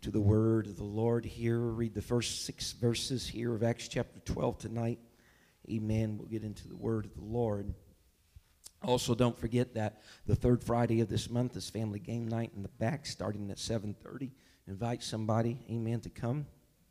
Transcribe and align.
To 0.00 0.10
the 0.10 0.20
word 0.20 0.66
of 0.66 0.76
the 0.76 0.84
Lord 0.84 1.24
here. 1.24 1.58
Read 1.58 1.94
the 1.94 2.00
first 2.00 2.44
six 2.46 2.72
verses 2.72 3.26
here 3.26 3.54
of 3.54 3.62
Acts 3.62 3.88
chapter 3.88 4.20
12 4.20 4.58
tonight. 4.58 4.98
Amen. 5.70 6.16
We'll 6.18 6.28
get 6.28 6.44
into 6.44 6.66
the 6.66 6.76
word 6.76 7.04
of 7.04 7.14
the 7.14 7.24
Lord. 7.24 7.74
Also, 8.82 9.14
don't 9.14 9.38
forget 9.38 9.74
that 9.74 10.00
the 10.26 10.34
third 10.34 10.64
Friday 10.64 11.00
of 11.00 11.08
this 11.08 11.28
month 11.28 11.56
is 11.56 11.68
family 11.68 11.98
game 11.98 12.26
night 12.26 12.52
in 12.56 12.62
the 12.62 12.68
back, 12.68 13.06
starting 13.06 13.50
at 13.50 13.58
7:30. 13.58 14.32
Invite 14.66 15.02
somebody, 15.02 15.58
amen, 15.70 16.00
to 16.00 16.10
come, 16.10 16.46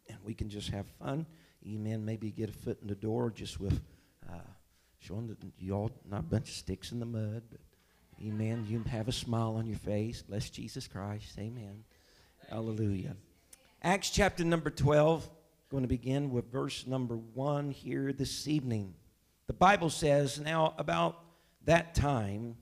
and 0.07 0.17
we 0.23 0.33
can 0.33 0.49
just 0.49 0.69
have 0.69 0.85
fun. 0.99 1.25
Amen. 1.67 2.05
Maybe 2.05 2.31
get 2.31 2.49
a 2.49 2.53
foot 2.53 2.81
in 2.81 2.87
the 2.87 2.95
door 2.95 3.31
just 3.31 3.59
with 3.59 3.81
uh, 4.29 4.51
showing 4.99 5.27
that 5.27 5.37
y'all 5.57 5.91
not 6.05 6.21
a 6.21 6.23
bunch 6.23 6.49
of 6.49 6.55
sticks 6.55 6.91
in 6.91 6.99
the 6.99 7.05
mud, 7.05 7.43
but 7.49 7.61
amen. 8.21 8.65
You 8.69 8.83
have 8.83 9.07
a 9.07 9.13
smile 9.13 9.55
on 9.55 9.65
your 9.65 9.79
face. 9.79 10.21
Bless 10.21 10.49
Jesus 10.49 10.87
Christ. 10.87 11.37
Amen. 11.39 11.83
Hallelujah. 12.51 13.15
Acts 13.81 14.09
chapter 14.09 14.43
number 14.43 14.69
12, 14.69 15.29
going 15.69 15.83
to 15.83 15.87
begin 15.87 16.31
with 16.31 16.51
verse 16.51 16.85
number 16.85 17.15
1 17.15 17.71
here 17.71 18.11
this 18.11 18.45
evening. 18.45 18.93
The 19.47 19.53
Bible 19.53 19.89
says, 19.89 20.37
Now 20.37 20.73
about 20.77 21.23
that 21.63 21.95
time, 21.95 22.57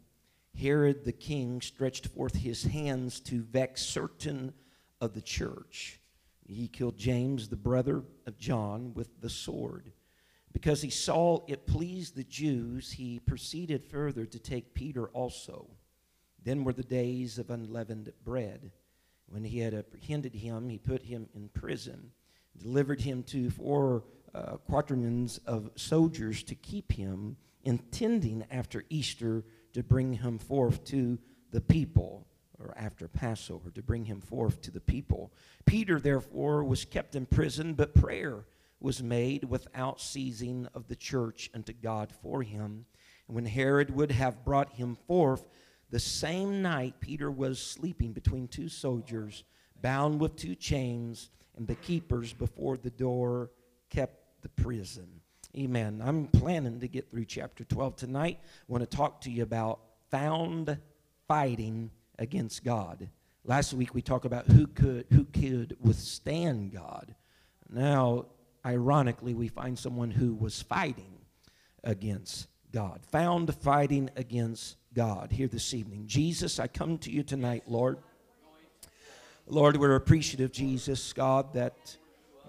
Herod 0.56 1.06
the 1.06 1.12
king 1.12 1.60
stretched 1.62 2.06
forth 2.06 2.36
his 2.36 2.66
hands 2.66 3.20
to 3.22 3.42
vex 3.42 3.82
certain 3.82 4.54
of 5.02 5.16
the 5.16 5.24
church. 5.24 6.00
He 6.46 6.68
killed 6.68 7.00
James, 7.00 7.50
the 7.50 7.56
brother 7.56 8.04
of 8.28 8.38
John, 8.38 8.94
with 8.94 9.20
the 9.22 9.30
sword. 9.30 9.92
Because 10.54 10.84
he 10.84 10.92
saw 10.92 11.44
it 11.48 11.66
pleased 11.66 12.16
the 12.16 12.24
Jews, 12.24 12.92
he 12.92 13.18
proceeded 13.18 13.84
further 13.84 14.28
to 14.28 14.38
take 14.38 14.76
Peter 14.76 15.08
also. 15.08 15.66
Then 16.44 16.64
were 16.64 16.74
the 16.74 16.84
days 16.84 17.40
of 17.40 17.50
unleavened 17.50 18.14
bread. 18.24 18.72
When 19.30 19.44
he 19.44 19.60
had 19.60 19.74
apprehended 19.74 20.34
him, 20.34 20.70
he 20.70 20.78
put 20.78 21.04
him 21.04 21.30
in 21.36 21.50
prison, 21.50 22.12
delivered 22.58 23.02
him 23.02 23.24
to 23.24 23.50
four 23.52 24.04
uh, 24.34 24.58
quaternions 24.58 25.40
of 25.46 25.70
soldiers 25.76 26.44
to 26.44 26.56
keep 26.56 26.92
him, 26.92 27.38
intending 27.64 28.46
after 28.52 28.86
Easter 28.90 29.44
to 29.74 29.84
bring 29.84 30.14
him 30.14 30.40
forth 30.40 30.84
to 30.86 31.20
the 31.52 31.62
people, 31.62 32.28
or 32.60 32.74
after 32.78 33.08
Passover, 33.08 33.70
to 33.72 33.84
bring 33.84 34.06
him 34.06 34.20
forth 34.20 34.62
to 34.62 34.72
the 34.72 34.82
people. 34.82 35.32
Peter, 35.66 36.00
therefore, 36.00 36.64
was 36.64 36.86
kept 36.86 37.16
in 37.16 37.26
prison, 37.26 37.74
but 37.74 37.94
prayer 37.94 38.46
was 38.80 39.04
made 39.04 39.44
without 39.44 40.00
ceasing 40.02 40.68
of 40.74 40.88
the 40.88 40.96
church 40.96 41.50
unto 41.54 41.74
God 41.74 42.12
for 42.22 42.42
him. 42.42 42.86
And 43.28 43.36
when 43.36 43.46
Herod 43.46 43.94
would 43.94 44.12
have 44.12 44.46
brought 44.46 44.74
him 44.74 44.96
forth, 45.08 45.48
the 45.92 46.00
same 46.00 46.62
night, 46.62 46.96
Peter 47.00 47.32
was 47.32 47.60
sleeping 47.60 48.14
between 48.14 48.48
two 48.48 48.70
soldiers, 48.70 49.44
bound 49.82 50.20
with 50.20 50.36
two 50.36 50.56
chains, 50.56 51.30
and 51.58 51.68
the 51.68 51.76
keepers 51.76 52.32
before 52.32 52.78
the 52.78 52.92
door 52.92 53.52
kept 53.90 54.42
the 54.42 54.50
prison. 54.50 55.08
Amen. 55.58 56.02
I'm 56.06 56.28
planning 56.28 56.80
to 56.80 56.88
get 56.88 57.10
through 57.10 57.26
chapter 57.26 57.64
12 57.64 57.96
tonight. 57.96 58.40
I 58.44 58.64
want 58.68 58.90
to 58.90 58.98
talk 58.98 59.22
to 59.22 59.32
you 59.32 59.42
about 59.42 59.80
found 60.12 60.78
fighting 61.28 61.90
against 62.20 62.64
God. 62.64 63.10
Last 63.44 63.74
week 63.74 63.96
we 63.96 64.04
talked 64.04 64.26
about 64.26 64.46
who 64.46 64.68
could 64.68 65.06
who 65.12 65.26
could 65.26 65.76
withstand 65.82 66.72
God. 66.72 67.16
Now, 67.68 68.26
ironically, 68.64 69.34
we 69.34 69.48
find 69.48 69.78
someone 69.78 70.12
who 70.12 70.36
was 70.36 70.62
fighting 70.62 71.14
against 71.84 72.48
God. 72.72 73.02
Found 73.12 73.54
fighting 73.56 74.10
against 74.16 74.78
God 75.00 75.32
here 75.32 75.48
this 75.48 75.74
evening. 75.74 76.04
Jesus, 76.08 76.60
I 76.60 76.68
come 76.68 76.98
to 76.98 77.10
you 77.10 77.24
tonight, 77.24 77.64
Lord. 77.68 78.00
Lord, 79.48 79.78
we're 79.78 79.96
appreciative, 79.96 80.52
Jesus, 80.52 81.14
God, 81.14 81.54
that 81.54 81.96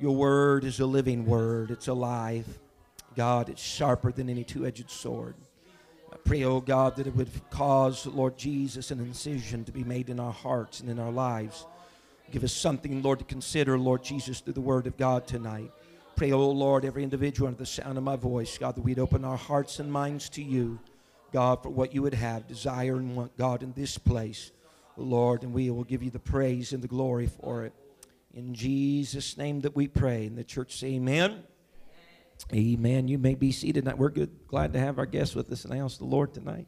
your 0.00 0.16
word 0.16 0.64
is 0.64 0.80
a 0.80 0.86
living 0.86 1.26
word. 1.26 1.70
It's 1.70 1.86
alive. 1.86 2.58
God, 3.14 3.50
it's 3.50 3.62
sharper 3.62 4.10
than 4.10 4.28
any 4.28 4.42
two 4.42 4.66
edged 4.66 4.90
sword. 4.90 5.36
I 6.12 6.16
pray, 6.16 6.42
oh 6.42 6.60
God, 6.60 6.96
that 6.96 7.06
it 7.06 7.14
would 7.14 7.30
cause, 7.50 8.04
Lord 8.04 8.36
Jesus, 8.36 8.90
an 8.90 8.98
incision 8.98 9.64
to 9.64 9.70
be 9.70 9.84
made 9.84 10.10
in 10.10 10.18
our 10.18 10.32
hearts 10.32 10.80
and 10.80 10.90
in 10.90 10.98
our 10.98 11.12
lives. 11.12 11.66
Give 12.32 12.42
us 12.42 12.52
something, 12.52 13.00
Lord, 13.00 13.20
to 13.20 13.24
consider, 13.24 13.78
Lord 13.78 14.02
Jesus, 14.02 14.40
through 14.40 14.54
the 14.54 14.60
word 14.60 14.88
of 14.88 14.96
God 14.96 15.24
tonight. 15.24 15.70
Pray, 16.16 16.32
oh 16.32 16.50
Lord, 16.50 16.84
every 16.84 17.04
individual 17.04 17.46
under 17.46 17.58
the 17.58 17.64
sound 17.64 17.96
of 17.96 18.02
my 18.02 18.16
voice, 18.16 18.58
God, 18.58 18.74
that 18.74 18.82
we'd 18.82 18.98
open 18.98 19.24
our 19.24 19.36
hearts 19.36 19.78
and 19.78 19.92
minds 19.92 20.28
to 20.30 20.42
you. 20.42 20.80
God, 21.32 21.62
for 21.62 21.70
what 21.70 21.94
you 21.94 22.02
would 22.02 22.14
have, 22.14 22.46
desire 22.46 22.96
and 22.96 23.16
want, 23.16 23.36
God, 23.36 23.62
in 23.62 23.72
this 23.72 23.98
place, 23.98 24.50
Lord, 24.96 25.42
and 25.42 25.52
we 25.52 25.70
will 25.70 25.84
give 25.84 26.02
you 26.02 26.10
the 26.10 26.18
praise 26.18 26.72
and 26.72 26.82
the 26.82 26.88
glory 26.88 27.26
for 27.26 27.64
it. 27.64 27.72
In 28.34 28.54
Jesus' 28.54 29.36
name 29.36 29.60
that 29.60 29.74
we 29.74 29.88
pray. 29.88 30.26
And 30.26 30.36
the 30.36 30.44
church 30.44 30.78
say, 30.78 30.94
Amen. 30.94 31.42
Amen. 32.52 33.08
You 33.08 33.18
may 33.18 33.34
be 33.34 33.52
seated. 33.52 33.86
We're 33.98 34.08
good, 34.08 34.30
glad 34.46 34.72
to 34.72 34.78
have 34.78 34.98
our 34.98 35.06
guests 35.06 35.34
with 35.34 35.50
us 35.52 35.64
and 35.64 35.74
announce 35.74 35.98
the 35.98 36.04
Lord 36.04 36.32
tonight. 36.32 36.66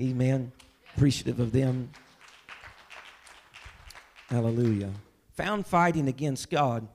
Amen. 0.00 0.52
Appreciative 0.94 1.40
of 1.40 1.52
them. 1.52 1.90
Hallelujah. 4.28 4.90
Found 5.36 5.66
fighting 5.66 6.08
against 6.08 6.50
God. 6.50 6.86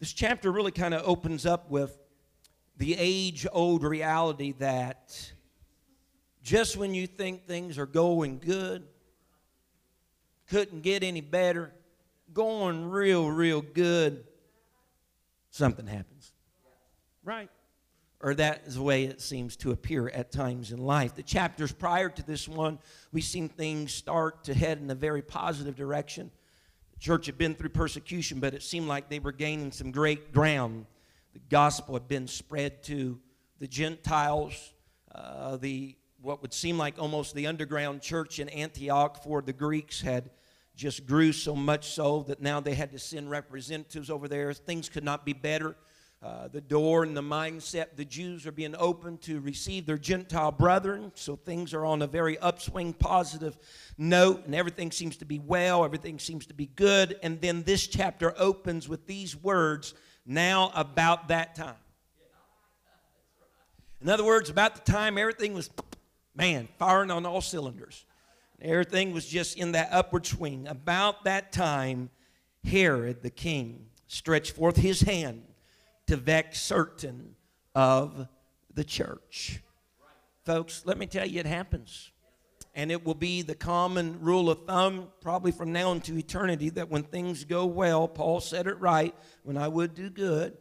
This 0.00 0.12
chapter 0.12 0.50
really 0.50 0.72
kind 0.72 0.94
of 0.94 1.02
opens 1.06 1.44
up 1.44 1.70
with 1.70 1.96
the 2.78 2.96
age 2.98 3.46
old 3.52 3.84
reality 3.84 4.52
that 4.58 5.32
just 6.42 6.76
when 6.76 6.94
you 6.94 7.06
think 7.06 7.46
things 7.46 7.78
are 7.78 7.86
going 7.86 8.38
good, 8.38 8.84
couldn't 10.48 10.82
get 10.82 11.02
any 11.02 11.20
better, 11.20 11.72
going 12.34 12.90
real, 12.90 13.30
real 13.30 13.62
good, 13.62 14.24
something 15.50 15.86
happens. 15.86 16.32
Right? 17.24 17.48
Or 18.20 18.34
that 18.34 18.62
is 18.66 18.74
the 18.74 18.82
way 18.82 19.04
it 19.04 19.20
seems 19.20 19.56
to 19.58 19.70
appear 19.70 20.08
at 20.08 20.30
times 20.30 20.72
in 20.72 20.78
life. 20.78 21.14
The 21.14 21.22
chapters 21.22 21.72
prior 21.72 22.08
to 22.08 22.26
this 22.26 22.48
one, 22.48 22.78
we've 23.12 23.24
seen 23.24 23.48
things 23.48 23.92
start 23.92 24.44
to 24.44 24.54
head 24.54 24.78
in 24.78 24.90
a 24.90 24.94
very 24.94 25.22
positive 25.22 25.76
direction. 25.76 26.30
The 26.94 27.00
church 27.00 27.26
had 27.26 27.38
been 27.38 27.54
through 27.54 27.70
persecution, 27.70 28.40
but 28.40 28.54
it 28.54 28.62
seemed 28.62 28.88
like 28.88 29.08
they 29.08 29.18
were 29.18 29.32
gaining 29.32 29.72
some 29.72 29.90
great 29.90 30.32
ground. 30.32 30.86
The 31.32 31.40
gospel 31.50 31.94
had 31.94 32.08
been 32.08 32.28
spread 32.28 32.82
to 32.84 33.18
the 33.58 33.66
Gentiles, 33.66 34.72
uh, 35.12 35.56
the 35.56 35.96
what 36.22 36.40
would 36.40 36.54
seem 36.54 36.78
like 36.78 36.98
almost 36.98 37.34
the 37.34 37.48
underground 37.48 38.00
church 38.00 38.38
in 38.38 38.48
Antioch 38.48 39.22
for 39.22 39.42
the 39.42 39.52
Greeks 39.52 40.00
had 40.00 40.30
just 40.76 41.04
grew 41.04 41.32
so 41.32 41.54
much 41.54 41.90
so 41.90 42.22
that 42.28 42.40
now 42.40 42.60
they 42.60 42.74
had 42.74 42.92
to 42.92 42.98
send 42.98 43.28
representatives 43.30 44.08
over 44.08 44.28
there. 44.28 44.52
Things 44.54 44.88
could 44.88 45.04
not 45.04 45.26
be 45.26 45.32
better. 45.32 45.76
Uh, 46.22 46.46
the 46.46 46.60
door 46.60 47.02
and 47.02 47.16
the 47.16 47.22
mindset, 47.22 47.96
the 47.96 48.04
Jews 48.04 48.46
are 48.46 48.52
being 48.52 48.76
open 48.78 49.18
to 49.18 49.40
receive 49.40 49.86
their 49.86 49.98
Gentile 49.98 50.52
brethren, 50.52 51.10
so 51.16 51.34
things 51.34 51.74
are 51.74 51.84
on 51.84 52.00
a 52.00 52.06
very 52.06 52.38
upswing, 52.38 52.92
positive 52.92 53.58
note, 53.98 54.46
and 54.46 54.54
everything 54.54 54.92
seems 54.92 55.16
to 55.16 55.24
be 55.24 55.40
well, 55.40 55.84
everything 55.84 56.20
seems 56.20 56.46
to 56.46 56.54
be 56.54 56.66
good. 56.66 57.18
And 57.24 57.40
then 57.40 57.64
this 57.64 57.88
chapter 57.88 58.32
opens 58.38 58.88
with 58.88 59.08
these 59.08 59.34
words 59.34 59.94
now 60.24 60.70
about 60.76 61.26
that 61.28 61.56
time. 61.56 61.74
In 64.00 64.08
other 64.08 64.24
words, 64.24 64.48
about 64.48 64.76
the 64.76 64.92
time 64.92 65.18
everything 65.18 65.54
was 65.54 65.70
man, 66.34 66.68
firing 66.78 67.10
on 67.10 67.26
all 67.26 67.40
cylinders. 67.40 68.04
Everything 68.60 69.12
was 69.12 69.26
just 69.26 69.58
in 69.58 69.72
that 69.72 69.88
upward 69.90 70.26
swing. 70.26 70.68
About 70.68 71.24
that 71.24 71.52
time, 71.52 72.10
Herod 72.64 73.22
the 73.22 73.30
king 73.30 73.86
stretched 74.06 74.54
forth 74.54 74.76
his 74.76 75.00
hand 75.00 75.42
to 76.06 76.16
vex 76.16 76.60
certain 76.60 77.34
of 77.74 78.28
the 78.72 78.84
church. 78.84 79.60
Folks, 80.44 80.82
let 80.84 80.98
me 80.98 81.06
tell 81.06 81.26
you, 81.26 81.40
it 81.40 81.46
happens. 81.46 82.10
And 82.74 82.90
it 82.90 83.04
will 83.04 83.14
be 83.14 83.42
the 83.42 83.54
common 83.54 84.20
rule 84.20 84.48
of 84.48 84.66
thumb, 84.66 85.08
probably 85.20 85.52
from 85.52 85.72
now 85.72 85.92
into 85.92 86.16
eternity, 86.16 86.70
that 86.70 86.88
when 86.88 87.02
things 87.02 87.44
go 87.44 87.66
well, 87.66 88.08
Paul 88.08 88.40
said 88.40 88.66
it 88.66 88.80
right, 88.80 89.14
when 89.42 89.56
I 89.56 89.68
would 89.68 89.94
do 89.94 90.08
good, 90.08 90.56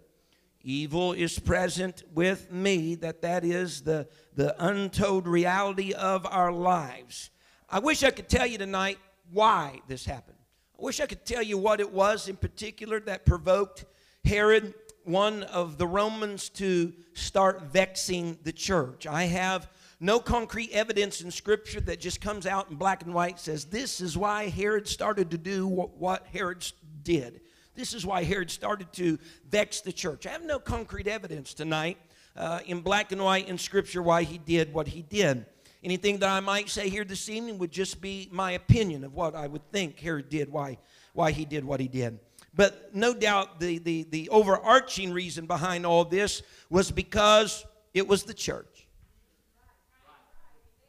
evil 0.61 1.13
is 1.13 1.39
present 1.39 2.03
with 2.13 2.51
me, 2.51 2.95
that 2.95 3.21
that 3.21 3.45
is 3.45 3.81
the, 3.81 4.07
the 4.35 4.55
untold 4.63 5.27
reality 5.27 5.93
of 5.93 6.25
our 6.25 6.51
lives. 6.51 7.29
I 7.69 7.79
wish 7.79 8.03
I 8.03 8.11
could 8.11 8.29
tell 8.29 8.45
you 8.45 8.57
tonight 8.57 8.97
why 9.31 9.81
this 9.87 10.05
happened. 10.05 10.37
I 10.79 10.83
wish 10.83 10.99
I 10.99 11.05
could 11.05 11.25
tell 11.25 11.43
you 11.43 11.57
what 11.57 11.79
it 11.79 11.91
was 11.91 12.27
in 12.27 12.35
particular 12.37 12.99
that 13.01 13.25
provoked 13.25 13.85
Herod, 14.25 14.73
one 15.03 15.43
of 15.43 15.77
the 15.77 15.87
Romans, 15.87 16.49
to 16.49 16.93
start 17.13 17.63
vexing 17.63 18.39
the 18.43 18.51
church. 18.51 19.07
I 19.07 19.23
have 19.23 19.69
no 19.99 20.19
concrete 20.19 20.71
evidence 20.71 21.21
in 21.21 21.29
Scripture 21.29 21.81
that 21.81 21.99
just 21.99 22.21
comes 22.21 22.47
out 22.47 22.69
in 22.71 22.75
black 22.75 23.03
and 23.03 23.13
white 23.13 23.39
says 23.39 23.65
this 23.65 24.01
is 24.01 24.17
why 24.17 24.49
Herod 24.49 24.87
started 24.87 25.29
to 25.31 25.37
do 25.37 25.67
what 25.67 26.25
Herod 26.27 26.65
did. 27.03 27.41
This 27.75 27.93
is 27.93 28.05
why 28.05 28.23
Herod 28.23 28.51
started 28.51 28.91
to 28.93 29.17
vex 29.49 29.81
the 29.81 29.93
church. 29.93 30.25
I 30.25 30.31
have 30.31 30.43
no 30.43 30.59
concrete 30.59 31.07
evidence 31.07 31.53
tonight 31.53 31.97
uh, 32.35 32.59
in 32.65 32.81
black 32.81 33.11
and 33.11 33.23
white 33.23 33.47
in 33.47 33.57
Scripture 33.57 34.01
why 34.01 34.23
he 34.23 34.37
did 34.37 34.73
what 34.73 34.87
he 34.87 35.01
did. 35.01 35.45
Anything 35.83 36.19
that 36.19 36.29
I 36.29 36.39
might 36.39 36.69
say 36.69 36.89
here 36.89 37.03
this 37.03 37.27
evening 37.27 37.57
would 37.57 37.71
just 37.71 38.01
be 38.01 38.29
my 38.31 38.51
opinion 38.51 39.03
of 39.03 39.13
what 39.13 39.35
I 39.35 39.47
would 39.47 39.69
think 39.71 39.99
Herod 39.99 40.29
did, 40.29 40.51
why, 40.51 40.77
why 41.13 41.31
he 41.31 41.43
did 41.43 41.65
what 41.65 41.79
he 41.79 41.87
did. 41.87 42.19
But 42.53 42.93
no 42.93 43.13
doubt 43.13 43.59
the, 43.59 43.79
the, 43.79 44.03
the 44.03 44.29
overarching 44.29 45.11
reason 45.11 45.47
behind 45.47 45.85
all 45.85 46.05
this 46.05 46.43
was 46.69 46.91
because 46.91 47.65
it 47.93 48.07
was 48.07 48.23
the 48.23 48.33
church. 48.33 48.87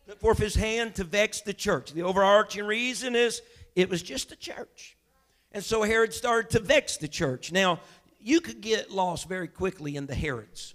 Put 0.06 0.20
forth 0.20 0.38
his 0.38 0.54
hand 0.54 0.96
to 0.96 1.04
vex 1.04 1.40
the 1.40 1.54
church. 1.54 1.92
The 1.92 2.02
overarching 2.02 2.66
reason 2.66 3.14
is 3.14 3.40
it 3.74 3.88
was 3.88 4.02
just 4.02 4.28
the 4.28 4.36
church. 4.36 4.96
And 5.52 5.64
so 5.64 5.82
Herod 5.82 6.12
started 6.12 6.50
to 6.50 6.60
vex 6.60 6.96
the 6.96 7.08
church. 7.08 7.52
Now, 7.52 7.80
you 8.20 8.40
could 8.40 8.60
get 8.60 8.90
lost 8.90 9.28
very 9.28 9.48
quickly 9.48 9.96
in 9.96 10.06
the 10.06 10.14
Herods 10.14 10.74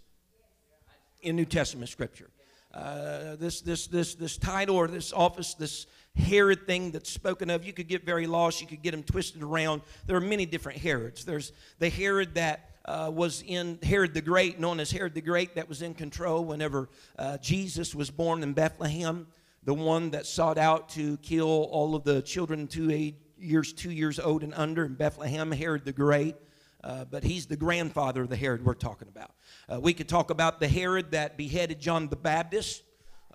in 1.21 1.35
New 1.35 1.45
Testament 1.45 1.89
scripture. 1.89 2.29
Uh, 2.73 3.35
this, 3.37 3.61
this, 3.61 3.87
this, 3.87 4.15
this 4.15 4.37
title 4.37 4.75
or 4.75 4.87
this 4.87 5.11
office, 5.13 5.53
this 5.55 5.87
Herod 6.15 6.67
thing 6.67 6.91
that's 6.91 7.09
spoken 7.09 7.49
of, 7.49 7.65
you 7.65 7.73
could 7.73 7.87
get 7.87 8.05
very 8.05 8.27
lost. 8.27 8.61
You 8.61 8.67
could 8.67 8.81
get 8.81 8.91
them 8.91 9.03
twisted 9.03 9.41
around. 9.41 9.81
There 10.05 10.15
are 10.15 10.21
many 10.21 10.45
different 10.45 10.79
Herods. 10.79 11.25
There's 11.25 11.53
the 11.79 11.89
Herod 11.89 12.35
that 12.35 12.71
uh, 12.85 13.11
was 13.13 13.43
in 13.45 13.79
Herod 13.83 14.13
the 14.13 14.21
Great, 14.21 14.59
known 14.59 14.79
as 14.79 14.91
Herod 14.91 15.13
the 15.13 15.21
Great, 15.21 15.55
that 15.55 15.67
was 15.67 15.81
in 15.81 15.93
control 15.93 16.45
whenever 16.45 16.89
uh, 17.17 17.37
Jesus 17.37 17.93
was 17.95 18.09
born 18.09 18.43
in 18.43 18.53
Bethlehem. 18.53 19.27
The 19.63 19.73
one 19.73 20.11
that 20.11 20.25
sought 20.25 20.57
out 20.57 20.89
to 20.89 21.17
kill 21.17 21.67
all 21.71 21.95
of 21.95 22.03
the 22.03 22.21
children 22.21 22.67
two 22.67 23.13
years, 23.37 23.73
two 23.73 23.91
years 23.91 24.19
old 24.19 24.43
and 24.43 24.53
under 24.53 24.85
in 24.85 24.95
Bethlehem, 24.95 25.51
Herod 25.51 25.83
the 25.83 25.93
Great. 25.93 26.35
Uh, 26.83 27.05
but 27.05 27.23
he's 27.23 27.47
the 27.47 27.57
grandfather 27.57 28.21
of 28.21 28.29
the 28.29 28.35
Herod 28.35 28.63
we're 28.63 28.73
talking 28.73 29.07
about. 29.07 29.31
Uh, 29.69 29.81
we 29.81 29.93
could 29.93 30.07
talk 30.07 30.29
about 30.29 30.61
the 30.61 30.67
Herod 30.67 31.11
that 31.11 31.35
beheaded 31.35 31.81
John 31.81 32.07
the 32.07 32.15
Baptist 32.15 32.83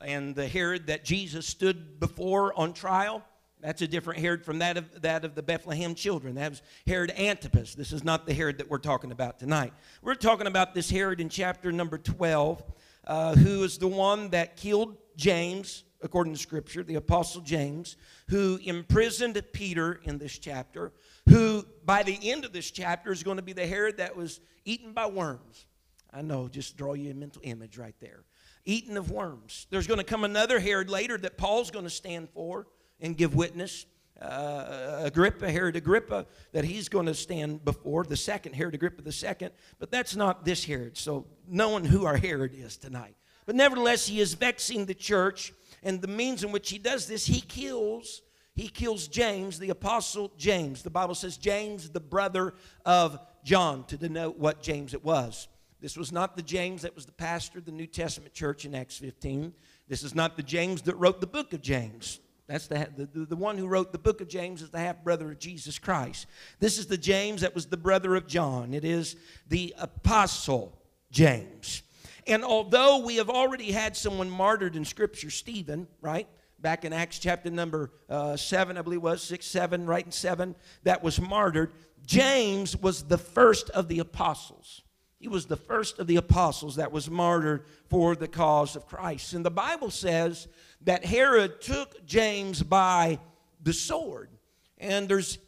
and 0.01 0.35
the 0.35 0.49
Herod 0.49 0.87
that 0.87 1.05
Jesus 1.05 1.47
stood 1.47 2.01
before 2.01 2.59
on 2.59 2.73
trial. 2.73 3.23
That's 3.61 3.83
a 3.83 3.87
different 3.87 4.19
Herod 4.19 4.43
from 4.43 4.59
that 4.61 4.79
of, 4.79 5.03
that 5.03 5.27
of 5.27 5.35
the 5.35 5.43
Bethlehem 5.43 5.95
children. 5.95 6.37
That 6.37 6.53
was 6.53 6.63
Herod 6.87 7.13
Antipas. 7.19 7.75
This 7.75 7.93
is 7.93 8.03
not 8.03 8.25
the 8.25 8.33
Herod 8.33 8.57
that 8.59 8.71
we're 8.71 8.79
talking 8.79 9.13
about 9.13 9.39
tonight. 9.39 9.75
We're 10.01 10.15
talking 10.15 10.47
about 10.47 10.75
this 10.75 10.89
Herod 10.89 11.21
in 11.21 11.29
chapter 11.29 11.71
number 11.71 11.99
12, 11.99 12.65
uh, 13.07 13.35
who 13.35 13.63
is 13.63 13.77
the 13.77 13.89
one 13.89 14.31
that 14.31 14.57
killed 14.57 14.97
James, 15.17 15.85
according 16.01 16.33
to 16.33 16.39
Scripture, 16.39 16.83
the 16.83 16.95
Apostle 16.95 17.43
James, 17.43 17.99
who 18.29 18.59
imprisoned 18.65 19.41
Peter 19.53 20.01
in 20.05 20.17
this 20.17 20.39
chapter, 20.39 20.93
who 21.29 21.67
by 21.85 22.03
the 22.03 22.19
end 22.23 22.47
of 22.47 22.55
this 22.55 22.71
chapter 22.71 23.13
is 23.13 23.23
going 23.23 23.37
to 23.37 23.43
be 23.43 23.53
the 23.53 23.67
Herod 23.67 23.99
that 23.99 24.17
was 24.17 24.41
eaten 24.65 24.95
by 24.95 25.07
worms. 25.07 25.67
I 26.13 26.23
know, 26.23 26.49
just 26.49 26.77
draw 26.77 26.95
you 26.95 27.11
a 27.11 27.15
mental 27.15 27.41
image 27.45 27.79
right 27.79 27.95
there. 28.01 28.25
Eaten 28.65 28.97
of 28.97 29.11
worms. 29.11 29.67
There's 29.71 29.87
going 29.87 29.99
to 29.99 30.05
come 30.05 30.25
another 30.25 30.61
Herod 30.61 30.91
later 30.91 31.17
that 31.19 31.37
Paul's 31.37 31.71
going 31.71 31.85
to 31.85 31.91
stand 31.91 32.29
for 32.31 32.67
and 33.01 33.17
give 33.17 33.35
witness. 33.35 33.87
Uh, 34.21 35.01
Agrippa, 35.05 35.51
Herod 35.51 35.75
Agrippa, 35.75 36.27
that 36.53 36.65
he's 36.65 36.89
going 36.89 37.07
to 37.07 37.15
stand 37.15 37.65
before, 37.65 38.05
the 38.05 38.17
second 38.17 38.55
Herod 38.55 38.75
Agrippa 38.75 39.03
the 39.03 39.11
second, 39.11 39.51
but 39.81 39.91
that's 39.91 40.15
not 40.15 40.45
this 40.45 40.65
Herod. 40.65 40.97
So, 40.97 41.27
knowing 41.49 41.85
who 41.85 42.05
our 42.05 42.17
Herod 42.17 42.53
is 42.55 42.77
tonight. 42.77 43.17
But 43.47 43.57
nevertheless, 43.57 44.07
he 44.07 44.21
is 44.21 44.35
vexing 44.35 44.87
the 44.87 44.95
church, 44.95 45.53
and 45.83 46.01
the 46.01 46.07
means 46.07 46.45
in 46.45 46.53
which 46.53 46.71
he 46.71 46.79
does 46.79 47.07
this, 47.07 47.27
he 47.27 47.41
kills 47.41 48.23
he 48.55 48.69
kills 48.69 49.09
James, 49.09 49.59
the 49.59 49.71
apostle 49.71 50.31
James. 50.37 50.83
The 50.83 50.91
Bible 50.91 51.15
says 51.15 51.39
James, 51.39 51.89
the 51.89 52.01
brother 52.01 52.55
of 52.85 53.19
John, 53.45 53.85
to 53.87 53.97
denote 53.97 54.37
what 54.39 54.63
James 54.63 54.93
it 54.93 55.03
was. 55.03 55.49
This 55.83 55.97
was 55.97 56.13
not 56.13 56.37
the 56.37 56.43
James 56.43 56.83
that 56.83 56.95
was 56.95 57.07
the 57.07 57.13
pastor 57.13 57.59
of 57.59 57.65
the 57.65 57.73
New 57.73 57.89
Testament 57.89 58.33
church 58.33 58.65
in 58.65 58.75
Acts 58.75 58.97
15. 58.99 59.53
This 59.89 60.05
is 60.05 60.15
not 60.15 60.37
the 60.37 60.43
James 60.43 60.83
that 60.83 60.95
wrote 60.95 61.21
the 61.21 61.27
book 61.27 61.53
of 61.53 61.61
James. 61.61 62.21
That's 62.47 62.69
the, 62.69 62.89
the, 62.97 63.27
the 63.27 63.37
one 63.37 63.59
who 63.59 63.67
wrote 63.67 63.91
the 63.91 63.99
book 63.99 64.21
of 64.21 64.29
James 64.29 64.63
is 64.63 64.71
the 64.71 64.79
half 64.79 65.03
brother 65.03 65.33
of 65.33 65.41
Jesus 65.41 65.81
Christ. 65.81 66.27
This 66.61 66.79
is 66.79 66.87
the 66.87 66.97
James 66.97 67.41
that 67.41 67.55
was 67.55 67.67
the 67.67 67.77
brother 67.77 68.15
of 68.15 68.29
John. 68.29 68.75
It 68.75 68.85
is 68.85 69.17
the 69.49 69.75
apostle 69.77 70.79
James. 71.11 71.83
And 72.29 72.45
although 72.45 72.99
we 72.99 73.17
have 73.17 73.29
already 73.29 73.73
had 73.73 73.97
someone 73.97 74.31
martyred 74.31 74.77
in 74.77 74.85
Scripture, 74.85 75.31
Stephen, 75.31 75.89
right? 76.01 76.29
back 76.63 76.85
in 76.85 76.93
Acts 76.93 77.19
chapter 77.19 77.51
number 77.51 77.91
uh, 78.09 78.37
7, 78.37 78.79
I 78.79 78.83
believe 78.83 79.03
was, 79.03 79.21
6, 79.23 79.45
7, 79.45 79.85
right 79.85 80.07
in 80.07 80.13
7, 80.13 80.55
that 80.85 81.03
was 81.03 81.21
martyred. 81.21 81.73
James 82.07 82.77
was 82.77 83.03
the 83.03 83.19
first 83.19 83.69
of 83.71 83.89
the 83.89 83.99
apostles. 83.99 84.83
He 85.23 85.29
was 85.29 85.47
the 85.47 85.57
first 85.57 86.01
of 86.01 86.09
the 86.09 86.17
apostles 86.17 86.75
that 86.75 86.91
was 86.91 87.09
martyred 87.09 87.65
for 87.89 88.17
the 88.17 88.27
cause 88.27 88.75
of 88.75 88.89
Christ. 88.89 89.35
And 89.35 89.45
the 89.45 89.53
Bible 89.53 89.89
says 89.89 90.49
that 90.81 91.05
Herod 91.05 91.61
took 91.61 92.05
James 92.05 92.61
by 92.61 93.21
the 93.63 93.73
sword. 93.73 94.31
And 94.79 95.09
there's 95.09 95.39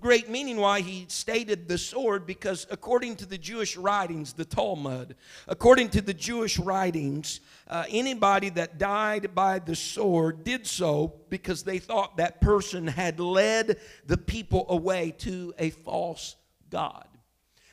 great 0.00 0.28
meaning 0.28 0.56
why 0.56 0.80
he 0.80 1.04
stated 1.06 1.68
the 1.68 1.78
sword 1.78 2.26
because 2.26 2.66
according 2.68 3.14
to 3.14 3.26
the 3.26 3.38
Jewish 3.38 3.76
writings, 3.76 4.32
the 4.32 4.44
Talmud, 4.44 5.14
according 5.46 5.90
to 5.90 6.00
the 6.00 6.14
Jewish 6.14 6.58
writings, 6.58 7.38
uh, 7.68 7.84
anybody 7.90 8.48
that 8.48 8.76
died 8.76 9.36
by 9.36 9.60
the 9.60 9.76
sword 9.76 10.42
did 10.42 10.66
so 10.66 11.14
because 11.28 11.62
they 11.62 11.78
thought 11.78 12.16
that 12.16 12.40
person 12.40 12.88
had 12.88 13.20
led 13.20 13.78
the 14.04 14.18
people 14.18 14.66
away 14.68 15.12
to 15.18 15.54
a 15.60 15.70
false 15.70 16.34
God. 16.70 17.06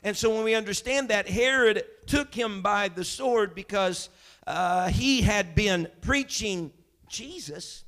And 0.02 0.16
so 0.16 0.34
when 0.34 0.44
we 0.44 0.54
understand 0.54 1.08
that, 1.08 1.28
Herod 1.28 1.84
took 2.06 2.34
him 2.34 2.62
by 2.62 2.88
the 2.88 3.04
sword 3.04 3.54
because 3.54 4.08
uh, 4.46 4.88
he 4.88 5.20
had 5.20 5.54
been 5.54 5.88
preaching 6.00 6.72
Jesus, 7.08 7.84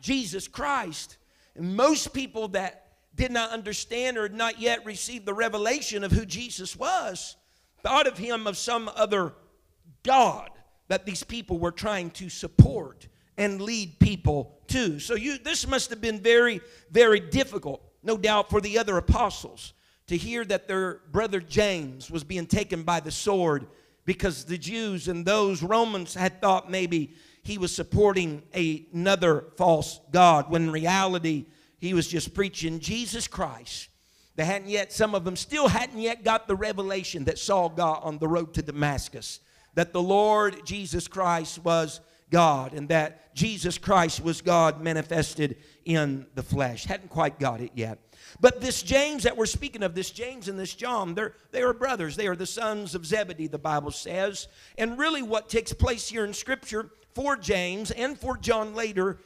Jesus 0.00 0.48
Christ. 0.48 1.18
And 1.54 1.76
most 1.76 2.12
people 2.12 2.48
that 2.48 2.88
did 3.14 3.30
not 3.30 3.50
understand 3.50 4.16
or 4.16 4.22
had 4.22 4.34
not 4.34 4.60
yet 4.60 4.84
received 4.84 5.26
the 5.26 5.34
revelation 5.34 6.02
of 6.02 6.10
who 6.10 6.26
Jesus 6.26 6.74
was, 6.74 7.36
thought 7.82 8.06
of 8.06 8.18
him 8.18 8.46
of 8.46 8.56
some 8.56 8.90
other 8.96 9.34
God 10.02 10.50
that 10.88 11.06
these 11.06 11.22
people 11.22 11.58
were 11.58 11.72
trying 11.72 12.10
to 12.10 12.28
support 12.28 13.06
and 13.38 13.60
lead 13.60 13.98
people 13.98 14.58
to. 14.68 14.98
So 14.98 15.14
you 15.14 15.38
this 15.38 15.66
must 15.66 15.90
have 15.90 16.00
been 16.00 16.20
very 16.20 16.60
very 16.90 17.20
difficult, 17.20 17.82
no 18.02 18.16
doubt 18.16 18.50
for 18.50 18.60
the 18.60 18.78
other 18.78 18.96
apostles 18.98 19.72
to 20.06 20.16
hear 20.16 20.44
that 20.44 20.68
their 20.68 21.00
brother 21.10 21.40
James 21.40 22.10
was 22.10 22.24
being 22.24 22.46
taken 22.46 22.82
by 22.82 23.00
the 23.00 23.10
sword 23.10 23.66
because 24.04 24.44
the 24.44 24.58
Jews 24.58 25.08
and 25.08 25.24
those 25.24 25.62
Romans 25.62 26.14
had 26.14 26.40
thought 26.40 26.70
maybe 26.70 27.14
he 27.42 27.58
was 27.58 27.74
supporting 27.74 28.42
another 28.54 29.46
false 29.56 30.00
god 30.10 30.50
when 30.50 30.64
in 30.64 30.70
reality 30.70 31.46
he 31.78 31.94
was 31.94 32.08
just 32.08 32.34
preaching 32.34 32.80
Jesus 32.80 33.26
Christ. 33.26 33.88
They 34.34 34.44
hadn't 34.44 34.68
yet, 34.68 34.92
some 34.92 35.14
of 35.14 35.24
them 35.24 35.36
still 35.36 35.68
hadn't 35.68 35.98
yet 35.98 36.24
got 36.24 36.48
the 36.48 36.56
revelation 36.56 37.24
that 37.24 37.38
Saul 37.38 37.68
got 37.68 38.02
on 38.02 38.18
the 38.18 38.28
road 38.28 38.54
to 38.54 38.62
Damascus 38.62 39.40
that 39.74 39.92
the 39.92 40.02
Lord 40.02 40.64
Jesus 40.64 41.08
Christ 41.08 41.58
was 41.64 42.00
God 42.30 42.72
and 42.72 42.88
that 42.88 43.34
Jesus 43.34 43.78
Christ 43.78 44.22
was 44.22 44.40
God 44.40 44.80
manifested 44.80 45.56
in 45.84 46.26
the 46.34 46.42
flesh. 46.42 46.84
Hadn't 46.84 47.10
quite 47.10 47.38
got 47.38 47.60
it 47.60 47.72
yet. 47.74 47.98
But 48.40 48.60
this 48.60 48.82
James 48.82 49.24
that 49.24 49.36
we're 49.36 49.46
speaking 49.46 49.82
of, 49.82 49.94
this 49.94 50.10
James 50.10 50.48
and 50.48 50.58
this 50.58 50.74
John, 50.74 51.14
they're, 51.14 51.34
they 51.50 51.62
are 51.62 51.72
brothers. 51.72 52.16
They 52.16 52.26
are 52.26 52.36
the 52.36 52.46
sons 52.46 52.94
of 52.94 53.06
Zebedee, 53.06 53.46
the 53.46 53.58
Bible 53.58 53.90
says. 53.90 54.48
And 54.78 54.98
really, 54.98 55.22
what 55.22 55.48
takes 55.48 55.72
place 55.72 56.08
here 56.08 56.24
in 56.24 56.32
Scripture 56.32 56.90
for 57.14 57.36
James 57.36 57.90
and 57.90 58.18
for 58.18 58.36
John 58.36 58.74
later 58.74 59.18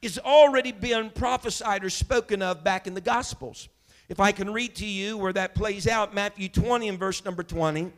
is 0.00 0.18
already 0.18 0.72
been 0.72 1.10
prophesied 1.10 1.84
or 1.84 1.90
spoken 1.90 2.42
of 2.42 2.62
back 2.62 2.86
in 2.86 2.94
the 2.94 3.00
Gospels. 3.00 3.68
If 4.08 4.20
I 4.20 4.32
can 4.32 4.52
read 4.52 4.74
to 4.76 4.86
you 4.86 5.18
where 5.18 5.32
that 5.32 5.54
plays 5.54 5.86
out, 5.86 6.14
Matthew 6.14 6.48
20 6.48 6.88
and 6.88 6.98
verse 6.98 7.24
number 7.24 7.42
20, 7.42 7.92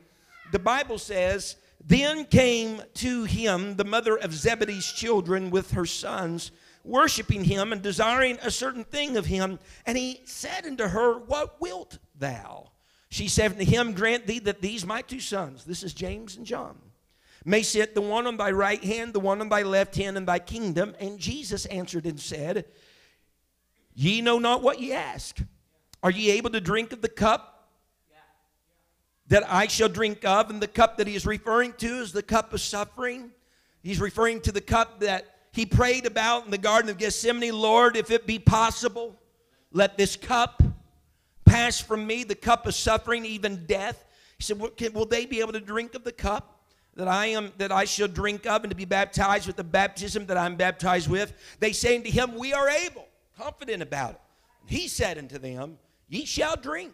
the 0.51 0.59
Bible 0.59 0.99
says, 0.99 1.57
Then 1.85 2.25
came 2.25 2.83
to 2.95 3.25
him 3.25 3.77
the 3.77 3.85
mother 3.85 4.17
of 4.17 4.35
Zebedee's 4.35 4.91
children 4.91 5.51
with 5.51 5.73
her 5.73 5.87
sons, 5.87 6.51
worshiping 6.85 7.45
him 7.45 7.73
and 7.73 7.83
desiring 7.83 8.39
a 8.43 8.51
certain 8.51 8.85
thing 8.85 9.17
of 9.17 9.27
him. 9.27 9.59
And 9.87 9.97
he 9.99 10.21
said 10.25 10.67
unto 10.67 10.89
her, 10.89 11.19
What 11.19 11.61
wilt 11.61 11.99
thou? 12.19 12.71
She 13.11 13.29
said 13.29 13.53
unto 13.53 13.65
him, 13.65 13.93
Grant 13.93 14.27
thee 14.27 14.39
that 14.41 14.63
these 14.63 14.87
my 14.87 15.03
two 15.03 15.21
sons, 15.21 15.65
this 15.65 15.83
is 15.83 15.93
James 15.93 16.37
and 16.37 16.47
John, 16.47 16.79
may 17.45 17.63
sit 17.63 17.95
the 17.95 18.01
one 18.01 18.27
on 18.27 18.37
thy 18.37 18.51
right 18.51 18.83
hand, 18.83 19.13
the 19.13 19.21
one 19.21 19.41
on 19.41 19.49
thy 19.49 19.63
left 19.63 19.97
hand 19.97 20.17
in 20.17 20.25
thy 20.25 20.39
kingdom. 20.39 20.95
And 21.01 21.19
Jesus 21.19 21.67
answered 21.67 22.07
and 22.07 22.21
said, 22.21 22.67
Ye 23.95 24.21
know 24.21 24.39
not 24.39 24.63
what 24.63 24.81
ye 24.81 24.93
ask. 24.93 25.39
Are 26.03 26.11
ye 26.11 26.31
able 26.31 26.51
to 26.51 26.61
drink 26.61 26.93
of 26.93 27.03
the 27.03 27.09
cup 27.09 27.69
that 29.29 29.45
I 29.49 29.67
shall 29.67 29.89
drink 29.89 30.25
of? 30.25 30.49
And 30.49 30.63
the 30.63 30.69
cup 30.69 30.97
that 30.97 31.07
he 31.07 31.15
is 31.15 31.27
referring 31.27 31.75
to 31.75 31.87
is 31.87 32.13
the 32.13 32.23
cup 32.23 32.55
of 32.55 32.61
suffering. 32.61 33.33
He's 33.83 34.01
referring 34.01 34.41
to 34.43 34.53
the 34.53 34.61
cup 34.61 35.01
that 35.01 35.40
he 35.53 35.67
prayed 35.67 36.07
about 36.07 36.45
in 36.45 36.51
the 36.51 36.59
Garden 36.59 36.91
of 36.91 36.99
Gethsemane 36.99 37.55
Lord, 37.55 37.97
if 37.97 38.11
it 38.11 38.27
be 38.27 38.39
possible, 38.39 39.17
let 39.73 39.97
this 39.97 40.17
cup 40.17 40.63
pass 41.45 41.81
from 41.81 42.07
me, 42.07 42.25
the 42.25 42.35
cup 42.35 42.67
of 42.67 42.75
suffering, 42.75 43.25
even 43.25 43.67
death. 43.67 44.05
He 44.39 44.45
said, 44.45 44.59
Will 44.59 45.07
they 45.07 45.27
be 45.27 45.41
able 45.41 45.53
to 45.53 45.61
drink 45.61 45.95
of 45.95 46.05
the 46.05 46.13
cup? 46.13 46.61
that 46.97 47.09
I 47.09 47.27
am 47.27 47.53
that 47.59 47.73
I 47.73 47.85
shall 47.85 48.09
drink 48.09 48.47
of 48.47 48.63
and 48.63 48.71
to 48.71 48.77
be 48.77 48.85
baptized 48.85 49.47
with 49.47 49.57
the 49.57 49.65
baptism 49.65 50.27
that 50.27 50.37
I'm 50.37 50.57
baptized 50.57 51.09
with. 51.09 51.33
They 51.59 51.73
say 51.73 51.97
unto 51.97 52.11
him, 52.11 52.35
We 52.37 52.53
are 52.53 52.69
able, 52.69 53.07
confident 53.39 53.83
about 53.83 54.11
it. 54.13 54.21
He 54.67 54.89
said 54.89 55.17
unto 55.17 55.39
them, 55.39 55.79
Ye 56.09 56.25
shall 56.25 56.57
drink 56.57 56.93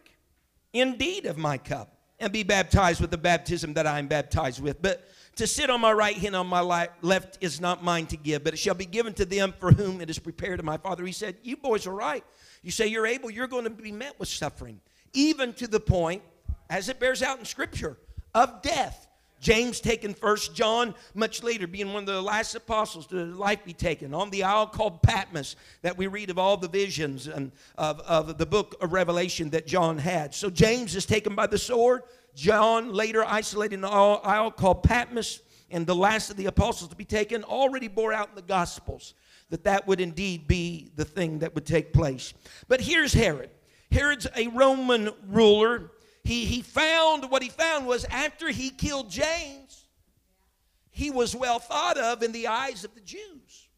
indeed 0.73 1.27
of 1.27 1.39
my 1.39 1.59
cup 1.59 1.97
and 2.21 2.33
be 2.33 2.43
baptized 2.43 3.01
with 3.01 3.11
the 3.11 3.19
baptism 3.19 3.75
that 3.75 3.87
I 3.87 3.99
am 3.99 4.07
baptized 4.07 4.63
with. 4.63 4.81
But 4.81 5.09
to 5.37 5.47
sit 5.47 5.71
on 5.71 5.81
my 5.81 5.93
right 5.93 6.17
hand, 6.17 6.35
on 6.35 6.47
my 6.47 6.89
left 7.03 7.39
is 7.41 7.61
not 7.61 7.85
mine 7.85 8.07
to 8.07 8.17
give, 8.17 8.43
but 8.43 8.55
it 8.55 8.57
shall 8.57 8.75
be 8.75 8.87
given 8.87 9.13
to 9.15 9.25
them 9.25 9.55
for 9.59 9.71
whom 9.71 10.01
it 10.01 10.11
is 10.11 10.19
prepared 10.19 10.59
of 10.59 10.65
my 10.65 10.79
Father. 10.79 11.05
He 11.05 11.13
said, 11.13 11.37
You 11.43 11.57
boys 11.57 11.87
are 11.87 11.95
right. 11.95 12.25
You 12.63 12.71
say 12.71 12.87
you're 12.89 13.07
able, 13.07 13.31
you're 13.31 13.47
going 13.47 13.65
to 13.65 13.71
be 13.71 13.93
met 13.93 14.19
with 14.19 14.29
suffering, 14.29 14.81
even 15.13 15.53
to 15.55 15.67
the 15.67 15.79
point, 15.79 16.23
as 16.69 16.89
it 16.89 16.99
bears 16.99 17.23
out 17.23 17.39
in 17.39 17.45
Scripture, 17.45 17.97
of 18.35 18.63
death. 18.63 19.07
James 19.39 19.81
taken 19.81 20.15
first, 20.15 20.55
John 20.55 20.95
much 21.15 21.43
later, 21.43 21.67
being 21.67 21.93
one 21.93 22.03
of 22.05 22.07
the 22.07 22.23
last 22.23 22.55
apostles 22.55 23.07
to 23.09 23.27
life 23.27 23.65
be 23.65 23.75
taken 23.75 24.15
on 24.15 24.31
the 24.31 24.43
isle 24.43 24.67
called 24.67 25.03
Patmos 25.03 25.57
that 25.83 25.97
we 25.97 26.07
read 26.07 26.31
of 26.31 26.39
all 26.39 26.57
the 26.57 26.69
visions 26.69 27.27
and 27.27 27.53
of, 27.77 28.01
of 28.01 28.39
the 28.39 28.47
book 28.47 28.77
of 28.81 28.93
Revelation 28.93 29.51
that 29.51 29.67
John 29.67 29.99
had. 29.99 30.35
So 30.35 30.49
James 30.49 30.97
is 30.97 31.05
taken 31.05 31.35
by 31.35 31.47
the 31.47 31.59
sword. 31.59 32.03
John 32.37 32.93
later 32.93 33.25
isolated 33.25 33.75
in 33.75 33.85
isle 33.85 34.53
called 34.53 34.85
Patmos, 34.85 35.41
and 35.71 35.87
the 35.87 35.95
last 35.95 36.31
of 36.31 36.37
the 36.37 36.47
apostles 36.47 36.91
to 36.91 36.97
be 36.97 37.05
taken 37.05 37.43
already 37.43 37.89
bore 37.89 38.13
out 38.13 38.29
in 38.29 38.37
the 38.37 38.43
Gospels 38.43 39.15
that 39.51 39.65
that 39.65 39.87
would 39.87 40.01
indeed 40.01 40.47
be 40.47 40.93
the 40.95 41.05
thing 41.05 41.41
that 41.41 41.55
would 41.55 41.67
take 41.67 41.93
place. 41.93 42.35
But 42.69 42.81
here's 42.81 43.13
Herod. 43.13 43.51
Herod's 43.91 44.27
a 44.37 44.49
Roman 44.49 45.11
ruler 45.27 45.91
he, 46.27 46.45
he 46.45 46.61
found 46.61 47.31
what 47.31 47.43
he 47.43 47.49
found 47.49 47.87
was 47.87 48.05
after 48.07 48.49
he 48.49 48.71
killed 48.71 49.09
James, 49.09 49.87
he 50.91 51.11
was 51.11 51.37
well 51.37 51.61
thought 51.61 51.97
of 51.97 52.23
in 52.23 52.33
the 52.33 52.49
eyes 52.49 52.85
of 52.85 52.95
the 52.97 53.01
Jews. 53.01 53.69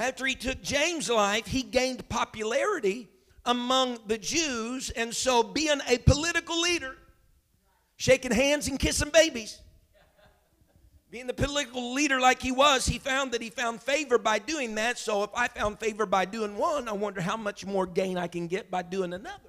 After 0.00 0.26
he 0.26 0.34
took 0.34 0.60
James' 0.62 1.08
life, 1.08 1.46
he 1.46 1.62
gained 1.62 2.08
popularity 2.08 3.08
among 3.44 3.98
the 4.08 4.18
Jews, 4.18 4.90
and 4.90 5.14
so 5.14 5.44
being 5.44 5.80
a 5.88 5.98
political 5.98 6.60
leader, 6.60 6.96
shaking 7.98 8.30
hands 8.30 8.68
and 8.68 8.78
kissing 8.78 9.10
babies, 9.10 9.60
being 11.10 11.26
the 11.26 11.34
political 11.34 11.92
leader 11.92 12.20
like 12.20 12.40
he 12.40 12.52
was, 12.52 12.86
he 12.86 12.98
found 12.98 13.32
that 13.32 13.42
he 13.42 13.50
found 13.50 13.82
favor 13.82 14.18
by 14.18 14.38
doing 14.38 14.76
that. 14.76 14.98
So 14.98 15.24
if 15.24 15.30
I 15.34 15.48
found 15.48 15.78
favor 15.78 16.06
by 16.06 16.24
doing 16.24 16.56
one, 16.56 16.88
I 16.88 16.92
wonder 16.92 17.20
how 17.20 17.36
much 17.36 17.66
more 17.66 17.86
gain 17.86 18.16
I 18.16 18.28
can 18.28 18.46
get 18.46 18.70
by 18.70 18.82
doing 18.82 19.12
another. 19.12 19.40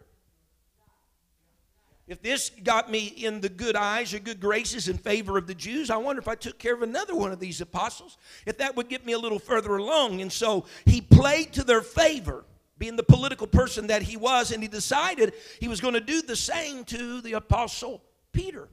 If 2.08 2.24
this 2.24 2.50
got 2.64 2.90
me 2.90 3.06
in 3.06 3.40
the 3.40 3.50
good 3.50 3.76
eyes 3.76 4.16
or 4.16 4.20
good 4.20 4.40
graces 4.40 4.88
in 4.88 4.98
favor 4.98 5.38
of 5.38 5.46
the 5.46 5.54
Jews, 5.54 5.92
I 5.92 5.98
wonder 5.98 6.20
if 6.20 6.28
I 6.28 6.34
took 6.34 6.58
care 6.58 6.74
of 6.74 6.82
another 6.82 7.16
one 7.16 7.32
of 7.32 7.40
these 7.40 7.62
apostles, 7.62 8.18
if 8.48 8.58
that 8.58 8.76
would 8.76 8.90
get 8.90 9.06
me 9.06 9.14
a 9.14 9.20
little 9.20 9.38
further 9.38 9.78
along. 9.78 10.22
And 10.22 10.32
so 10.32 10.66
he 10.86 11.02
played 11.02 11.54
to 11.54 11.64
their 11.64 11.82
favor, 11.82 12.46
being 12.80 12.96
the 12.96 13.04
political 13.04 13.46
person 13.46 13.88
that 13.88 14.02
he 14.02 14.18
was, 14.18 14.52
and 14.52 14.64
he 14.64 14.68
decided 14.68 15.34
he 15.60 15.68
was 15.68 15.82
going 15.82 15.94
to 15.94 16.00
do 16.00 16.24
the 16.24 16.36
same 16.36 16.84
to 16.86 17.22
the 17.22 17.34
apostle 17.34 18.02
Peter 18.32 18.70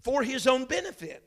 for 0.00 0.22
his 0.22 0.46
own 0.46 0.64
benefit. 0.64 1.22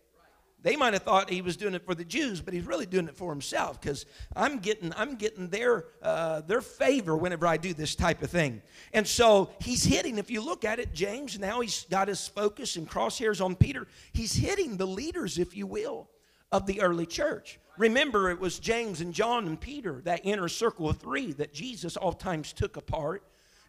They 0.65 0.75
might 0.75 0.93
have 0.93 1.03
thought 1.03 1.29
he 1.29 1.43
was 1.43 1.57
doing 1.57 1.75
it 1.75 1.85
for 1.85 1.93
the 1.93 2.03
Jews, 2.03 2.41
but 2.41 2.51
he's 2.51 2.65
really 2.65 2.87
doing 2.87 3.07
it 3.07 3.15
for 3.15 3.31
himself 3.31 3.79
because 3.79 4.07
I'm 4.35 4.57
getting, 4.57 4.91
I'm 4.97 5.13
getting 5.13 5.47
their, 5.49 5.85
uh, 6.01 6.41
their 6.41 6.61
favor 6.61 7.15
whenever 7.15 7.45
I 7.45 7.57
do 7.57 7.71
this 7.71 7.93
type 7.93 8.23
of 8.23 8.31
thing. 8.31 8.63
And 8.91 9.05
so 9.05 9.51
he's 9.61 9.83
hitting, 9.83 10.17
if 10.17 10.31
you 10.31 10.41
look 10.41 10.65
at 10.65 10.79
it, 10.79 10.91
James, 10.91 11.37
now 11.37 11.61
he's 11.61 11.85
got 11.85 12.07
his 12.07 12.27
focus 12.27 12.77
and 12.77 12.89
crosshairs 12.89 13.45
on 13.45 13.55
Peter. 13.55 13.85
He's 14.11 14.33
hitting 14.33 14.77
the 14.77 14.87
leaders, 14.87 15.37
if 15.37 15.55
you 15.55 15.67
will, 15.67 16.09
of 16.51 16.65
the 16.65 16.81
early 16.81 17.05
church. 17.05 17.59
Remember, 17.77 18.31
it 18.31 18.39
was 18.39 18.57
James 18.57 19.01
and 19.01 19.13
John 19.13 19.45
and 19.45 19.61
Peter, 19.61 20.01
that 20.05 20.21
inner 20.23 20.47
circle 20.47 20.89
of 20.89 20.97
three 20.97 21.31
that 21.33 21.53
Jesus 21.53 21.95
oftentimes 21.95 22.53
took 22.53 22.75
apart 22.75 23.23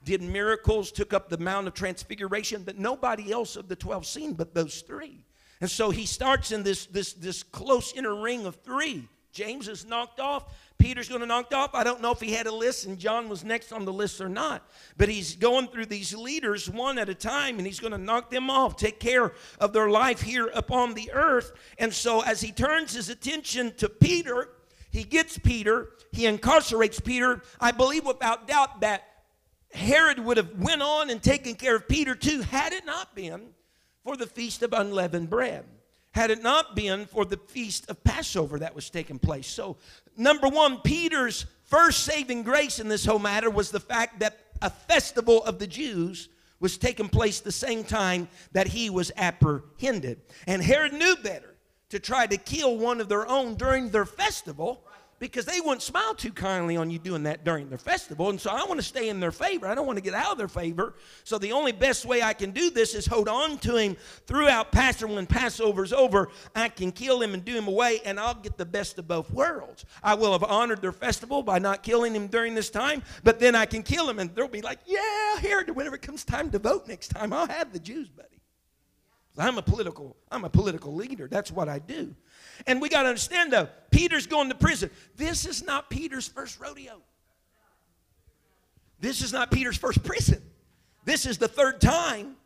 did 0.07 0.23
miracles, 0.23 0.93
took 0.93 1.13
up 1.13 1.29
the 1.29 1.37
Mount 1.37 1.67
of 1.67 1.75
Transfiguration 1.75 2.65
that 2.65 2.79
nobody 2.79 3.33
else 3.33 3.57
of 3.57 3.69
the 3.69 3.77
12 3.77 4.07
seen 4.07 4.33
but 4.33 4.55
those 4.55 4.81
three. 4.81 5.25
And 5.61 5.71
so 5.71 5.91
he 5.91 6.07
starts 6.07 6.53
in 6.53 6.63
this, 6.63 6.87
this, 6.87 7.13
this 7.13 7.43
close 7.43 7.93
inner 7.93 8.15
ring 8.15 8.47
of 8.47 8.55
three. 8.57 9.09
James 9.33 9.69
is 9.69 9.85
knocked 9.85 10.21
off. 10.21 10.55
Peter's 10.79 11.09
going 11.09 11.23
to 11.23 11.27
knock 11.27 11.53
off. 11.53 11.75
I 11.75 11.83
don't 11.83 12.01
know 12.01 12.13
if 12.13 12.21
he 12.21 12.33
had 12.33 12.47
a 12.47 12.55
list 12.55 12.87
and 12.87 12.99
John 12.99 13.29
was 13.29 13.45
next 13.45 13.73
on 13.73 13.85
the 13.85 13.93
list 13.93 14.21
or 14.21 14.29
not. 14.29 14.63
But 14.97 15.09
he's 15.09 15.35
going 15.35 15.69
through 15.69 15.87
these 15.87 16.15
leaders 16.15 16.71
one 16.71 16.99
at 16.99 17.09
a 17.09 17.15
time 17.15 17.59
and 17.59 17.67
he's 17.67 17.81
going 17.81 17.93
to 17.93 17.99
knock 17.99 18.31
them 18.31 18.49
off, 18.49 18.77
take 18.77 19.01
care 19.01 19.33
of 19.59 19.73
their 19.73 19.91
life 19.91 20.23
here 20.23 20.51
upon 20.55 20.95
the 20.95 21.11
earth. 21.13 21.53
And 21.79 21.93
so 21.93 22.21
as 22.21 22.41
he 22.41 22.53
turns 22.53 22.95
his 22.95 23.09
attention 23.09 23.75
to 23.79 23.89
Peter, 23.89 24.51
he 24.91 25.03
gets 25.03 25.37
Peter, 25.37 25.91
he 26.13 26.23
incarcerates 26.25 27.03
Peter. 27.03 27.43
I 27.61 27.73
believe 27.73 28.07
without 28.07 28.47
doubt 28.47 28.81
that 28.83 29.03
Herod 29.77 30.19
would 30.19 30.37
have 30.37 30.59
went 30.59 30.83
on 30.83 31.11
and 31.11 31.23
taken 31.23 31.55
care 31.55 31.77
of 31.77 31.87
Peter 31.87 32.15
too 32.15 32.41
had 32.43 32.73
it 32.73 32.85
not 32.85 33.15
been 33.15 33.49
for 34.03 34.17
the 34.17 34.27
feast 34.27 34.63
of 34.63 34.73
unleavened 34.73 35.31
bread 35.31 35.65
had 36.17 36.31
it 36.31 36.43
not 36.43 36.75
been 36.75 37.05
for 37.05 37.27
the 37.27 37.37
feast 37.37 37.91
of 37.91 38.03
Passover 38.03 38.59
that 38.59 38.75
was 38.75 38.89
taking 38.89 39.19
place. 39.19 39.47
So, 39.47 39.77
number 40.17 40.49
one, 40.49 40.79
Peter's 40.79 41.45
first 41.65 42.05
saving 42.05 42.43
grace 42.43 42.79
in 42.79 42.89
this 42.89 43.05
whole 43.05 43.19
matter 43.19 43.51
was 43.51 43.71
the 43.71 43.81
fact 43.81 44.21
that 44.21 44.39
a 44.63 44.71
festival 44.71 45.45
of 45.45 45.59
the 45.59 45.67
Jews 45.67 46.31
was 46.59 46.79
taking 46.79 47.11
place 47.11 47.41
the 47.41 47.53
same 47.53 47.85
time 47.85 48.29
that 48.53 48.67
he 48.67 48.89
was 48.89 49.13
apprehended. 49.19 50.23
And 50.47 50.63
Herod 50.63 50.95
knew 50.95 51.17
better 51.17 51.55
to 51.91 52.01
try 52.01 52.27
to 52.27 52.39
kill 52.39 52.79
one 52.79 53.03
of 53.03 53.11
their 53.11 53.29
own 53.29 53.55
during 53.55 53.91
their 53.91 54.07
festival 54.07 54.86
because 55.19 55.45
they 55.45 55.61
wouldn't 55.61 55.83
smile 55.83 56.15
too 56.15 56.33
kindly 56.33 56.77
on 56.77 56.91
you 56.91 56.99
doing 56.99 57.23
that 57.25 57.45
during 57.45 57.69
their 57.69 57.79
festival. 57.79 58.31
And 58.31 58.41
so 58.41 58.51
I 58.51 58.65
want 58.65 58.79
to 58.79 58.87
stay 58.87 59.09
in 59.09 59.21
their 59.21 59.33
favor. 59.33 59.67
I 59.67 59.75
don't 59.75 59.87
want 59.87 59.97
to 59.97 60.03
get 60.03 60.15
out 60.15 60.33
of 60.33 60.39
their 60.39 60.49
favor. 60.49 60.95
So 61.25 61.39
the 61.39 61.53
only 61.53 61.73
best 61.73 62.05
way 62.05 62.23
I 62.23 62.35
can 62.35 62.51
do 62.51 62.71
this 62.71 62.95
is 62.95 63.07
hold 63.07 63.29
on 63.29 63.59
to 63.59 63.77
him 63.77 63.97
throughout 64.27 64.73
Passover. 64.73 65.15
When 65.15 65.27
Passover's 65.27 65.93
over, 65.93 66.29
I 66.55 66.69
can 66.69 66.93
kill 66.93 67.23
him 67.23 67.35
and 67.35 67.45
do 67.45 67.55
him 67.55 67.69
away, 67.69 68.01
and 68.05 68.21
I'll 68.21 68.35
get 68.35 68.57
the 68.59 68.67
best 68.67 68.99
of 68.99 69.09
both 69.09 69.31
worlds. 69.31 69.85
I 70.03 70.15
will 70.15 70.33
have 70.33 70.45
honored 70.45 70.83
their 70.83 70.93
festival 70.93 71.43
by 71.43 71.59
not 71.59 71.83
killing 71.83 72.15
him 72.15 72.27
during 72.27 72.55
this 72.55 72.71
time, 72.71 73.03
but 73.25 73.41
then 73.41 73.55
I 73.55 73.67
can 73.67 73.83
kill 73.83 74.09
him, 74.09 74.19
and 74.19 74.35
they'll 74.35 74.49
be 74.49 74.63
like, 74.63 74.81
yeah, 74.87 75.41
here, 75.41 75.65
whenever 75.73 75.97
it 75.97 76.03
comes 76.03 76.25
time 76.25 76.51
to 76.51 76.59
vote 76.59 76.87
next 76.89 77.09
time, 77.09 77.33
I'll 77.33 77.49
have 77.49 77.73
the 77.73 77.79
Jews, 77.79 78.09
buddy. 78.09 78.36
I'm 79.39 79.59
a 79.59 79.63
political, 79.63 80.17
I'm 80.31 80.45
a 80.45 80.51
political 80.51 80.95
leader. 80.95 81.29
That's 81.29 81.51
what 81.51 81.69
I 81.69 81.79
do. 81.79 82.15
And 82.67 82.81
we 82.81 82.89
got 82.89 83.03
to 83.03 83.09
understand 83.09 83.53
though, 83.53 83.69
Peter's 83.91 84.27
going 84.27 84.49
to 84.49 84.55
prison. 84.55 84.91
This 85.17 85.47
is 85.47 85.65
not 85.65 85.91
Peter's 85.91 86.27
first 86.27 86.59
rodeo. 86.59 87.03
This 88.99 89.23
is 89.23 89.33
not 89.33 89.51
Peter's 89.51 89.77
first 89.77 90.03
prison. 90.03 90.43
This 91.05 91.27
is 91.27 91.39
the 91.39 91.49
third 91.49 91.81
time 91.81 92.37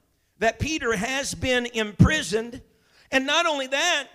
that 0.40 0.58
Peter 0.58 0.94
has 0.94 1.34
been 1.34 1.66
imprisoned. 1.66 2.60
And 3.12 3.24
not 3.24 3.46
only 3.46 3.68
that, 3.68 4.08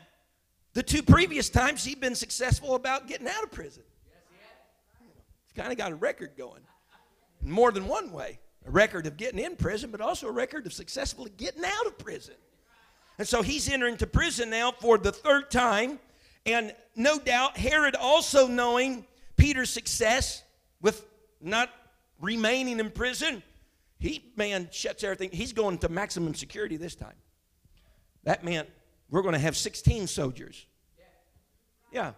the 0.74 0.84
two 0.84 1.01
previous 1.01 1.50
times 1.50 1.86
he'd 1.86 2.01
been 2.01 2.15
successful 2.15 2.75
about 2.75 3.08
getting 3.08 3.27
out 3.27 3.44
of 3.44 3.51
prison. 3.51 3.84
He's 5.46 5.53
kind 5.55 5.72
of 5.72 5.77
got 5.77 5.91
a 5.91 5.96
record 5.96 6.32
going 6.38 6.62
more 7.41 7.72
than 7.72 7.88
one 7.88 8.12
way 8.12 8.39
a 8.67 8.72
record 8.72 9.05
of 9.05 9.15
getting 9.15 9.39
in 9.39 9.55
prison, 9.55 9.91
but 9.91 10.01
also 10.01 10.27
a 10.27 10.32
record 10.32 10.65
of 10.65 10.74
successfully 10.74 11.32
getting 11.38 11.63
out 11.63 11.86
of 11.86 11.98
prison. 12.00 12.34
And 13.17 13.27
so 13.27 13.41
he's 13.41 13.69
entering 13.69 13.98
to 13.98 14.07
prison 14.07 14.50
now 14.50 14.72
for 14.72 14.98
the 14.98 15.12
third 15.12 15.50
time. 15.50 16.00
And 16.45 16.74
no 16.95 17.17
doubt, 17.17 17.57
Herod 17.57 17.95
also 17.95 18.48
knowing 18.48 19.05
Peter's 19.38 19.69
success 19.69 20.43
with 20.81 21.05
not 21.41 21.69
remaining 22.19 22.79
in 22.79 22.91
prison, 22.91 23.41
he, 24.00 24.31
man, 24.36 24.69
shuts 24.72 25.03
everything. 25.03 25.31
He's 25.31 25.53
going 25.53 25.77
to 25.79 25.89
maximum 25.89 26.36
security 26.36 26.77
this 26.77 26.95
time. 26.95 27.15
That 28.24 28.43
meant 28.43 28.69
we're 29.10 29.22
going 29.22 29.34
to 29.34 29.39
have 29.39 29.55
16 29.55 30.07
soldiers. 30.07 30.65
Yeah. 31.91 32.12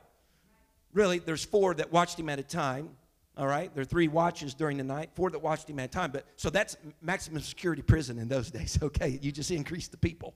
Really, 0.93 1.19
there's 1.19 1.45
four 1.45 1.75
that 1.75 1.91
watched 1.91 2.19
him 2.19 2.29
at 2.29 2.39
a 2.39 2.43
time. 2.43 2.89
All 3.37 3.45
right, 3.45 3.71
there 3.75 3.83
are 3.83 3.85
three 3.85 4.07
watches 4.07 4.55
during 4.55 4.77
the 4.77 4.83
night, 4.83 5.11
four 5.13 5.29
that 5.29 5.39
watched 5.39 5.69
him 5.69 5.77
at 5.77 5.85
a 5.85 5.91
time. 5.91 6.09
But 6.09 6.25
so 6.37 6.49
that's 6.49 6.75
maximum 7.03 7.43
security 7.43 7.83
prison 7.83 8.17
in 8.17 8.27
those 8.27 8.49
days. 8.49 8.79
Okay, 8.87 9.19
you 9.21 9.31
just 9.31 9.51
increase 9.51 9.87
the 9.87 9.97
people. 9.97 10.33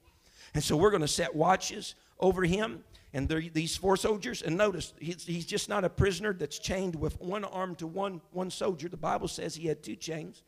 And 0.53 0.63
so 0.63 0.75
we're 0.75 0.91
going 0.91 1.01
to 1.01 1.08
set 1.08 1.36
watches 1.36 1.96
over 2.20 2.43
him 2.43 2.84
and 3.13 3.27
these 3.27 3.75
four 3.75 3.98
soldiers. 3.98 4.41
And 4.41 4.58
notice, 4.58 4.93
he's, 5.00 5.25
he's 5.25 5.46
just 5.46 5.70
not 5.70 5.84
a 5.84 5.89
prisoner 5.89 6.34
that's 6.34 6.60
chained 6.60 6.96
with 6.96 7.20
one 7.22 7.43
arm 7.43 7.75
to 7.75 7.88
one, 7.88 8.22
one 8.31 8.50
soldier. 8.50 8.89
The 8.89 8.98
Bible 8.98 9.27
says 9.27 9.55
he 9.55 9.67
had 9.67 9.84
two 9.84 9.96
chains. 9.96 10.43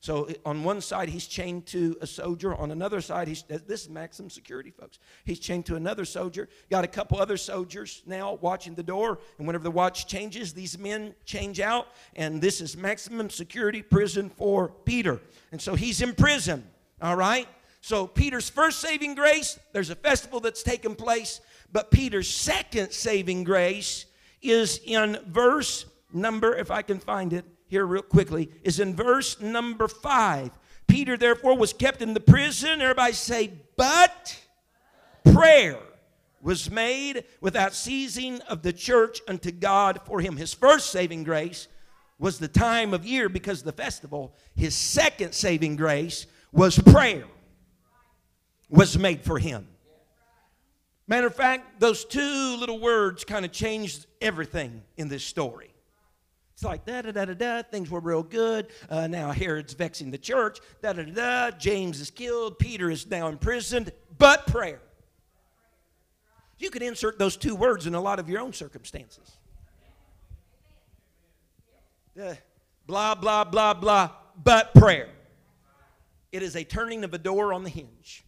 So 0.00 0.28
on 0.44 0.62
one 0.62 0.80
side, 0.82 1.08
he's 1.08 1.26
chained 1.26 1.66
to 1.66 1.96
a 2.00 2.06
soldier. 2.06 2.54
On 2.54 2.70
another 2.70 3.00
side, 3.00 3.28
he's, 3.28 3.42
this 3.42 3.82
is 3.82 3.88
maximum 3.88 4.30
security, 4.30 4.70
folks. 4.70 4.98
He's 5.24 5.40
chained 5.40 5.66
to 5.66 5.76
another 5.76 6.04
soldier. 6.04 6.48
Got 6.70 6.84
a 6.84 6.88
couple 6.88 7.18
other 7.18 7.36
soldiers 7.36 8.02
now 8.06 8.38
watching 8.40 8.74
the 8.74 8.82
door. 8.82 9.18
And 9.38 9.46
whenever 9.46 9.64
the 9.64 9.70
watch 9.70 10.06
changes, 10.06 10.52
these 10.52 10.78
men 10.78 11.14
change 11.24 11.60
out. 11.60 11.88
And 12.14 12.40
this 12.40 12.60
is 12.60 12.76
maximum 12.76 13.30
security 13.30 13.82
prison 13.82 14.30
for 14.30 14.68
Peter. 14.84 15.20
And 15.50 15.60
so 15.60 15.74
he's 15.74 16.02
in 16.02 16.14
prison, 16.14 16.64
all 17.00 17.16
right? 17.16 17.48
So 17.86 18.08
Peter's 18.08 18.50
first 18.50 18.80
saving 18.80 19.14
grace, 19.14 19.60
there's 19.72 19.90
a 19.90 19.94
festival 19.94 20.40
that's 20.40 20.64
taken 20.64 20.96
place. 20.96 21.40
But 21.70 21.92
Peter's 21.92 22.28
second 22.28 22.90
saving 22.90 23.44
grace 23.44 24.06
is 24.42 24.80
in 24.84 25.20
verse 25.28 25.84
number, 26.12 26.56
if 26.56 26.72
I 26.72 26.82
can 26.82 26.98
find 26.98 27.32
it, 27.32 27.44
here 27.68 27.86
real 27.86 28.02
quickly 28.02 28.50
is 28.64 28.80
in 28.80 28.96
verse 28.96 29.40
number 29.40 29.86
five. 29.86 30.50
Peter, 30.88 31.16
therefore, 31.16 31.56
was 31.56 31.72
kept 31.72 32.02
in 32.02 32.12
the 32.12 32.18
prison. 32.18 32.82
Everybody 32.82 33.12
say, 33.12 33.52
but 33.76 34.36
prayer 35.32 35.78
was 36.42 36.68
made 36.68 37.22
without 37.40 37.72
ceasing 37.72 38.40
of 38.48 38.62
the 38.62 38.72
church 38.72 39.20
unto 39.28 39.52
God 39.52 40.00
for 40.06 40.20
him. 40.20 40.36
His 40.36 40.52
first 40.52 40.90
saving 40.90 41.22
grace 41.22 41.68
was 42.18 42.40
the 42.40 42.48
time 42.48 42.92
of 42.92 43.06
year 43.06 43.28
because 43.28 43.60
of 43.60 43.66
the 43.66 43.80
festival. 43.80 44.34
His 44.56 44.74
second 44.74 45.34
saving 45.34 45.76
grace 45.76 46.26
was 46.50 46.80
prayer 46.80 47.26
was 48.68 48.98
made 48.98 49.22
for 49.22 49.38
him. 49.38 49.66
Matter 51.08 51.28
of 51.28 51.34
fact, 51.34 51.78
those 51.78 52.04
two 52.04 52.56
little 52.58 52.80
words 52.80 53.24
kind 53.24 53.44
of 53.44 53.52
changed 53.52 54.06
everything 54.20 54.82
in 54.96 55.08
this 55.08 55.24
story. 55.24 55.72
It's 56.54 56.64
like 56.64 56.84
da 56.84 57.02
da 57.02 57.12
da 57.12 57.26
da 57.26 57.34
da. 57.34 57.62
Things 57.62 57.90
were 57.90 58.00
real 58.00 58.22
good. 58.22 58.68
Uh, 58.88 59.06
now 59.06 59.30
Herod's 59.30 59.74
vexing 59.74 60.10
the 60.10 60.18
church. 60.18 60.58
Da 60.82 60.94
da 60.94 61.02
da 61.02 61.12
da. 61.50 61.56
James 61.56 62.00
is 62.00 62.10
killed. 62.10 62.58
Peter 62.58 62.90
is 62.90 63.08
now 63.08 63.28
imprisoned. 63.28 63.92
But 64.18 64.46
prayer. 64.46 64.80
You 66.58 66.70
can 66.70 66.82
insert 66.82 67.18
those 67.18 67.36
two 67.36 67.54
words 67.54 67.86
in 67.86 67.94
a 67.94 68.00
lot 68.00 68.18
of 68.18 68.28
your 68.30 68.40
own 68.40 68.54
circumstances. 68.54 69.36
Blah 72.86 73.14
blah 73.14 73.44
blah 73.44 73.74
blah. 73.74 74.10
But 74.42 74.74
prayer. 74.74 75.10
It 76.32 76.42
is 76.42 76.56
a 76.56 76.64
turning 76.64 77.04
of 77.04 77.14
a 77.14 77.18
door 77.18 77.52
on 77.52 77.62
the 77.62 77.70
hinge. 77.70 78.24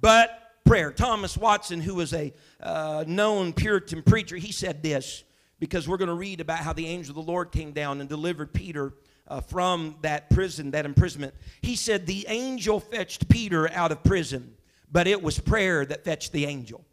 But 0.00 0.48
prayer. 0.64 0.92
Thomas 0.92 1.36
Watson, 1.36 1.80
who 1.80 1.94
was 1.94 2.12
a 2.12 2.32
uh, 2.60 3.04
known 3.06 3.52
Puritan 3.52 4.02
preacher, 4.02 4.36
he 4.36 4.52
said 4.52 4.82
this 4.82 5.24
because 5.58 5.88
we're 5.88 5.96
going 5.96 6.08
to 6.08 6.14
read 6.14 6.40
about 6.40 6.58
how 6.58 6.72
the 6.72 6.86
angel 6.86 7.18
of 7.18 7.26
the 7.26 7.32
Lord 7.32 7.52
came 7.52 7.72
down 7.72 8.00
and 8.00 8.08
delivered 8.08 8.52
Peter 8.52 8.92
uh, 9.26 9.40
from 9.40 9.96
that 10.02 10.30
prison, 10.30 10.70
that 10.72 10.84
imprisonment. 10.84 11.34
He 11.62 11.74
said, 11.74 12.06
The 12.06 12.26
angel 12.28 12.80
fetched 12.80 13.28
Peter 13.28 13.70
out 13.72 13.92
of 13.92 14.04
prison, 14.04 14.54
but 14.92 15.06
it 15.06 15.22
was 15.22 15.38
prayer 15.38 15.84
that 15.86 16.04
fetched 16.04 16.32
the 16.32 16.44
angel. 16.44 16.84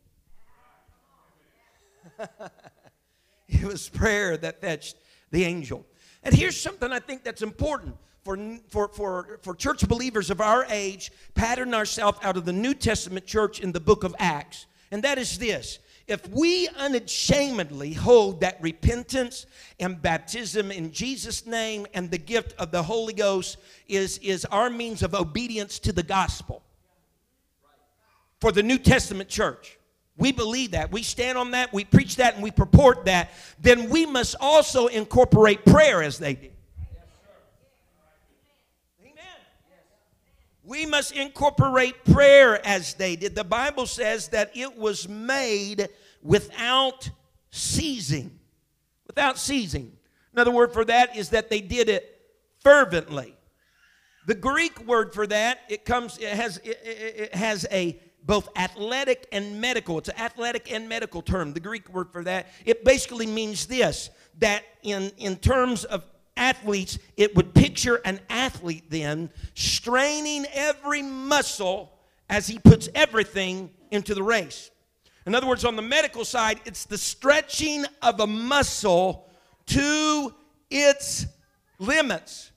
it 3.49 3.63
was 3.63 3.89
prayer 3.89 4.37
that 4.37 4.61
fetched 4.61 4.95
the 5.31 5.43
angel. 5.43 5.85
And 6.23 6.33
here's 6.33 6.59
something 6.59 6.91
I 6.91 6.99
think 6.99 7.23
that's 7.23 7.41
important 7.41 7.97
for, 8.25 8.37
for, 8.67 8.89
for, 8.89 9.39
for 9.43 9.55
church 9.55 9.87
believers 9.87 10.29
of 10.29 10.41
our 10.41 10.65
age, 10.69 11.11
pattern 11.35 11.73
ourselves 11.73 12.19
out 12.23 12.35
of 12.35 12.43
the 12.43 12.51
New 12.51 12.73
Testament 12.73 13.25
church 13.25 13.61
in 13.61 13.71
the 13.71 13.79
book 13.79 14.03
of 14.03 14.13
Acts. 14.19 14.65
And 14.91 15.03
that 15.03 15.17
is 15.17 15.37
this 15.37 15.79
if 16.07 16.27
we 16.29 16.67
unashamedly 16.77 17.93
hold 17.93 18.41
that 18.41 18.61
repentance 18.61 19.45
and 19.79 20.01
baptism 20.01 20.71
in 20.71 20.91
Jesus' 20.91 21.45
name 21.45 21.87
and 21.93 22.11
the 22.11 22.17
gift 22.17 22.53
of 22.59 22.71
the 22.71 22.83
Holy 22.83 23.13
Ghost 23.13 23.57
is, 23.87 24.17
is 24.19 24.43
our 24.45 24.69
means 24.69 25.01
of 25.01 25.15
obedience 25.15 25.79
to 25.79 25.93
the 25.93 26.03
gospel 26.03 26.61
for 28.39 28.51
the 28.51 28.63
New 28.63 28.77
Testament 28.77 29.29
church, 29.29 29.77
we 30.17 30.31
believe 30.31 30.71
that, 30.71 30.91
we 30.91 31.01
stand 31.01 31.37
on 31.37 31.51
that, 31.51 31.73
we 31.73 31.83
preach 31.83 32.17
that, 32.17 32.35
and 32.35 32.43
we 32.43 32.51
purport 32.51 33.05
that, 33.05 33.31
then 33.59 33.89
we 33.89 34.05
must 34.05 34.35
also 34.39 34.87
incorporate 34.87 35.65
prayer 35.65 36.03
as 36.03 36.19
they 36.19 36.35
did. 36.35 36.54
We 40.65 40.85
must 40.85 41.11
incorporate 41.11 42.03
prayer 42.05 42.65
as 42.65 42.95
they 42.95 43.15
did. 43.15 43.35
The 43.35 43.43
Bible 43.43 43.85
says 43.85 44.29
that 44.29 44.51
it 44.55 44.77
was 44.77 45.07
made 45.07 45.89
without 46.23 47.09
ceasing. 47.51 48.39
Without 49.07 49.37
ceasing. 49.37 49.91
Another 50.33 50.51
word 50.51 50.73
for 50.73 50.83
that 50.85 51.15
is 51.15 51.29
that 51.29 51.49
they 51.49 51.61
did 51.61 51.87
it 51.87 52.19
fervently. 52.61 53.35
The 54.25 54.35
Greek 54.35 54.85
word 54.87 55.13
for 55.13 55.27
that, 55.27 55.59
it 55.69 55.85
comes, 55.85 56.17
it 56.17 56.29
has, 56.29 56.57
it, 56.57 56.79
it 56.83 57.35
has 57.35 57.67
a 57.71 58.01
both 58.23 58.49
athletic 58.57 59.27
and 59.31 59.61
medical. 59.61 59.99
It's 59.99 60.09
an 60.09 60.19
athletic 60.19 60.71
and 60.71 60.89
medical 60.89 61.21
term. 61.21 61.53
The 61.53 61.59
Greek 61.59 61.87
word 61.93 62.11
for 62.11 62.23
that, 62.23 62.47
it 62.65 62.83
basically 62.83 63.27
means 63.27 63.67
this 63.67 64.09
that 64.39 64.63
in, 64.81 65.11
in 65.17 65.37
terms 65.37 65.85
of 65.85 66.03
athletes, 66.37 66.99
it 67.17 67.35
would 67.35 67.53
picture 67.53 68.01
an 68.05 68.19
athlete 68.29 68.85
then 68.89 69.29
straining 69.53 70.45
every 70.53 71.01
muscle 71.01 71.93
as 72.29 72.47
he 72.47 72.59
puts 72.59 72.89
everything 72.95 73.69
into 73.91 74.13
the 74.13 74.23
race. 74.23 74.71
In 75.25 75.33
other 75.33 75.47
words, 75.47 75.65
on 75.65 75.75
the 75.75 75.81
medical 75.81 76.23
side, 76.23 76.59
it's 76.65 76.85
the 76.85 76.97
stretching 76.97 77.85
of 78.01 78.19
a 78.19 78.27
muscle 78.27 79.27
to 79.67 80.33
its 80.69 81.25
limits. 81.79 82.51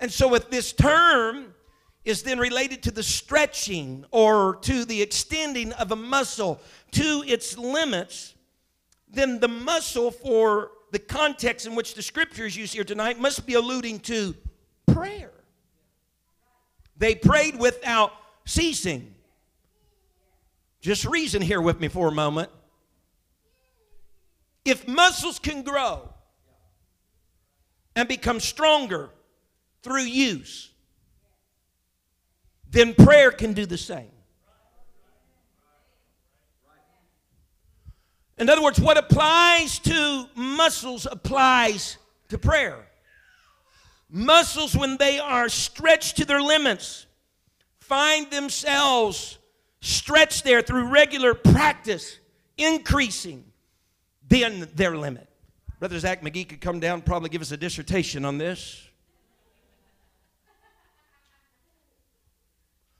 And 0.00 0.10
so, 0.10 0.34
if 0.34 0.48
this 0.48 0.72
term 0.72 1.54
is 2.04 2.22
then 2.22 2.38
related 2.38 2.82
to 2.84 2.90
the 2.90 3.02
stretching 3.02 4.04
or 4.12 4.56
to 4.62 4.84
the 4.84 5.02
extending 5.02 5.72
of 5.74 5.92
a 5.92 5.96
muscle 5.96 6.60
to 6.92 7.22
its 7.26 7.58
limits, 7.58 8.34
then 9.10 9.40
the 9.40 9.48
muscle 9.48 10.10
for 10.10 10.70
the 10.90 10.98
context 10.98 11.66
in 11.66 11.74
which 11.74 11.94
the 11.94 12.02
scripture 12.02 12.46
is 12.46 12.56
used 12.56 12.74
here 12.74 12.84
tonight 12.84 13.18
must 13.18 13.46
be 13.46 13.54
alluding 13.54 14.00
to 14.00 14.34
prayer. 14.86 15.32
They 16.96 17.14
prayed 17.14 17.58
without 17.58 18.12
ceasing. 18.44 19.14
Just 20.80 21.04
reason 21.04 21.42
here 21.42 21.60
with 21.60 21.80
me 21.80 21.88
for 21.88 22.08
a 22.08 22.12
moment. 22.12 22.50
If 24.64 24.86
muscles 24.86 25.38
can 25.38 25.62
grow 25.62 26.08
and 27.96 28.08
become 28.08 28.40
stronger 28.40 29.10
through 29.82 30.02
use, 30.02 30.70
then 32.70 32.94
prayer 32.94 33.30
can 33.30 33.54
do 33.54 33.66
the 33.66 33.78
same. 33.78 34.10
In 38.38 38.48
other 38.48 38.62
words, 38.62 38.80
what 38.80 38.96
applies 38.96 39.78
to 39.80 40.26
muscles 40.34 41.06
applies 41.10 41.98
to 42.28 42.38
prayer. 42.38 42.86
Muscles, 44.10 44.76
when 44.76 44.96
they 44.96 45.18
are 45.18 45.48
stretched 45.48 46.16
to 46.18 46.24
their 46.24 46.40
limits, 46.40 47.06
find 47.80 48.30
themselves 48.30 49.38
stretched 49.80 50.44
there 50.44 50.62
through 50.62 50.84
regular 50.84 51.34
practice, 51.34 52.18
increasing 52.56 53.44
then 54.28 54.68
their 54.74 54.96
limit. 54.96 55.28
Brother 55.78 55.98
Zach 55.98 56.22
McGee 56.22 56.48
could 56.48 56.60
come 56.60 56.80
down 56.80 57.02
probably 57.02 57.28
give 57.28 57.42
us 57.42 57.52
a 57.52 57.56
dissertation 57.56 58.24
on 58.24 58.38
this. 58.38 58.84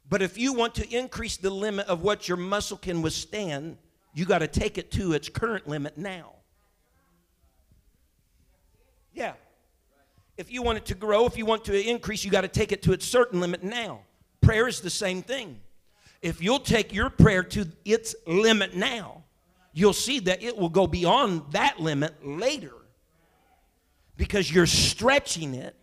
But 0.08 0.22
if 0.22 0.38
you 0.38 0.54
want 0.54 0.74
to 0.76 0.88
increase 0.88 1.36
the 1.36 1.50
limit 1.50 1.86
of 1.86 2.02
what 2.02 2.28
your 2.28 2.38
muscle 2.38 2.78
can 2.78 3.02
withstand, 3.02 3.76
you 4.18 4.24
got 4.24 4.38
to 4.38 4.48
take 4.48 4.78
it 4.78 4.90
to 4.92 5.12
its 5.12 5.28
current 5.28 5.68
limit 5.68 5.96
now. 5.96 6.32
Yeah. 9.12 9.34
If 10.36 10.50
you 10.50 10.62
want 10.62 10.78
it 10.78 10.86
to 10.86 10.94
grow, 10.94 11.26
if 11.26 11.38
you 11.38 11.46
want 11.46 11.64
to 11.66 11.88
increase, 11.88 12.24
you 12.24 12.30
got 12.30 12.40
to 12.40 12.48
take 12.48 12.72
it 12.72 12.82
to 12.82 12.92
its 12.92 13.06
certain 13.06 13.40
limit 13.40 13.62
now. 13.62 14.00
Prayer 14.40 14.66
is 14.66 14.80
the 14.80 14.90
same 14.90 15.22
thing. 15.22 15.60
If 16.20 16.42
you'll 16.42 16.58
take 16.58 16.92
your 16.92 17.10
prayer 17.10 17.44
to 17.44 17.68
its 17.84 18.16
limit 18.26 18.74
now, 18.74 19.22
you'll 19.72 19.92
see 19.92 20.18
that 20.20 20.42
it 20.42 20.56
will 20.56 20.68
go 20.68 20.86
beyond 20.88 21.42
that 21.52 21.78
limit 21.78 22.26
later 22.26 22.72
because 24.16 24.52
you're 24.52 24.66
stretching 24.66 25.54
it. 25.54 25.76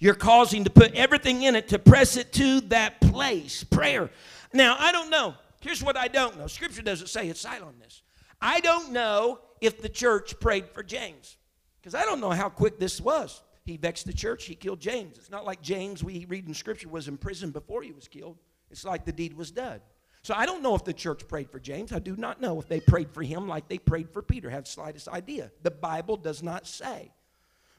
You're 0.00 0.14
causing 0.14 0.64
to 0.64 0.70
put 0.70 0.94
everything 0.94 1.42
in 1.44 1.54
it 1.54 1.68
to 1.68 1.78
press 1.78 2.16
it 2.16 2.32
to 2.32 2.62
that 2.62 3.00
place. 3.00 3.62
Prayer. 3.62 4.10
Now, 4.52 4.76
I 4.78 4.90
don't 4.90 5.10
know. 5.10 5.34
Here's 5.60 5.82
what 5.82 5.96
I 5.96 6.08
don't 6.08 6.38
know. 6.38 6.46
Scripture 6.46 6.82
doesn't 6.82 7.08
say 7.08 7.28
it's 7.28 7.40
silent 7.40 7.64
on 7.64 7.78
this. 7.78 8.02
I 8.40 8.60
don't 8.60 8.92
know 8.92 9.40
if 9.60 9.80
the 9.82 9.88
church 9.88 10.40
prayed 10.40 10.68
for 10.68 10.82
James 10.82 11.36
because 11.80 11.94
I 11.94 12.04
don't 12.04 12.20
know 12.20 12.30
how 12.30 12.48
quick 12.48 12.78
this 12.78 13.00
was. 13.00 13.42
He 13.64 13.76
vexed 13.76 14.06
the 14.06 14.12
church, 14.12 14.46
he 14.46 14.54
killed 14.54 14.80
James. 14.80 15.18
It's 15.18 15.30
not 15.30 15.44
like 15.44 15.60
James, 15.60 16.02
we 16.02 16.24
read 16.28 16.48
in 16.48 16.54
Scripture, 16.54 16.88
was 16.88 17.08
in 17.08 17.18
prison 17.18 17.50
before 17.50 17.82
he 17.82 17.92
was 17.92 18.08
killed. 18.08 18.38
It's 18.70 18.84
like 18.84 19.04
the 19.04 19.12
deed 19.12 19.34
was 19.34 19.50
done. 19.50 19.80
So 20.22 20.34
I 20.34 20.44
don't 20.46 20.62
know 20.62 20.74
if 20.74 20.84
the 20.84 20.92
church 20.92 21.26
prayed 21.28 21.50
for 21.50 21.58
James. 21.58 21.92
I 21.92 21.98
do 21.98 22.16
not 22.16 22.40
know 22.40 22.58
if 22.58 22.68
they 22.68 22.80
prayed 22.80 23.10
for 23.10 23.22
him 23.22 23.48
like 23.48 23.68
they 23.68 23.78
prayed 23.78 24.10
for 24.10 24.22
Peter. 24.22 24.50
I 24.50 24.54
have 24.54 24.66
slightest 24.66 25.08
idea. 25.08 25.50
The 25.62 25.70
Bible 25.70 26.16
does 26.16 26.42
not 26.42 26.66
say. 26.66 27.12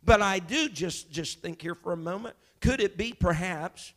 But 0.04 0.22
I 0.22 0.40
do 0.40 0.70
just, 0.70 1.12
just 1.12 1.42
think 1.42 1.62
here 1.62 1.76
for 1.76 1.94
a 1.94 1.98
moment 1.98 2.36
could 2.60 2.80
it 2.80 2.98
be 2.98 3.14
perhaps 3.14 3.94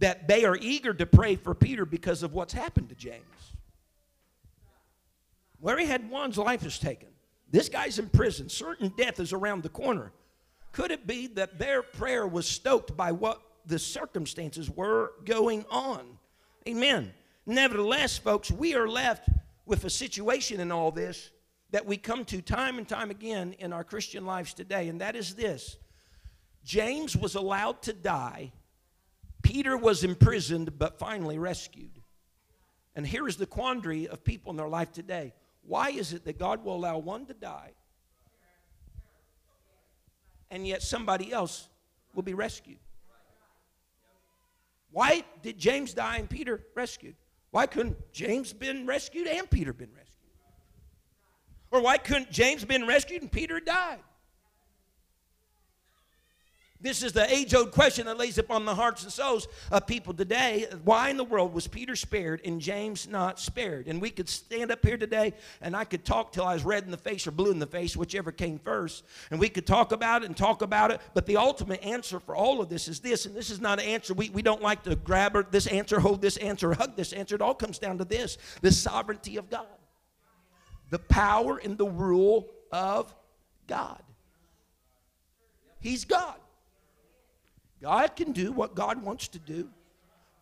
that 0.00 0.26
they 0.26 0.44
are 0.44 0.56
eager 0.56 0.92
to 0.92 1.06
pray 1.06 1.36
for 1.36 1.54
Peter 1.54 1.86
because 1.86 2.22
of 2.22 2.32
what's 2.32 2.52
happened 2.52 2.88
to 2.88 2.94
James? 2.94 3.24
Where 5.60 5.78
he 5.78 5.86
had 5.86 6.10
one's 6.10 6.38
life 6.38 6.64
is 6.64 6.78
taken. 6.78 7.08
This 7.50 7.68
guy's 7.68 7.98
in 7.98 8.08
prison. 8.08 8.48
Certain 8.48 8.92
death 8.96 9.20
is 9.20 9.32
around 9.32 9.62
the 9.62 9.68
corner. 9.68 10.12
Could 10.72 10.90
it 10.90 11.06
be 11.06 11.26
that 11.28 11.58
their 11.58 11.82
prayer 11.82 12.26
was 12.26 12.46
stoked 12.46 12.96
by 12.96 13.12
what 13.12 13.42
the 13.66 13.78
circumstances 13.78 14.70
were 14.70 15.12
going 15.24 15.64
on? 15.70 16.18
Amen. 16.66 17.12
Nevertheless, 17.46 18.16
folks, 18.18 18.50
we 18.50 18.74
are 18.74 18.88
left 18.88 19.28
with 19.66 19.84
a 19.84 19.90
situation 19.90 20.60
in 20.60 20.72
all 20.72 20.90
this 20.90 21.30
that 21.72 21.86
we 21.86 21.96
come 21.96 22.24
to 22.24 22.40
time 22.42 22.78
and 22.78 22.88
time 22.88 23.10
again 23.10 23.54
in 23.58 23.72
our 23.72 23.84
Christian 23.84 24.26
lives 24.26 24.54
today, 24.54 24.88
and 24.88 25.00
that 25.00 25.14
is 25.14 25.34
this 25.34 25.76
James 26.64 27.16
was 27.16 27.34
allowed 27.34 27.82
to 27.82 27.92
die, 27.92 28.52
Peter 29.42 29.76
was 29.76 30.04
imprisoned, 30.04 30.78
but 30.78 30.98
finally 30.98 31.38
rescued. 31.38 32.02
And 32.94 33.06
here 33.06 33.26
is 33.28 33.36
the 33.36 33.46
quandary 33.46 34.08
of 34.08 34.24
people 34.24 34.50
in 34.50 34.56
their 34.56 34.68
life 34.68 34.92
today. 34.92 35.32
Why 35.62 35.90
is 35.90 36.12
it 36.12 36.24
that 36.24 36.38
God 36.38 36.64
will 36.64 36.74
allow 36.74 36.98
one 36.98 37.26
to 37.26 37.34
die 37.34 37.72
and 40.50 40.66
yet 40.66 40.82
somebody 40.82 41.32
else 41.32 41.68
will 42.14 42.22
be 42.22 42.34
rescued? 42.34 42.78
Why 44.90 45.22
did 45.42 45.58
James 45.58 45.94
die 45.94 46.16
and 46.16 46.28
Peter 46.28 46.64
rescued? 46.74 47.14
Why 47.52 47.66
couldn't 47.66 47.96
James 48.12 48.52
been 48.52 48.86
rescued 48.86 49.26
and 49.28 49.48
Peter 49.48 49.72
been 49.72 49.90
rescued? 49.96 50.16
Or 51.70 51.80
why 51.80 51.98
couldn't 51.98 52.30
James 52.32 52.64
been 52.64 52.86
rescued 52.86 53.22
and 53.22 53.30
Peter 53.30 53.60
died? 53.60 54.00
This 56.82 57.02
is 57.02 57.12
the 57.12 57.30
age 57.30 57.54
old 57.54 57.72
question 57.72 58.06
that 58.06 58.16
lays 58.16 58.38
upon 58.38 58.64
the 58.64 58.74
hearts 58.74 59.02
and 59.02 59.12
souls 59.12 59.46
of 59.70 59.86
people 59.86 60.14
today. 60.14 60.66
Why 60.82 61.10
in 61.10 61.18
the 61.18 61.24
world 61.24 61.52
was 61.52 61.66
Peter 61.66 61.94
spared 61.94 62.40
and 62.42 62.58
James 62.58 63.06
not 63.06 63.38
spared? 63.38 63.86
And 63.86 64.00
we 64.00 64.08
could 64.08 64.30
stand 64.30 64.70
up 64.70 64.84
here 64.84 64.96
today 64.96 65.34
and 65.60 65.76
I 65.76 65.84
could 65.84 66.06
talk 66.06 66.32
till 66.32 66.44
I 66.44 66.54
was 66.54 66.64
red 66.64 66.84
in 66.84 66.90
the 66.90 66.96
face 66.96 67.26
or 67.26 67.32
blue 67.32 67.50
in 67.50 67.58
the 67.58 67.66
face, 67.66 67.96
whichever 67.96 68.32
came 68.32 68.58
first. 68.58 69.04
And 69.30 69.38
we 69.38 69.50
could 69.50 69.66
talk 69.66 69.92
about 69.92 70.22
it 70.22 70.26
and 70.26 70.36
talk 70.36 70.62
about 70.62 70.90
it. 70.90 71.02
But 71.12 71.26
the 71.26 71.36
ultimate 71.36 71.84
answer 71.84 72.18
for 72.18 72.34
all 72.34 72.62
of 72.62 72.70
this 72.70 72.88
is 72.88 73.00
this. 73.00 73.26
And 73.26 73.34
this 73.34 73.50
is 73.50 73.60
not 73.60 73.78
an 73.78 73.84
answer. 73.84 74.14
We, 74.14 74.30
we 74.30 74.40
don't 74.40 74.62
like 74.62 74.82
to 74.84 74.96
grab 74.96 75.50
this 75.50 75.66
answer, 75.66 76.00
hold 76.00 76.22
this 76.22 76.38
answer, 76.38 76.72
hug 76.72 76.96
this 76.96 77.12
answer. 77.12 77.34
It 77.34 77.42
all 77.42 77.54
comes 77.54 77.78
down 77.78 77.98
to 77.98 78.06
this 78.06 78.38
the 78.62 78.72
sovereignty 78.72 79.36
of 79.36 79.50
God, 79.50 79.66
the 80.88 80.98
power 80.98 81.58
and 81.58 81.76
the 81.76 81.86
rule 81.86 82.48
of 82.72 83.14
God. 83.66 84.02
He's 85.80 86.06
God. 86.06 86.36
God 87.82 88.16
can 88.16 88.32
do 88.32 88.52
what 88.52 88.74
God 88.74 89.02
wants 89.02 89.28
to 89.28 89.38
do 89.38 89.68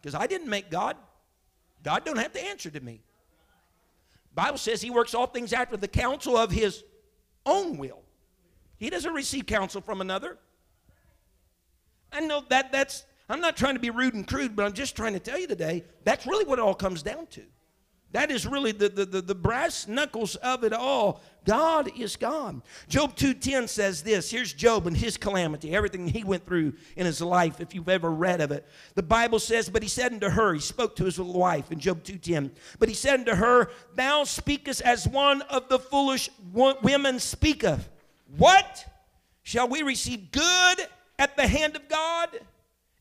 because 0.00 0.14
I 0.14 0.26
didn't 0.26 0.48
make 0.48 0.70
God. 0.70 0.96
God 1.82 2.04
don't 2.04 2.18
have 2.18 2.32
to 2.32 2.44
answer 2.44 2.70
to 2.70 2.80
me. 2.80 3.00
Bible 4.34 4.58
says 4.58 4.80
he 4.80 4.90
works 4.90 5.14
all 5.14 5.26
things 5.26 5.52
after 5.52 5.76
the 5.76 5.88
counsel 5.88 6.36
of 6.36 6.50
his 6.50 6.84
own 7.46 7.76
will. 7.76 8.02
He 8.76 8.90
doesn't 8.90 9.12
receive 9.12 9.46
counsel 9.46 9.80
from 9.80 10.00
another. 10.00 10.38
I 12.12 12.20
know 12.20 12.44
that 12.48 12.72
that's 12.72 13.04
I'm 13.28 13.40
not 13.40 13.56
trying 13.56 13.74
to 13.74 13.80
be 13.80 13.90
rude 13.90 14.14
and 14.14 14.26
crude, 14.26 14.56
but 14.56 14.64
I'm 14.64 14.72
just 14.72 14.96
trying 14.96 15.12
to 15.12 15.20
tell 15.20 15.38
you 15.38 15.46
today 15.46 15.84
that's 16.04 16.26
really 16.26 16.44
what 16.44 16.58
it 16.58 16.62
all 16.62 16.74
comes 16.74 17.02
down 17.02 17.26
to. 17.28 17.42
That 18.12 18.30
is 18.30 18.46
really 18.46 18.72
the, 18.72 18.88
the, 18.88 19.04
the, 19.04 19.20
the, 19.20 19.34
brass 19.34 19.86
knuckles 19.86 20.36
of 20.36 20.64
it 20.64 20.72
all. 20.72 21.20
God 21.44 21.90
is 21.98 22.16
God. 22.16 22.62
Job 22.88 23.14
2.10 23.16 23.68
says 23.68 24.02
this. 24.02 24.30
Here's 24.30 24.54
Job 24.54 24.86
and 24.86 24.96
his 24.96 25.18
calamity, 25.18 25.74
everything 25.74 26.08
he 26.08 26.24
went 26.24 26.46
through 26.46 26.72
in 26.96 27.04
his 27.04 27.20
life, 27.20 27.60
if 27.60 27.74
you've 27.74 27.88
ever 27.88 28.10
read 28.10 28.40
of 28.40 28.50
it. 28.50 28.66
The 28.94 29.02
Bible 29.02 29.38
says, 29.38 29.68
But 29.68 29.82
he 29.82 29.90
said 29.90 30.12
unto 30.12 30.30
her, 30.30 30.54
he 30.54 30.60
spoke 30.60 30.96
to 30.96 31.04
his 31.04 31.20
wife 31.20 31.70
in 31.70 31.80
Job 31.80 32.02
2.10, 32.02 32.50
But 32.78 32.88
he 32.88 32.94
said 32.94 33.20
unto 33.20 33.34
her, 33.34 33.70
Thou 33.94 34.24
speakest 34.24 34.80
as 34.80 35.06
one 35.06 35.42
of 35.42 35.68
the 35.68 35.78
foolish 35.78 36.30
women 36.54 37.18
speaketh. 37.18 37.90
What? 38.38 38.86
Shall 39.42 39.68
we 39.68 39.82
receive 39.82 40.30
good 40.30 40.78
at 41.18 41.36
the 41.36 41.46
hand 41.46 41.76
of 41.76 41.88
God? 41.88 42.28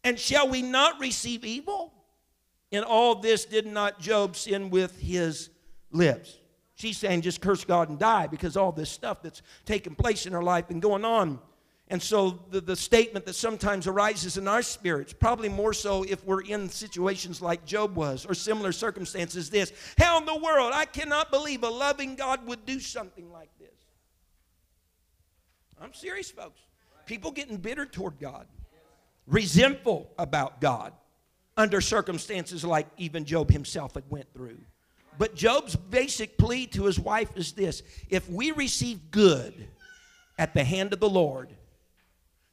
And 0.03 0.19
shall 0.19 0.49
we 0.49 0.61
not 0.61 0.99
receive 0.99 1.45
evil? 1.45 1.93
In 2.71 2.83
all 2.83 3.15
this 3.15 3.45
did 3.45 3.65
not 3.65 3.99
Job 3.99 4.35
sin 4.35 4.69
with 4.69 4.99
his 4.99 5.49
lips. 5.91 6.37
She's 6.75 6.97
saying 6.97 7.21
just 7.21 7.41
curse 7.41 7.63
God 7.63 7.89
and 7.89 7.97
die 7.97 8.27
because 8.27 8.55
all 8.55 8.71
this 8.71 8.89
stuff 8.89 9.21
that's 9.21 9.41
taking 9.65 9.95
place 9.95 10.25
in 10.25 10.33
her 10.33 10.43
life 10.43 10.69
and 10.69 10.81
going 10.81 11.05
on. 11.05 11.39
And 11.89 12.01
so 12.01 12.39
the, 12.51 12.59
the 12.59 12.75
statement 12.75 13.25
that 13.25 13.35
sometimes 13.35 13.87
arises 13.87 14.37
in 14.37 14.47
our 14.47 14.61
spirits, 14.61 15.13
probably 15.13 15.47
more 15.47 15.71
so 15.71 16.03
if 16.03 16.23
we're 16.25 16.41
in 16.41 16.69
situations 16.69 17.41
like 17.41 17.65
Job 17.65 17.95
was 17.95 18.25
or 18.25 18.33
similar 18.33 18.73
circumstances, 18.73 19.49
this 19.49 19.71
How 19.97 20.19
in 20.19 20.25
the 20.25 20.35
world? 20.35 20.73
I 20.73 20.83
cannot 20.83 21.31
believe 21.31 21.63
a 21.63 21.69
loving 21.69 22.15
God 22.15 22.45
would 22.45 22.65
do 22.65 22.79
something 22.79 23.31
like 23.31 23.49
this. 23.57 23.69
I'm 25.81 25.93
serious, 25.93 26.29
folks. 26.29 26.59
People 27.05 27.31
getting 27.31 27.55
bitter 27.55 27.85
toward 27.85 28.19
God, 28.19 28.47
resentful 29.25 30.11
about 30.19 30.59
God 30.59 30.91
under 31.57 31.81
circumstances 31.81 32.63
like 32.63 32.87
even 32.97 33.25
Job 33.25 33.51
himself 33.51 33.95
had 33.95 34.03
went 34.09 34.31
through. 34.33 34.59
But 35.17 35.35
Job's 35.35 35.75
basic 35.75 36.37
plea 36.37 36.67
to 36.67 36.85
his 36.85 36.99
wife 36.99 37.31
is 37.35 37.53
this 37.53 37.81
if 38.09 38.29
we 38.29 38.51
receive 38.51 39.11
good 39.11 39.67
at 40.37 40.53
the 40.53 40.63
hand 40.63 40.93
of 40.93 40.99
the 40.99 41.09
Lord, 41.09 41.49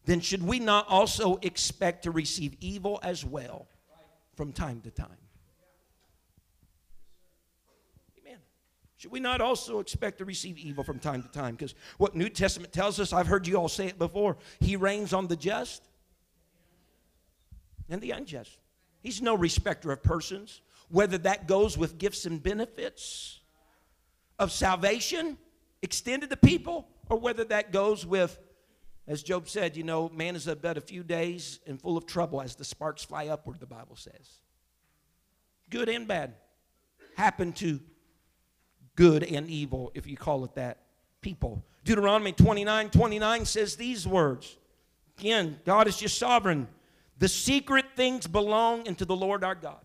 then 0.06 0.20
should 0.20 0.42
we 0.42 0.58
not 0.58 0.88
also 0.88 1.38
expect 1.42 2.04
to 2.04 2.10
receive 2.10 2.56
evil 2.60 2.98
as 3.02 3.24
well 3.24 3.66
from 4.34 4.52
time 4.52 4.80
to 4.82 4.90
time? 4.90 5.08
Amen. 8.18 8.38
Should 8.96 9.12
we 9.12 9.20
not 9.20 9.42
also 9.42 9.80
expect 9.80 10.18
to 10.18 10.24
receive 10.24 10.56
evil 10.56 10.84
from 10.84 10.98
time 10.98 11.22
to 11.22 11.28
time? 11.28 11.54
Because 11.54 11.74
what 11.98 12.14
New 12.14 12.30
Testament 12.30 12.72
tells 12.72 12.98
us, 12.98 13.12
I've 13.12 13.26
heard 13.26 13.46
you 13.46 13.56
all 13.56 13.68
say 13.68 13.86
it 13.86 13.98
before, 13.98 14.38
He 14.60 14.76
rains 14.76 15.12
on 15.12 15.26
the 15.26 15.36
just 15.36 15.82
and 17.90 18.00
the 18.00 18.12
unjust. 18.12 18.58
He's 19.04 19.20
no 19.20 19.36
respecter 19.36 19.92
of 19.92 20.02
persons, 20.02 20.62
whether 20.88 21.18
that 21.18 21.46
goes 21.46 21.76
with 21.76 21.98
gifts 21.98 22.24
and 22.24 22.42
benefits 22.42 23.40
of 24.38 24.50
salvation 24.50 25.36
extended 25.82 26.30
to 26.30 26.38
people, 26.38 26.88
or 27.10 27.18
whether 27.18 27.44
that 27.44 27.70
goes 27.70 28.06
with, 28.06 28.40
as 29.06 29.22
Job 29.22 29.46
said, 29.46 29.76
you 29.76 29.82
know, 29.82 30.08
man 30.08 30.34
is 30.34 30.46
but 30.46 30.78
a 30.78 30.80
few 30.80 31.02
days 31.02 31.60
and 31.66 31.78
full 31.78 31.98
of 31.98 32.06
trouble 32.06 32.40
as 32.40 32.56
the 32.56 32.64
sparks 32.64 33.04
fly 33.04 33.28
upward, 33.28 33.60
the 33.60 33.66
Bible 33.66 33.94
says. 33.94 34.40
Good 35.68 35.90
and 35.90 36.08
bad 36.08 36.32
happen 37.14 37.52
to 37.52 37.80
good 38.96 39.22
and 39.22 39.50
evil, 39.50 39.92
if 39.94 40.06
you 40.06 40.16
call 40.16 40.44
it 40.44 40.54
that, 40.54 40.78
people. 41.20 41.62
Deuteronomy 41.84 42.32
29 42.32 42.88
29 42.88 43.44
says 43.44 43.76
these 43.76 44.08
words. 44.08 44.56
Again, 45.18 45.60
God 45.66 45.88
is 45.88 45.98
just 45.98 46.16
sovereign. 46.16 46.68
The 47.24 47.28
secret 47.28 47.86
things 47.96 48.26
belong 48.26 48.86
unto 48.86 49.06
the 49.06 49.16
Lord 49.16 49.44
our 49.44 49.54
God. 49.54 49.80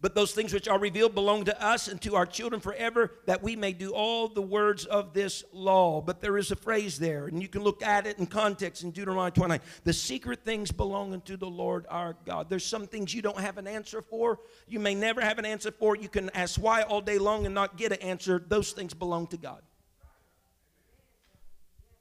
But 0.00 0.16
those 0.16 0.32
things 0.32 0.52
which 0.52 0.66
are 0.66 0.80
revealed 0.80 1.14
belong 1.14 1.44
to 1.44 1.64
us 1.64 1.86
and 1.86 2.02
to 2.02 2.16
our 2.16 2.26
children 2.26 2.60
forever, 2.60 3.12
that 3.26 3.40
we 3.40 3.54
may 3.54 3.72
do 3.72 3.92
all 3.92 4.26
the 4.26 4.42
words 4.42 4.84
of 4.84 5.14
this 5.14 5.44
law. 5.52 6.00
But 6.00 6.20
there 6.20 6.36
is 6.36 6.50
a 6.50 6.56
phrase 6.56 6.98
there, 6.98 7.28
and 7.28 7.40
you 7.40 7.46
can 7.46 7.62
look 7.62 7.84
at 7.84 8.04
it 8.04 8.18
in 8.18 8.26
context 8.26 8.82
in 8.82 8.90
Deuteronomy 8.90 9.30
29. 9.30 9.60
The 9.84 9.92
secret 9.92 10.40
things 10.44 10.72
belong 10.72 11.12
unto 11.12 11.36
the 11.36 11.46
Lord 11.46 11.86
our 11.88 12.16
God. 12.26 12.50
There's 12.50 12.66
some 12.66 12.88
things 12.88 13.14
you 13.14 13.22
don't 13.22 13.38
have 13.38 13.56
an 13.56 13.68
answer 13.68 14.02
for. 14.02 14.40
You 14.66 14.80
may 14.80 14.96
never 14.96 15.20
have 15.20 15.38
an 15.38 15.44
answer 15.44 15.70
for. 15.70 15.94
You 15.94 16.08
can 16.08 16.30
ask 16.30 16.60
why 16.60 16.82
all 16.82 17.00
day 17.00 17.18
long 17.18 17.46
and 17.46 17.54
not 17.54 17.76
get 17.76 17.92
an 17.92 18.02
answer. 18.02 18.42
Those 18.44 18.72
things 18.72 18.92
belong 18.92 19.28
to 19.28 19.36
God. 19.36 19.62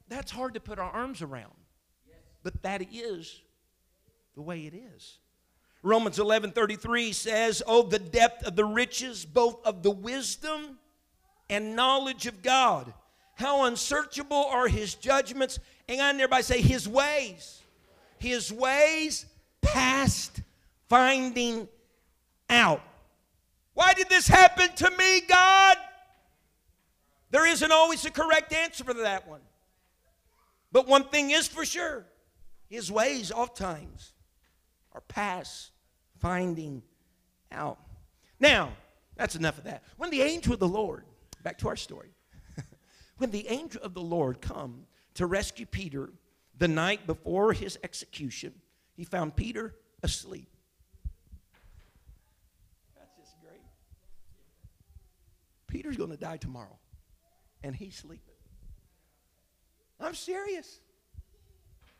That's 0.10 0.32
hard 0.32 0.56
to 0.56 0.60
put 0.60 0.80
our 0.80 0.90
arms 0.90 1.22
around. 1.22 1.54
But 2.42 2.64
that 2.64 2.82
is 2.92 3.44
the 4.38 4.44
way 4.44 4.68
it 4.68 4.74
is. 4.76 5.18
Romans 5.82 6.20
11 6.20 6.52
33 6.52 7.12
says, 7.12 7.64
Oh, 7.66 7.82
the 7.82 8.00
depth 8.00 8.46
of 8.46 8.56
the 8.56 8.64
riches, 8.64 9.26
both 9.26 9.66
of 9.66 9.82
the 9.82 9.92
wisdom 9.92 10.78
and 11.50 11.76
knowledge 11.76 12.28
of 12.28 12.44
God. 12.44 12.94
How 13.34 13.66
unsearchable 13.66 14.46
are 14.46 14.68
his 14.68 14.94
judgments. 14.94 15.60
Hang 15.90 16.02
on 16.02 16.30
by 16.30 16.42
say, 16.42 16.62
His 16.62 16.88
ways. 16.88 17.62
His 18.20 18.54
ways 18.54 19.26
past 19.62 20.42
finding 20.88 21.68
out. 22.48 22.82
Why 23.74 23.94
did 23.94 24.08
this 24.08 24.28
happen 24.28 24.70
to 24.76 24.92
me, 24.92 25.22
God? 25.22 25.78
There 27.32 27.48
isn't 27.48 27.72
always 27.72 28.06
a 28.06 28.12
correct 28.12 28.54
answer 28.54 28.84
for 28.84 28.94
that 28.94 29.28
one. 29.28 29.42
But 30.72 30.88
one 30.88 31.06
thing 31.06 31.32
is 31.32 31.48
for 31.48 31.66
sure 31.66 32.06
His 32.70 32.92
ways, 32.92 33.32
oftentimes, 33.32 34.14
are 34.98 35.02
past 35.02 35.70
finding 36.18 36.82
out. 37.52 37.78
Now, 38.40 38.72
that's 39.16 39.36
enough 39.36 39.60
of 39.60 39.66
that. 39.66 39.84
When 39.98 40.10
the 40.10 40.24
angel 40.24 40.54
of 40.54 40.60
the 40.60 40.68
Lord, 40.68 41.06
back 41.44 41.60
to 41.60 41.68
our 41.68 41.76
story, 41.76 42.10
when 43.18 43.30
the 43.30 43.48
angel 43.48 43.82
of 43.84 43.94
the 43.94 44.02
Lord 44.02 44.42
come 44.42 44.88
to 45.14 45.28
rescue 45.28 45.68
Peter 45.68 46.10
the 46.58 46.68
night 46.68 47.06
before 47.06 47.54
his 47.54 47.78
execution, 47.84 48.54
he 48.96 49.04
found 49.04 49.36
Peter 49.36 49.76
asleep. 50.02 50.50
That's 52.98 53.16
just 53.18 53.40
great. 53.40 53.62
Peter's 55.68 55.96
going 55.98 56.10
to 56.10 56.18
die 56.18 56.38
tomorrow, 56.38 56.80
and 57.64 57.76
he's 57.76 57.96
sleeping. 57.96 58.34
I'm 60.00 60.16
serious. 60.16 60.80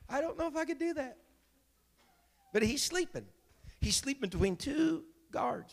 I 0.10 0.20
don't 0.20 0.38
know 0.40 0.48
if 0.48 0.56
I 0.56 0.66
could 0.66 0.80
do 0.80 0.96
that. 0.96 1.18
But 2.58 2.64
he's 2.64 2.82
sleeping. 2.82 3.28
He's 3.82 3.96
sleeping 3.96 4.32
between 4.32 4.56
two 4.56 5.04
guards. 5.30 5.72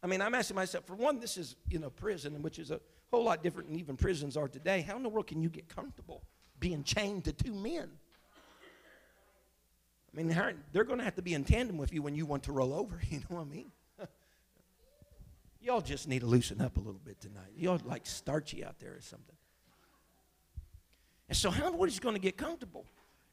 I 0.00 0.06
mean, 0.06 0.22
I'm 0.22 0.32
asking 0.32 0.54
myself, 0.54 0.86
for 0.86 0.94
one, 0.94 1.18
this 1.18 1.36
is, 1.36 1.56
you 1.68 1.80
know, 1.80 1.90
prison, 1.90 2.40
which 2.40 2.60
is 2.60 2.70
a 2.70 2.78
whole 3.10 3.24
lot 3.24 3.42
different 3.42 3.68
than 3.68 3.80
even 3.80 3.96
prisons 3.96 4.36
are 4.36 4.46
today. 4.46 4.82
How 4.82 4.96
in 4.96 5.02
the 5.02 5.08
world 5.08 5.26
can 5.26 5.42
you 5.42 5.48
get 5.48 5.68
comfortable 5.68 6.22
being 6.60 6.84
chained 6.84 7.24
to 7.24 7.32
two 7.32 7.52
men? 7.52 7.90
I 10.14 10.16
mean, 10.16 10.28
they're 10.72 10.84
going 10.84 10.98
to 10.98 11.04
have 11.04 11.16
to 11.16 11.22
be 11.22 11.34
in 11.34 11.42
tandem 11.42 11.76
with 11.76 11.92
you 11.92 12.00
when 12.00 12.14
you 12.14 12.26
want 12.26 12.44
to 12.44 12.52
roll 12.52 12.74
over. 12.74 13.00
You 13.10 13.18
know 13.28 13.38
what 13.38 13.40
I 13.40 13.46
mean? 13.46 13.72
Y'all 15.60 15.80
just 15.80 16.06
need 16.06 16.20
to 16.20 16.26
loosen 16.26 16.60
up 16.60 16.76
a 16.76 16.80
little 16.80 17.00
bit 17.04 17.20
tonight. 17.20 17.54
Y'all 17.56 17.80
like 17.84 18.06
starchy 18.06 18.64
out 18.64 18.78
there 18.78 18.92
or 18.92 19.00
something. 19.00 19.34
And 21.28 21.36
so, 21.36 21.50
how 21.50 21.72
what 21.72 21.88
is 21.88 21.98
going 21.98 22.14
to 22.14 22.20
get 22.20 22.36
comfortable? 22.36 22.86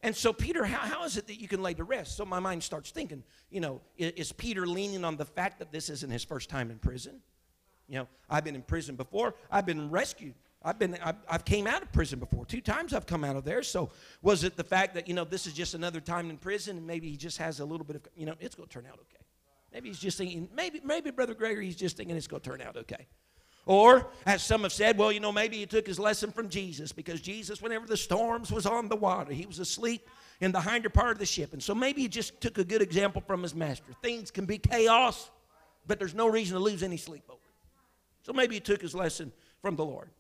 And 0.04 0.16
so, 0.16 0.32
Peter, 0.32 0.64
how, 0.64 0.78
how 0.78 1.04
is 1.06 1.18
it 1.18 1.28
that 1.28 1.42
you 1.42 1.48
can 1.48 1.64
lay 1.64 1.74
to 1.74 1.84
rest? 1.84 2.18
So, 2.18 2.26
my 2.26 2.40
mind 2.40 2.64
starts 2.64 2.92
thinking, 2.92 3.24
you 3.50 3.60
know, 3.60 3.82
is, 3.98 4.12
is 4.12 4.32
Peter 4.32 4.68
leaning 4.68 5.04
on 5.04 5.18
the 5.18 5.26
fact 5.26 5.60
that 5.60 5.72
this 5.72 5.90
isn't 5.90 6.12
his 6.12 6.24
first 6.24 6.50
time 6.50 6.70
in 6.70 6.78
prison? 6.78 7.20
You 7.88 8.00
know, 8.00 8.08
I've 8.30 8.44
been 8.44 8.56
in 8.56 8.62
prison 8.62 8.96
before. 8.96 9.34
I've 9.50 9.66
been 9.66 9.90
rescued. 9.90 10.36
I've 10.64 10.80
been 10.80 10.98
I've, 11.04 11.16
I've, 11.30 11.46
came 11.46 11.68
out 11.68 11.82
of 11.82 11.92
prison 11.92 12.20
before. 12.20 12.46
Two 12.46 12.62
times 12.62 12.94
I've 12.94 13.06
come 13.06 13.24
out 13.24 13.36
of 13.36 13.46
there. 13.46 13.64
So 13.64 13.90
was 14.22 14.44
it 14.44 14.58
the 14.58 14.64
fact 14.64 14.96
that 14.96 15.08
you 15.08 15.14
know 15.14 15.24
this 15.24 15.48
is 15.48 15.54
just 15.54 15.74
another 15.74 16.02
time 16.02 16.30
in 16.30 16.38
prison 16.38 16.78
and 16.78 16.86
maybe 16.86 17.10
he 17.10 17.16
just 17.16 17.38
has 17.38 17.60
a 17.60 17.66
little 17.66 17.86
bit 17.86 17.96
of 17.96 18.02
you 18.16 18.26
know 18.26 18.34
it's 18.40 18.56
going 18.56 18.68
to 18.68 18.74
turn 18.74 18.86
out 18.86 19.00
okay. 19.00 19.24
Maybe 19.72 19.90
he's 19.90 20.00
just 20.00 20.18
thinking 20.18 20.50
maybe 20.56 20.82
maybe 20.84 21.12
brother 21.12 21.36
Gregory 21.36 21.66
he's 21.66 21.76
just 21.76 21.96
thinking 21.96 22.18
it's 22.18 22.28
going 22.28 22.42
to 22.42 22.50
turn 22.50 22.62
out 22.62 22.76
okay. 22.76 23.08
Or, 23.68 24.08
as 24.26 24.42
some 24.42 24.64
have 24.64 24.72
said, 24.72 24.98
well, 24.98 25.12
you 25.12 25.20
know, 25.20 25.34
maybe 25.34 25.58
he 25.58 25.66
took 25.66 25.86
his 25.86 26.00
lesson 26.00 26.32
from 26.32 26.48
Jesus 26.48 26.94
because 26.94 27.20
Jesus, 27.20 27.62
whenever 27.62 27.86
the 27.86 27.98
storms 27.98 28.50
was 28.50 28.66
on 28.66 28.88
the 28.88 28.96
water, 28.96 29.34
he 29.34 29.46
was 29.46 29.60
asleep 29.60 30.08
in 30.40 30.54
the 30.54 30.62
hinder 30.62 30.90
part 30.90 31.12
of 31.12 31.20
the 31.20 31.26
ship. 31.26 31.52
And 31.52 31.62
so 31.62 31.76
maybe 31.76 32.02
he 32.02 32.08
just 32.08 32.40
took 32.40 32.58
a 32.58 32.64
good 32.64 32.82
example 32.82 33.22
from 33.28 33.44
his 33.44 33.54
master. 33.54 33.92
Things 34.02 34.32
can 34.32 34.46
be 34.46 34.58
chaos, 34.58 35.30
but 35.86 36.00
there's 36.00 36.16
no 36.16 36.28
reason 36.28 36.58
to 36.58 36.64
lose 36.64 36.82
any 36.82 36.96
sleep 36.96 37.26
over 37.28 37.42
it. 37.44 38.26
So 38.26 38.32
maybe 38.32 38.56
he 38.56 38.62
took 38.62 38.82
his 38.82 38.96
lesson 38.96 39.34
from 39.62 39.76
the 39.76 39.84
Lord. 39.84 40.12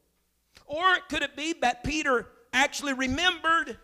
Or 0.65 0.97
could 1.09 1.21
it 1.21 1.37
be 1.37 1.53
that 1.61 1.85
Peter 1.85 2.27
actually 2.51 2.93
remembered 2.93 3.77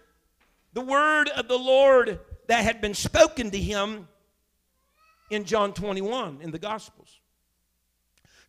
the 0.73 0.81
word 0.81 1.29
of 1.29 1.47
the 1.47 1.57
Lord 1.57 2.19
that 2.47 2.65
had 2.65 2.81
been 2.81 2.95
spoken 2.95 3.49
to 3.51 3.57
him 3.57 4.09
in 5.29 5.45
John 5.45 5.71
21 5.71 6.39
in 6.41 6.51
the 6.51 6.59
Gospels? 6.59 7.21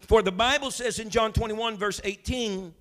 For 0.07 0.23
the 0.23 0.33
Bible 0.33 0.71
says 0.71 0.99
in 0.99 1.11
John 1.11 1.33
21, 1.33 1.77
verse 1.77 2.01
18, 2.05 2.75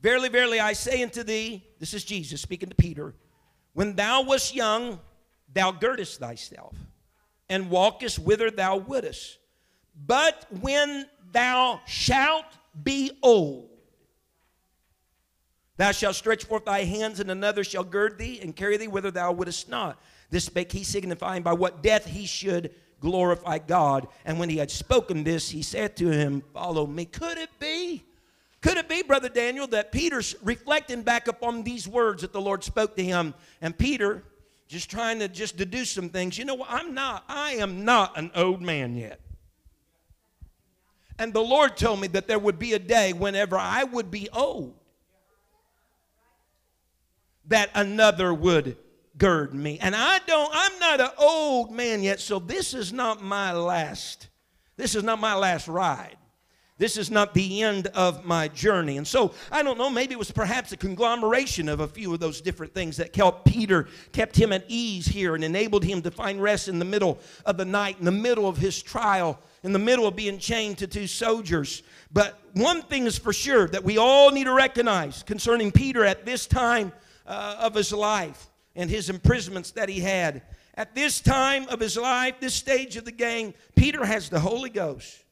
Verily, 0.00 0.28
verily, 0.28 0.60
I 0.60 0.74
say 0.74 1.02
unto 1.02 1.24
thee, 1.24 1.64
this 1.80 1.92
is 1.92 2.04
Jesus 2.04 2.40
speaking 2.40 2.68
to 2.68 2.74
Peter, 2.74 3.14
when 3.72 3.96
thou 3.96 4.22
wast 4.22 4.54
young, 4.54 5.00
thou 5.52 5.72
girdest 5.72 6.20
thyself, 6.20 6.76
and 7.48 7.68
walkest 7.68 8.18
whither 8.18 8.50
thou 8.50 8.76
wouldest. 8.76 9.38
But 10.06 10.46
when 10.60 11.06
thou 11.32 11.80
shalt 11.86 12.44
be 12.80 13.18
old, 13.22 13.70
thou 15.76 15.90
shalt 15.90 16.14
stretch 16.14 16.44
forth 16.44 16.64
thy 16.64 16.84
hands, 16.84 17.18
and 17.18 17.30
another 17.30 17.64
shall 17.64 17.84
gird 17.84 18.18
thee 18.18 18.38
and 18.40 18.54
carry 18.54 18.76
thee 18.76 18.88
whither 18.88 19.10
thou 19.10 19.32
wouldest 19.32 19.68
not. 19.68 20.00
This 20.30 20.44
spake 20.44 20.70
he, 20.70 20.84
signifying 20.84 21.42
by 21.42 21.54
what 21.54 21.82
death 21.82 22.06
he 22.06 22.26
should 22.26 22.72
glorify 23.00 23.58
God. 23.58 24.08
And 24.24 24.38
when 24.38 24.48
he 24.48 24.56
had 24.56 24.70
spoken 24.70 25.24
this, 25.24 25.50
he 25.50 25.62
said 25.62 25.96
to 25.96 26.10
him, 26.10 26.42
Follow 26.52 26.86
me. 26.86 27.04
Could 27.04 27.38
it 27.38 27.50
be? 27.58 28.04
Could 28.60 28.76
it 28.76 28.88
be, 28.88 29.02
Brother 29.02 29.28
Daniel, 29.28 29.66
that 29.68 29.92
Peter's 29.92 30.34
reflecting 30.42 31.02
back 31.02 31.28
upon 31.28 31.62
these 31.62 31.86
words 31.86 32.22
that 32.22 32.32
the 32.32 32.40
Lord 32.40 32.64
spoke 32.64 32.96
to 32.96 33.04
him? 33.04 33.34
And 33.60 33.76
Peter, 33.76 34.24
just 34.66 34.90
trying 34.90 35.20
to 35.20 35.28
just 35.28 35.56
deduce 35.56 35.90
some 35.90 36.08
things. 36.08 36.36
You 36.36 36.44
know 36.44 36.56
what? 36.56 36.68
I'm 36.70 36.92
not, 36.92 37.24
I 37.28 37.52
am 37.52 37.84
not 37.84 38.18
an 38.18 38.32
old 38.34 38.60
man 38.60 38.96
yet. 38.96 39.20
And 41.20 41.32
the 41.32 41.40
Lord 41.40 41.76
told 41.76 42.00
me 42.00 42.08
that 42.08 42.26
there 42.26 42.38
would 42.38 42.58
be 42.58 42.74
a 42.74 42.78
day 42.78 43.12
whenever 43.12 43.56
I 43.56 43.84
would 43.84 44.10
be 44.10 44.28
old 44.30 44.74
that 47.48 47.70
another 47.74 48.32
would 48.32 48.76
gird 49.18 49.52
me. 49.52 49.78
And 49.80 49.94
I 49.94 50.20
don't, 50.26 50.50
I'm 50.52 50.78
not 50.78 51.00
an 51.00 51.10
old 51.18 51.72
man 51.72 52.02
yet, 52.02 52.20
so 52.20 52.38
this 52.38 52.72
is 52.72 52.92
not 52.92 53.22
my 53.22 53.52
last, 53.52 54.28
this 54.76 54.94
is 54.94 55.02
not 55.02 55.18
my 55.18 55.34
last 55.34 55.68
ride. 55.68 56.16
This 56.78 56.96
is 56.96 57.10
not 57.10 57.34
the 57.34 57.62
end 57.62 57.88
of 57.88 58.24
my 58.24 58.46
journey. 58.46 58.98
And 58.98 59.06
so, 59.06 59.34
I 59.50 59.64
don't 59.64 59.78
know, 59.78 59.90
maybe 59.90 60.12
it 60.12 60.18
was 60.18 60.30
perhaps 60.30 60.70
a 60.70 60.76
conglomeration 60.76 61.68
of 61.68 61.80
a 61.80 61.88
few 61.88 62.14
of 62.14 62.20
those 62.20 62.40
different 62.40 62.72
things 62.72 62.96
that 62.98 63.14
helped 63.16 63.46
Peter, 63.46 63.88
kept 64.12 64.36
him 64.36 64.52
at 64.52 64.64
ease 64.68 65.04
here, 65.04 65.34
and 65.34 65.42
enabled 65.42 65.82
him 65.82 66.00
to 66.02 66.12
find 66.12 66.40
rest 66.40 66.68
in 66.68 66.78
the 66.78 66.84
middle 66.84 67.18
of 67.44 67.56
the 67.56 67.64
night, 67.64 67.98
in 67.98 68.04
the 68.04 68.12
middle 68.12 68.48
of 68.48 68.56
his 68.56 68.80
trial, 68.80 69.40
in 69.64 69.72
the 69.72 69.78
middle 69.80 70.06
of 70.06 70.14
being 70.14 70.38
chained 70.38 70.78
to 70.78 70.86
two 70.86 71.08
soldiers. 71.08 71.82
But 72.12 72.38
one 72.52 72.82
thing 72.82 73.06
is 73.06 73.18
for 73.18 73.32
sure 73.32 73.66
that 73.68 73.82
we 73.82 73.98
all 73.98 74.30
need 74.30 74.44
to 74.44 74.54
recognize 74.54 75.24
concerning 75.24 75.72
Peter 75.72 76.04
at 76.04 76.24
this 76.24 76.46
time 76.46 76.92
uh, 77.26 77.56
of 77.58 77.74
his 77.74 77.92
life 77.92 78.48
and 78.78 78.88
his 78.88 79.10
imprisonments 79.10 79.72
that 79.72 79.90
he 79.90 80.00
had. 80.00 80.40
At 80.74 80.94
this 80.94 81.20
time 81.20 81.66
of 81.68 81.80
his 81.80 81.96
life, 81.96 82.36
this 82.40 82.54
stage 82.54 82.96
of 82.96 83.04
the 83.04 83.12
game, 83.12 83.52
Peter 83.74 84.06
has 84.06 84.30
the 84.30 84.38
Holy 84.38 84.70
Ghost. 84.70 85.24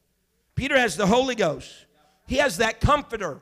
Peter 0.57 0.77
has 0.77 0.97
the 0.97 1.07
Holy 1.07 1.37
Ghost. 1.37 1.87
He 2.27 2.37
has 2.39 2.59
that 2.59 2.81
comforter. 2.81 3.41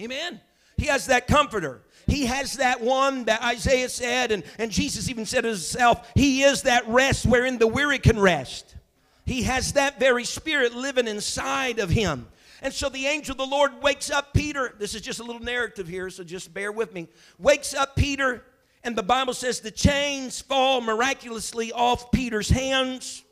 Amen. 0.00 0.40
He 0.76 0.86
has 0.86 1.06
that 1.06 1.28
comforter. 1.28 1.82
He 2.08 2.26
has 2.26 2.54
that 2.54 2.80
one 2.80 3.24
that 3.26 3.42
Isaiah 3.42 3.88
said, 3.88 4.32
and, 4.32 4.42
and 4.58 4.72
Jesus 4.72 5.08
even 5.08 5.24
said 5.24 5.44
himself, 5.44 6.10
He 6.16 6.42
is 6.42 6.62
that 6.62 6.86
rest 6.88 7.26
wherein 7.26 7.58
the 7.58 7.66
weary 7.68 8.00
can 8.00 8.18
rest. 8.18 8.74
He 9.24 9.44
has 9.44 9.74
that 9.74 10.00
very 10.00 10.24
spirit 10.24 10.74
living 10.74 11.06
inside 11.06 11.78
of 11.78 11.90
him. 11.90 12.26
And 12.60 12.74
so 12.74 12.88
the 12.88 13.06
angel 13.06 13.32
of 13.32 13.38
the 13.38 13.46
Lord 13.46 13.82
wakes 13.82 14.10
up 14.10 14.34
Peter. 14.34 14.74
This 14.78 14.94
is 14.96 15.00
just 15.00 15.20
a 15.20 15.24
little 15.24 15.42
narrative 15.42 15.86
here, 15.86 16.10
so 16.10 16.24
just 16.24 16.52
bear 16.52 16.72
with 16.72 16.92
me. 16.92 17.06
Wakes 17.38 17.72
up 17.72 17.94
Peter 17.94 18.42
and 18.86 18.94
the 18.94 19.02
Bible 19.02 19.34
says 19.34 19.58
the 19.58 19.72
chains 19.72 20.40
fall 20.40 20.80
miraculously 20.80 21.72
off 21.72 22.12
Peter's 22.12 22.48
hands. 22.48 23.24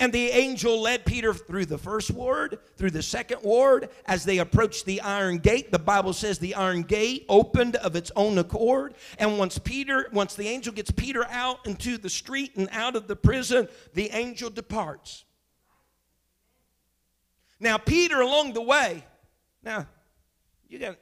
And 0.00 0.12
the 0.12 0.30
angel 0.30 0.82
led 0.82 1.06
Peter 1.06 1.32
through 1.32 1.66
the 1.66 1.78
first 1.78 2.10
ward, 2.10 2.58
through 2.76 2.90
the 2.90 3.04
second 3.04 3.40
ward. 3.42 3.88
As 4.06 4.24
they 4.24 4.38
approached 4.38 4.84
the 4.84 5.00
iron 5.00 5.38
gate, 5.38 5.70
the 5.70 5.78
Bible 5.78 6.12
says 6.12 6.40
the 6.40 6.56
iron 6.56 6.82
gate 6.82 7.24
opened 7.28 7.76
of 7.76 7.94
its 7.94 8.10
own 8.16 8.36
accord. 8.36 8.94
And 9.16 9.38
once 9.38 9.58
Peter, 9.58 10.10
once 10.12 10.34
the 10.34 10.48
angel 10.48 10.74
gets 10.74 10.90
Peter 10.90 11.24
out 11.30 11.64
into 11.66 11.98
the 11.98 12.10
street 12.10 12.56
and 12.56 12.68
out 12.72 12.96
of 12.96 13.06
the 13.06 13.16
prison, 13.16 13.68
the 13.94 14.10
angel 14.10 14.50
departs. 14.50 15.24
Now, 17.60 17.78
Peter, 17.78 18.20
along 18.20 18.54
the 18.54 18.60
way, 18.60 19.04
now, 19.62 19.86
you 20.68 20.80
got 20.80 20.96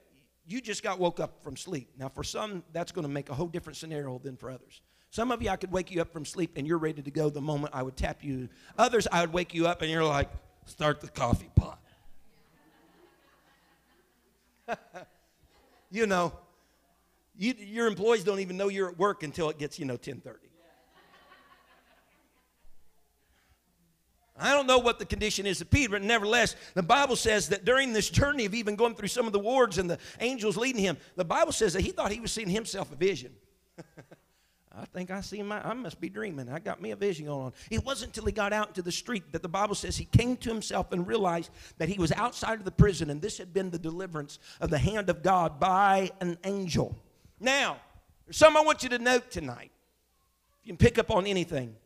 you 0.47 0.61
just 0.61 0.83
got 0.83 0.99
woke 0.99 1.21
up 1.21 1.43
from 1.43 1.57
sleep. 1.57 1.89
Now, 1.99 2.09
for 2.09 2.23
some, 2.23 2.63
that's 2.73 2.93
going 2.93 3.05
to 3.05 3.13
make 3.13 3.31
a 3.31 3.35
whole 3.35 3.49
different 3.49 3.77
scenario 3.77 4.19
than 4.19 4.37
for 4.37 4.51
others. 4.51 4.83
Some 5.11 5.31
of 5.31 5.43
you, 5.43 5.49
I 5.49 5.57
could 5.57 5.71
wake 5.71 5.91
you 5.91 6.01
up 6.01 6.13
from 6.13 6.25
sleep 6.25 6.53
and 6.57 6.67
you're 6.67 6.79
ready 6.79 7.01
to 7.01 7.11
go 7.11 7.31
the 7.31 7.41
moment 7.41 7.73
I 7.75 7.83
would 7.83 7.97
tap 7.97 8.25
you. 8.25 8.49
Others, 8.77 9.07
I 9.11 9.21
would 9.21 9.33
wake 9.33 9.55
you 9.55 9.67
up 9.67 9.81
and 9.81 9.91
you're 9.91 10.05
like, 10.05 10.29
start 10.67 11.01
the 11.01 11.09
coffee 11.09 11.51
pot. 11.55 11.79
you 15.91 16.07
know, 16.07 16.33
you, 17.37 17.55
your 17.59 17.87
employees 17.87 18.25
don't 18.25 18.41
even 18.41 18.57
know 18.57 18.69
you're 18.69 18.89
at 18.89 18.99
work 18.99 19.23
until 19.23 19.51
it 19.51 19.59
gets, 19.59 19.79
you 19.79 19.85
know, 19.85 19.95
1030. 19.95 20.44
I 24.37 24.53
don't 24.53 24.67
know 24.67 24.79
what 24.79 24.99
the 24.99 25.05
condition 25.05 25.47
is 25.47 25.61
of 25.61 25.71
Peter, 25.71 25.91
but 25.93 26.03
nevertheless, 26.03 26.57
the 26.75 26.83
Bible 26.83 27.15
says 27.15 27.49
that 27.51 27.65
during 27.65 27.93
this 27.93 28.11
journey 28.11 28.47
of 28.47 28.55
even 28.55 28.75
going 28.75 28.97
through 28.97 29.09
some 29.09 29.27
of 29.27 29.33
the 29.33 29.39
wards 29.39 29.79
and 29.79 29.89
the 29.89 29.99
angels 30.19 30.57
leading 30.57 30.83
him, 30.83 30.97
the 31.15 31.25
Bible 31.25 31.53
says 31.53 31.73
that 31.75 31.83
he 31.83 31.91
thought 31.91 32.11
he 32.11 32.21
was 32.21 32.33
seeing 32.33 32.49
himself 32.49 32.91
a 32.91 32.97
vision. 32.97 33.33
I 34.77 34.87
think 34.87 35.13
I 35.13 35.21
see 35.21 35.41
my, 35.41 35.65
I 35.65 35.73
must 35.75 36.01
be 36.01 36.09
dreaming. 36.09 36.49
I 36.49 36.59
got 36.59 36.83
me 36.83 36.91
a 36.91 36.97
vision 36.97 37.27
going 37.27 37.47
on. 37.47 37.53
It 37.71 37.85
wasn't 37.85 38.09
until 38.09 38.27
he 38.27 38.33
got 38.33 38.53
out 38.53 38.69
into 38.69 38.83
the 38.83 38.91
street 38.91 39.23
that 39.31 39.41
the 39.41 39.49
Bible 39.49 39.77
says 39.77 39.97
he 39.97 40.07
came 40.07 40.37
to 40.39 40.49
himself 40.49 40.91
and 40.91 41.07
realized 41.07 41.51
that 41.79 41.89
he 41.89 41.97
was 41.97 42.11
outside 42.11 42.59
of 42.59 42.65
the 42.65 42.73
prison 42.73 43.11
and 43.11 43.23
this 43.23 43.39
had 43.39 43.55
been 43.55 43.71
the 43.71 43.79
deliverance 43.79 44.41
of 44.61 44.71
the 44.71 44.79
hand 44.79 45.11
of 45.11 45.23
God 45.23 45.61
by 45.61 46.11
an 46.21 46.39
angel. 46.43 46.99
Now, 47.39 47.77
there's 48.27 48.37
something 48.37 48.61
I 48.61 48.65
want 48.65 48.83
you 48.83 48.89
to 48.89 48.99
note 48.99 49.31
tonight. 49.31 49.71
If 50.61 50.67
you 50.67 50.73
can 50.73 50.77
pick 50.77 50.99
up 50.99 51.13
on 51.13 51.27
anything. 51.27 51.77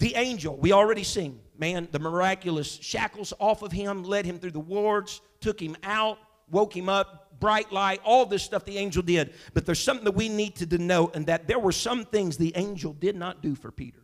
The 0.00 0.14
angel, 0.14 0.56
we 0.56 0.72
already 0.72 1.04
seen, 1.04 1.40
man, 1.58 1.86
the 1.92 1.98
miraculous 1.98 2.78
shackles 2.80 3.34
off 3.38 3.60
of 3.60 3.70
him, 3.70 4.02
led 4.02 4.24
him 4.24 4.38
through 4.38 4.52
the 4.52 4.58
wards, 4.58 5.20
took 5.40 5.60
him 5.60 5.76
out, 5.82 6.18
woke 6.50 6.74
him 6.74 6.88
up, 6.88 7.38
bright 7.38 7.70
light, 7.70 8.00
all 8.02 8.24
this 8.24 8.42
stuff 8.42 8.64
the 8.64 8.78
angel 8.78 9.02
did. 9.02 9.34
But 9.52 9.66
there's 9.66 9.78
something 9.78 10.06
that 10.06 10.14
we 10.14 10.30
need 10.30 10.56
to 10.56 10.64
denote, 10.66 11.14
and 11.14 11.26
that 11.26 11.46
there 11.46 11.58
were 11.58 11.70
some 11.70 12.06
things 12.06 12.38
the 12.38 12.56
angel 12.56 12.94
did 12.94 13.14
not 13.14 13.42
do 13.42 13.54
for 13.54 13.70
Peter. 13.70 14.00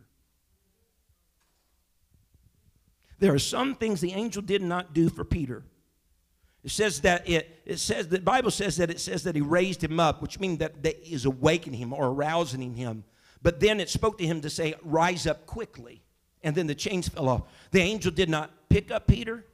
There 3.17 3.33
are 3.33 3.39
some 3.39 3.73
things 3.73 3.99
the 3.99 4.13
angel 4.13 4.43
did 4.43 4.61
not 4.61 4.93
do 4.93 5.09
for 5.09 5.25
Peter. 5.25 5.63
It 6.63 6.69
says 6.69 7.01
that 7.01 7.27
it, 7.27 7.61
it 7.65 7.79
says 7.79 8.07
the 8.07 8.19
Bible 8.19 8.51
says 8.51 8.77
that 8.77 8.91
it 8.91 8.99
says 8.99 9.23
that 9.23 9.33
he 9.33 9.41
raised 9.41 9.83
him 9.83 9.99
up, 9.99 10.21
which 10.21 10.39
means 10.39 10.59
that, 10.59 10.83
that 10.83 11.11
is 11.11 11.25
awakening 11.25 11.79
him 11.79 11.91
or 11.91 12.05
arousing 12.05 12.75
him. 12.75 13.03
But 13.41 13.59
then 13.59 13.79
it 13.79 13.89
spoke 13.89 14.17
to 14.17 14.25
him 14.25 14.41
to 14.41 14.49
say, 14.49 14.75
rise 14.83 15.27
up 15.27 15.45
quickly. 15.45 16.01
And 16.43 16.55
then 16.55 16.67
the 16.67 16.75
chains 16.75 17.07
fell 17.07 17.29
off. 17.29 17.43
The 17.71 17.81
angel 17.81 18.11
did 18.11 18.29
not 18.29 18.51
pick 18.69 18.91
up 18.91 19.07
Peter. 19.07 19.45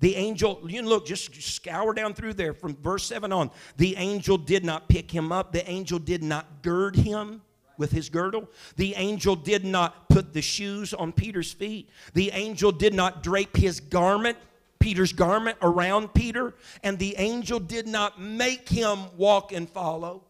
The 0.00 0.16
angel, 0.16 0.60
you 0.66 0.82
look, 0.82 1.06
just 1.06 1.34
scour 1.42 1.94
down 1.94 2.14
through 2.14 2.34
there 2.34 2.52
from 2.52 2.76
verse 2.76 3.04
7 3.06 3.32
on. 3.32 3.50
The 3.76 3.96
angel 3.96 4.36
did 4.36 4.64
not 4.64 4.88
pick 4.88 5.10
him 5.10 5.32
up. 5.32 5.52
The 5.52 5.68
angel 5.68 5.98
did 5.98 6.22
not 6.22 6.62
gird 6.62 6.96
him 6.96 7.42
with 7.78 7.92
his 7.92 8.08
girdle. 8.08 8.50
The 8.76 8.94
angel 8.96 9.36
did 9.36 9.64
not 9.64 10.08
put 10.08 10.32
the 10.32 10.42
shoes 10.42 10.92
on 10.92 11.12
Peter's 11.12 11.52
feet. 11.52 11.88
The 12.12 12.30
angel 12.32 12.72
did 12.72 12.94
not 12.94 13.22
drape 13.22 13.56
his 13.56 13.80
garment, 13.80 14.36
Peter's 14.78 15.12
garment, 15.12 15.56
around 15.62 16.12
Peter. 16.12 16.54
And 16.82 16.98
the 16.98 17.16
angel 17.16 17.60
did 17.60 17.86
not 17.86 18.20
make 18.20 18.68
him 18.68 19.16
walk 19.16 19.52
and 19.52 19.68
follow. 19.68 20.24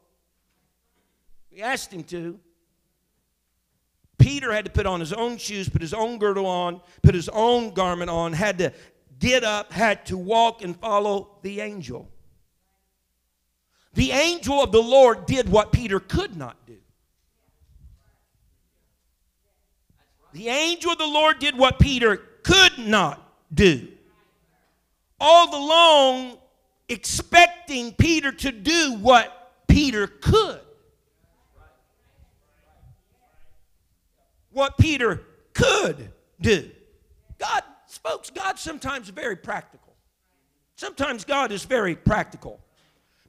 He 1.51 1.63
asked 1.63 1.93
him 1.93 2.05
to. 2.05 2.39
Peter 4.19 4.53
had 4.53 4.65
to 4.65 4.71
put 4.71 4.87
on 4.87 5.01
his 5.01 5.13
own 5.13 5.37
shoes, 5.37 5.69
put 5.69 5.83
his 5.83 5.95
own 5.95 6.19
girdle 6.19 6.47
on, 6.47 6.81
put 7.03 7.15
his 7.15 7.29
own 7.31 7.75
garment 7.75 8.11
on, 8.11 8.33
had 8.33 8.59
to 8.59 8.73
get 9.19 9.45
up, 9.45 9.73
had 9.73 10.07
to 10.07 10.17
walk 10.17 10.63
and 10.63 10.79
follow 10.79 11.37
the 11.43 11.61
angel. 11.61 12.09
The 13.95 14.11
angel 14.11 14.63
of 14.63 14.73
the 14.73 14.83
Lord 14.83 15.27
did 15.27 15.49
what 15.49 15.73
Peter 15.73 16.01
could 16.01 16.37
not 16.37 16.57
do. 16.67 16.77
The 20.33 20.49
angel 20.49 20.93
of 20.93 20.99
the 20.99 21.07
Lord 21.07 21.39
did 21.39 21.57
what 21.57 21.79
Peter 21.79 22.17
could 22.43 22.79
not 22.79 23.23
do. 23.55 23.89
All 25.21 25.55
along, 25.55 26.39
expecting 26.89 27.93
Peter 27.93 28.33
to 28.33 28.51
do 28.51 28.95
what 29.01 29.53
Peter 29.69 30.09
could. 30.09 30.61
What 34.55 34.79
Peter 34.79 35.21
could 35.53 36.11
do. 36.41 36.71
God, 37.39 37.63
folks, 37.89 38.31
God 38.31 38.59
sometimes 38.59 39.09
very 39.09 39.37
practical. 39.37 39.95
Sometimes 40.77 41.25
God 41.25 41.53
is 41.53 41.65
very 41.65 41.95
practical. 41.95 42.61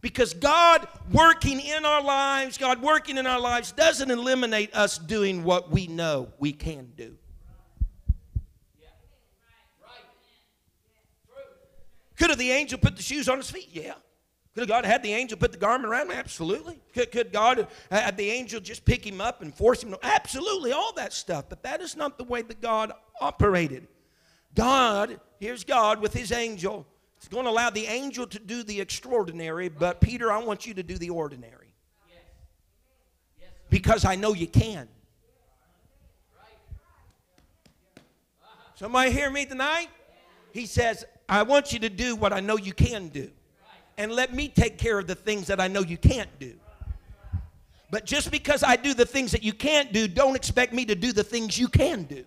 Because 0.02 0.36
God 0.36 0.88
working 1.12 1.60
in 1.60 1.84
our 1.84 2.02
lives, 2.02 2.60
God 2.60 2.82
working 2.82 3.18
in 3.18 3.26
our 3.26 3.40
lives 3.40 3.72
doesn't 3.72 4.12
eliminate 4.12 4.76
us 4.76 5.00
doing 5.00 5.44
what 5.44 5.72
we 5.72 5.88
know 5.88 6.32
we 6.38 6.54
can 6.54 6.92
do. 6.96 7.18
Could 12.18 12.30
have 12.30 12.40
the 12.40 12.52
angel 12.52 12.80
put 12.80 12.96
the 12.96 13.04
shoes 13.04 13.28
on 13.28 13.38
his 13.38 13.50
feet? 13.50 13.70
Yeah. 13.74 13.96
Could 14.56 14.70
God 14.70 14.86
had 14.86 15.04
the 15.04 15.14
angel 15.14 15.38
put 15.38 15.52
the 15.52 15.58
garment 15.58 15.92
around 15.92 16.10
him? 16.10 16.18
Absolutely. 16.18 16.80
Could, 16.94 17.12
could 17.12 17.34
God 17.34 17.68
have 17.92 18.16
the 18.16 18.30
angel 18.30 18.62
just 18.62 18.86
pick 18.86 19.06
him 19.06 19.20
up 19.20 19.42
and 19.42 19.54
force 19.54 19.84
him 19.84 19.92
to? 19.92 20.00
Absolutely, 20.02 20.72
all 20.72 20.94
that 20.94 21.12
stuff. 21.12 21.50
But 21.50 21.62
that 21.64 21.82
is 21.82 21.98
not 21.98 22.18
the 22.18 22.24
way 22.24 22.42
that 22.42 22.62
God 22.62 22.94
operated. 23.20 23.90
God, 24.56 25.20
here's 25.42 25.66
God 25.66 26.02
with 26.02 26.14
his 26.14 26.32
angel. 26.32 26.88
He's 27.20 27.28
going 27.28 27.44
to 27.44 27.52
allow 27.52 27.70
the 27.70 27.86
angel 27.86 28.26
to 28.28 28.40
do 28.40 28.64
the 28.64 28.80
extraordinary, 28.80 29.68
but 29.68 30.00
Peter, 30.00 30.32
I 30.32 30.38
want 30.38 30.66
you 30.66 30.74
to 30.76 30.84
do 30.84 30.98
the 30.98 31.10
ordinary. 31.10 31.74
Because 33.70 34.06
I 34.06 34.16
know 34.16 34.34
you 34.34 34.48
can. 34.48 34.88
Somebody 38.76 39.12
hear 39.12 39.30
me 39.30 39.46
tonight? 39.46 39.88
He 40.54 40.66
says, 40.66 41.04
I 41.28 41.44
want 41.44 41.74
you 41.74 41.80
to 41.80 41.90
do 41.90 42.16
what 42.16 42.32
I 42.32 42.40
know 42.40 42.58
you 42.58 42.74
can 42.74 43.10
do. 43.10 43.32
And 43.98 44.12
let 44.12 44.34
me 44.34 44.48
take 44.48 44.78
care 44.78 45.00
of 45.00 45.08
the 45.08 45.16
things 45.16 45.48
that 45.48 45.60
I 45.60 45.68
know 45.68 45.82
you 45.82 45.98
can't 45.98 46.30
do. 46.40 46.54
But 47.92 48.06
just 48.06 48.32
because 48.32 48.64
I 48.64 48.76
do 48.76 48.94
the 48.94 49.06
things 49.06 49.32
that 49.32 49.44
you 49.44 49.54
can't 49.54 49.94
do, 49.94 50.08
don't 50.08 50.36
expect 50.36 50.74
me 50.74 50.86
to 50.86 50.96
do 50.96 51.14
the 51.14 51.24
things 51.24 51.58
you 51.58 51.68
can 51.68 52.04
do. 52.04 52.26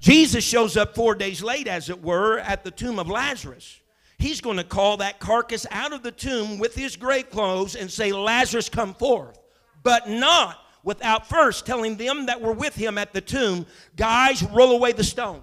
Jesus 0.00 0.44
shows 0.44 0.76
up 0.76 0.94
four 0.94 1.14
days 1.14 1.42
late, 1.42 1.66
as 1.66 1.90
it 1.90 2.02
were, 2.02 2.38
at 2.38 2.64
the 2.64 2.70
tomb 2.70 2.98
of 2.98 3.08
Lazarus. 3.08 3.80
He's 4.16 4.40
going 4.40 4.56
to 4.56 4.64
call 4.64 4.96
that 4.98 5.20
carcass 5.20 5.66
out 5.70 5.92
of 5.92 6.02
the 6.02 6.12
tomb 6.12 6.58
with 6.58 6.74
his 6.74 6.96
grave 6.96 7.30
clothes 7.30 7.76
and 7.76 7.90
say, 7.90 8.12
Lazarus, 8.12 8.68
come 8.68 8.94
forth. 8.94 9.38
But 9.82 10.08
not 10.08 10.58
without 10.82 11.28
first 11.28 11.66
telling 11.66 11.96
them 11.96 12.26
that 12.26 12.40
were 12.40 12.52
with 12.52 12.74
him 12.74 12.96
at 12.96 13.12
the 13.12 13.20
tomb, 13.20 13.66
guys, 13.96 14.42
roll 14.44 14.72
away 14.72 14.92
the 14.92 15.04
stone. 15.04 15.42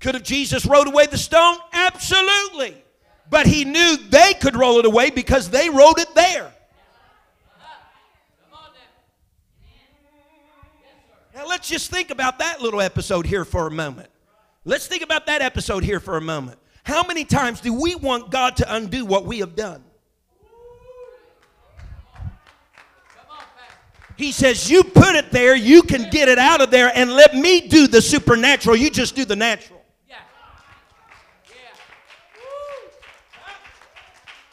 Could 0.00 0.14
have 0.14 0.24
Jesus 0.24 0.64
rolled 0.66 0.88
away 0.88 1.06
the 1.06 1.18
stone? 1.18 1.56
Absolutely. 1.72 2.74
But 3.28 3.46
he 3.46 3.64
knew 3.64 3.96
they 4.08 4.34
could 4.34 4.56
roll 4.56 4.78
it 4.78 4.86
away 4.86 5.10
because 5.10 5.50
they 5.50 5.68
rolled 5.70 5.98
it 5.98 6.12
there. 6.14 6.52
Now 11.34 11.46
let's 11.46 11.68
just 11.68 11.90
think 11.90 12.10
about 12.10 12.38
that 12.40 12.60
little 12.60 12.80
episode 12.80 13.24
here 13.24 13.44
for 13.44 13.66
a 13.66 13.70
moment. 13.70 14.08
Let's 14.64 14.86
think 14.86 15.02
about 15.02 15.26
that 15.26 15.42
episode 15.42 15.84
here 15.84 16.00
for 16.00 16.16
a 16.16 16.20
moment. 16.20 16.58
How 16.82 17.02
many 17.04 17.24
times 17.24 17.60
do 17.60 17.72
we 17.72 17.94
want 17.94 18.30
God 18.30 18.56
to 18.56 18.74
undo 18.74 19.06
what 19.06 19.24
we 19.24 19.38
have 19.38 19.54
done? 19.54 19.84
He 24.16 24.32
says, 24.32 24.70
You 24.70 24.82
put 24.82 25.14
it 25.14 25.30
there, 25.30 25.56
you 25.56 25.82
can 25.82 26.10
get 26.10 26.28
it 26.28 26.38
out 26.38 26.60
of 26.60 26.70
there, 26.70 26.90
and 26.94 27.12
let 27.12 27.34
me 27.34 27.68
do 27.68 27.86
the 27.86 28.02
supernatural. 28.02 28.76
You 28.76 28.90
just 28.90 29.14
do 29.14 29.24
the 29.24 29.36
natural. 29.36 29.79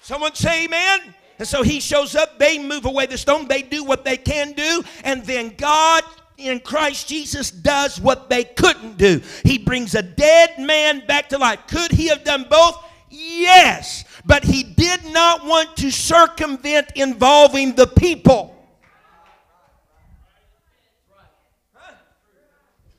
Someone 0.07 0.33
say 0.35 0.63
amen. 0.63 1.13
And 1.37 1.45
so 1.45 1.63
he 1.63 1.81
shows 1.81 2.15
up, 2.15 2.39
they 2.39 2.57
move 2.57 2.85
away 2.85 3.07
the 3.07 3.17
stone, 3.17 3.45
they 3.45 3.61
do 3.61 3.83
what 3.83 4.05
they 4.05 4.15
can 4.15 4.53
do, 4.53 4.81
and 5.03 5.21
then 5.25 5.53
God 5.57 6.01
in 6.37 6.61
Christ 6.61 7.09
Jesus 7.09 7.51
does 7.51 7.99
what 7.99 8.29
they 8.29 8.45
couldn't 8.45 8.97
do. 8.97 9.21
He 9.43 9.57
brings 9.57 9.95
a 9.95 10.01
dead 10.01 10.59
man 10.59 11.05
back 11.07 11.27
to 11.29 11.37
life. 11.37 11.59
Could 11.67 11.91
he 11.91 12.07
have 12.07 12.23
done 12.23 12.45
both? 12.49 12.81
Yes. 13.09 14.05
But 14.23 14.45
he 14.45 14.63
did 14.63 15.03
not 15.07 15.45
want 15.45 15.75
to 15.75 15.91
circumvent 15.91 16.93
involving 16.95 17.75
the 17.75 17.87
people. 17.87 18.56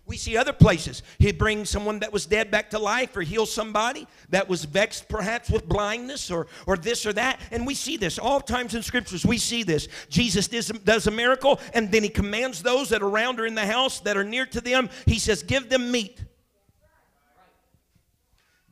We 0.09 0.17
see 0.17 0.39
other 0.39 0.55
places. 0.55 1.03
He 1.19 1.33
brings 1.33 1.69
someone 1.69 1.99
that 1.99 2.11
was 2.11 2.25
dead 2.25 2.51
back 2.51 2.71
to 2.71 2.79
life 2.79 3.15
or 3.15 3.21
heals 3.21 3.53
somebody 3.53 4.09
that 4.31 4.49
was 4.49 4.65
vexed 4.65 5.07
perhaps 5.07 5.51
with 5.51 5.69
blindness 5.69 6.31
or, 6.31 6.47
or 6.67 6.79
this 6.79 7.05
or 7.05 7.13
that. 7.13 7.39
And 7.51 7.67
we 7.67 7.75
see 7.75 7.99
this 7.99 8.19
all 8.19 8.41
times 8.41 8.75
in 8.75 8.83
scriptures. 8.83 9.27
We 9.27 9.37
see 9.37 9.65
this. 9.65 9.87
Jesus 10.09 10.49
does, 10.49 10.69
does 10.69 11.07
a 11.07 11.11
miracle 11.11 11.61
and 11.75 11.93
then 11.93 12.03
he 12.03 12.09
commands 12.09 12.63
those 12.63 12.89
that 12.89 13.03
are 13.03 13.07
around 13.09 13.39
or 13.39 13.45
in 13.45 13.55
the 13.55 13.67
house 13.67 14.01
that 14.01 14.17
are 14.17 14.25
near 14.25 14.47
to 14.47 14.63
them, 14.63 14.89
he 15.05 15.19
says, 15.19 15.43
Give 15.43 15.69
them 15.69 15.93
meat. 15.93 16.25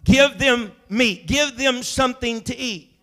Give 0.04 0.38
them 0.38 0.72
meat. 0.88 1.26
Give 1.26 1.54
them 1.58 1.82
something 1.82 2.40
to 2.42 2.56
eat. 2.56 2.96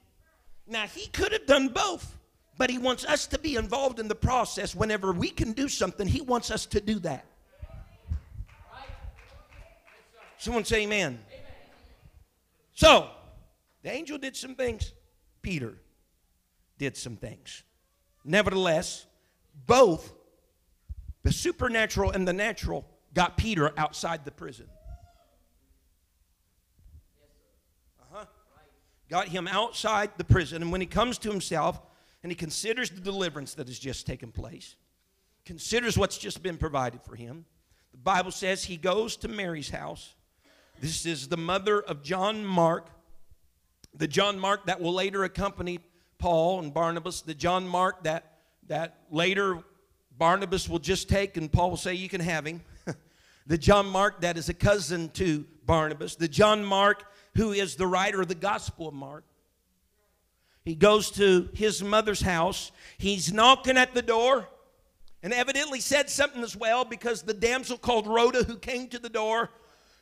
Now, 0.65 0.88
he 0.88 1.06
could 1.08 1.34
have 1.34 1.46
done 1.46 1.67
both, 1.67 2.17
but 2.58 2.72
he 2.72 2.80
wants 2.80 3.06
us 3.06 3.28
to 3.28 3.38
be 3.38 3.58
involved 3.58 4.00
in 4.00 4.08
the 4.08 4.15
process. 4.15 4.74
Whenever 4.74 5.12
we 5.12 5.30
can 5.30 5.52
do 5.52 5.67
something, 5.67 6.08
he 6.08 6.22
wants 6.22 6.50
us 6.50 6.65
to 6.67 6.82
do 6.82 6.98
that. 7.00 7.28
Someone 10.44 10.66
say 10.66 10.82
amen. 10.82 11.20
amen. 11.30 11.42
So, 12.74 13.10
the 13.82 13.89
angel 13.89 14.18
did 14.18 14.36
some 14.36 14.56
things. 14.56 14.91
Peter 15.41 15.78
did 16.78 16.98
some 16.98 17.16
things. 17.16 17.64
Nevertheless, 18.26 19.06
both 19.66 20.14
the 21.24 21.32
supernatural 21.32 22.12
and 22.12 22.28
the 22.28 22.34
natural 22.34 22.86
got 23.14 23.38
Peter 23.38 23.72
outside 23.78 24.26
the 24.26 24.32
prison. 24.32 24.68
Uh-huh. 28.02 28.26
Got 29.10 29.30
him 29.30 29.48
outside 29.48 30.12
the 30.18 30.26
prison. 30.26 30.62
And 30.62 30.74
when 30.74 30.82
he 30.82 30.88
comes 30.88 31.18
to 31.20 31.32
himself 31.32 31.82
and 32.22 32.30
he 32.30 32.36
considers 32.36 32.89
the 32.89 33.00
deliverance 33.00 33.54
that 33.54 33.70
has 33.70 33.80
just 33.80 34.06
taken 34.06 34.30
place, 34.34 34.76
considers 35.46 35.98
what's 35.98 36.18
just 36.18 36.44
been 36.44 36.58
provided 36.58 37.02
for 37.02 37.16
him, 37.16 37.46
the 37.94 37.98
Bible 37.98 38.32
says 38.32 38.66
he 38.66 38.76
goes 38.76 39.16
to 39.16 39.30
Mary's 39.30 39.70
house 39.70 40.16
this 40.84 41.06
is 41.06 41.30
the 41.30 41.38
mother 41.38 41.82
of 41.82 42.04
John 42.04 42.44
Mark, 42.44 42.90
the 43.96 44.06
John 44.06 44.38
Mark 44.38 44.66
that 44.66 44.82
will 44.82 44.92
later 44.92 45.24
accompany 45.24 45.80
Paul 46.18 46.60
and 46.60 46.74
Barnabas, 46.74 47.22
the 47.22 47.34
John 47.34 47.66
Mark 47.66 48.04
that, 48.04 48.40
that 48.68 48.98
later 49.10 49.60
Barnabas 50.18 50.68
will 50.68 50.80
just 50.80 51.08
take 51.08 51.38
and 51.38 51.50
Paul 51.50 51.70
will 51.70 51.78
say, 51.78 51.94
You 51.94 52.10
can 52.10 52.20
have 52.20 52.46
him. 52.46 52.62
The 53.46 53.58
John 53.58 53.88
Mark 53.88 54.22
that 54.22 54.38
is 54.38 54.48
a 54.48 54.54
cousin 54.54 55.10
to 55.12 55.46
Barnabas. 55.66 56.16
The 56.16 56.30
John 56.30 56.64
Mark 56.66 57.04
who 57.36 57.54
is 57.54 57.76
the 57.76 57.88
writer 57.88 58.22
of 58.22 58.28
the 58.28 58.36
Gospel 58.36 58.90
of 58.90 58.94
Mark. 58.94 59.24
He 60.66 60.76
goes 60.76 61.12
to 61.12 61.50
his 61.54 61.82
mother's 61.82 62.22
house. 62.22 62.74
He's 62.98 63.32
knocking 63.32 63.78
at 63.78 63.94
the 63.94 64.02
door 64.02 64.50
and 65.22 65.32
evidently 65.32 65.80
said 65.80 66.10
something 66.10 66.44
as 66.44 66.58
well 66.58 66.84
because 66.84 67.22
the 67.22 67.34
damsel 67.34 67.78
called 67.78 68.06
Rhoda, 68.06 68.44
who 68.44 68.58
came 68.58 68.88
to 68.90 69.00
the 69.00 69.10
door, 69.10 69.50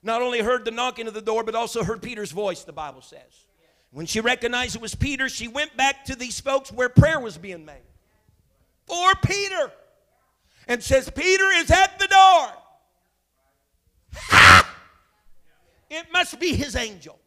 not 0.04 0.22
only 0.22 0.39
heard 0.39 0.66
the 0.66 0.72
knocking 0.72 1.08
of 1.08 1.14
the 1.14 1.22
door, 1.22 1.43
but 1.43 1.56
also 1.56 1.84
heard 1.84 2.02
Peter's 2.02 2.32
voice, 2.32 2.64
the 2.64 2.74
Bible 2.74 3.02
says. 3.02 3.45
When 3.91 4.06
she 4.06 4.22
recognized 4.22 4.76
it 4.76 4.82
was 4.82 4.95
Peter, 4.95 5.28
she 5.30 5.47
went 5.47 5.76
back 5.76 6.06
to 6.06 6.16
these 6.16 6.39
folks 6.39 6.72
where 6.72 6.89
prayer 6.89 7.20
was 7.20 7.38
being 7.38 7.66
made 7.66 7.84
for 8.86 9.14
Peter 9.24 9.72
and 10.68 10.82
says, 10.82 11.10
Peter 11.10 11.45
is 11.56 11.70
at 11.72 11.99
the 11.99 12.08
door. 12.08 12.49
Ha! 14.14 14.78
It 15.89 16.06
must 16.12 16.39
be 16.39 16.54
his 16.54 16.76
angel. 16.76 17.20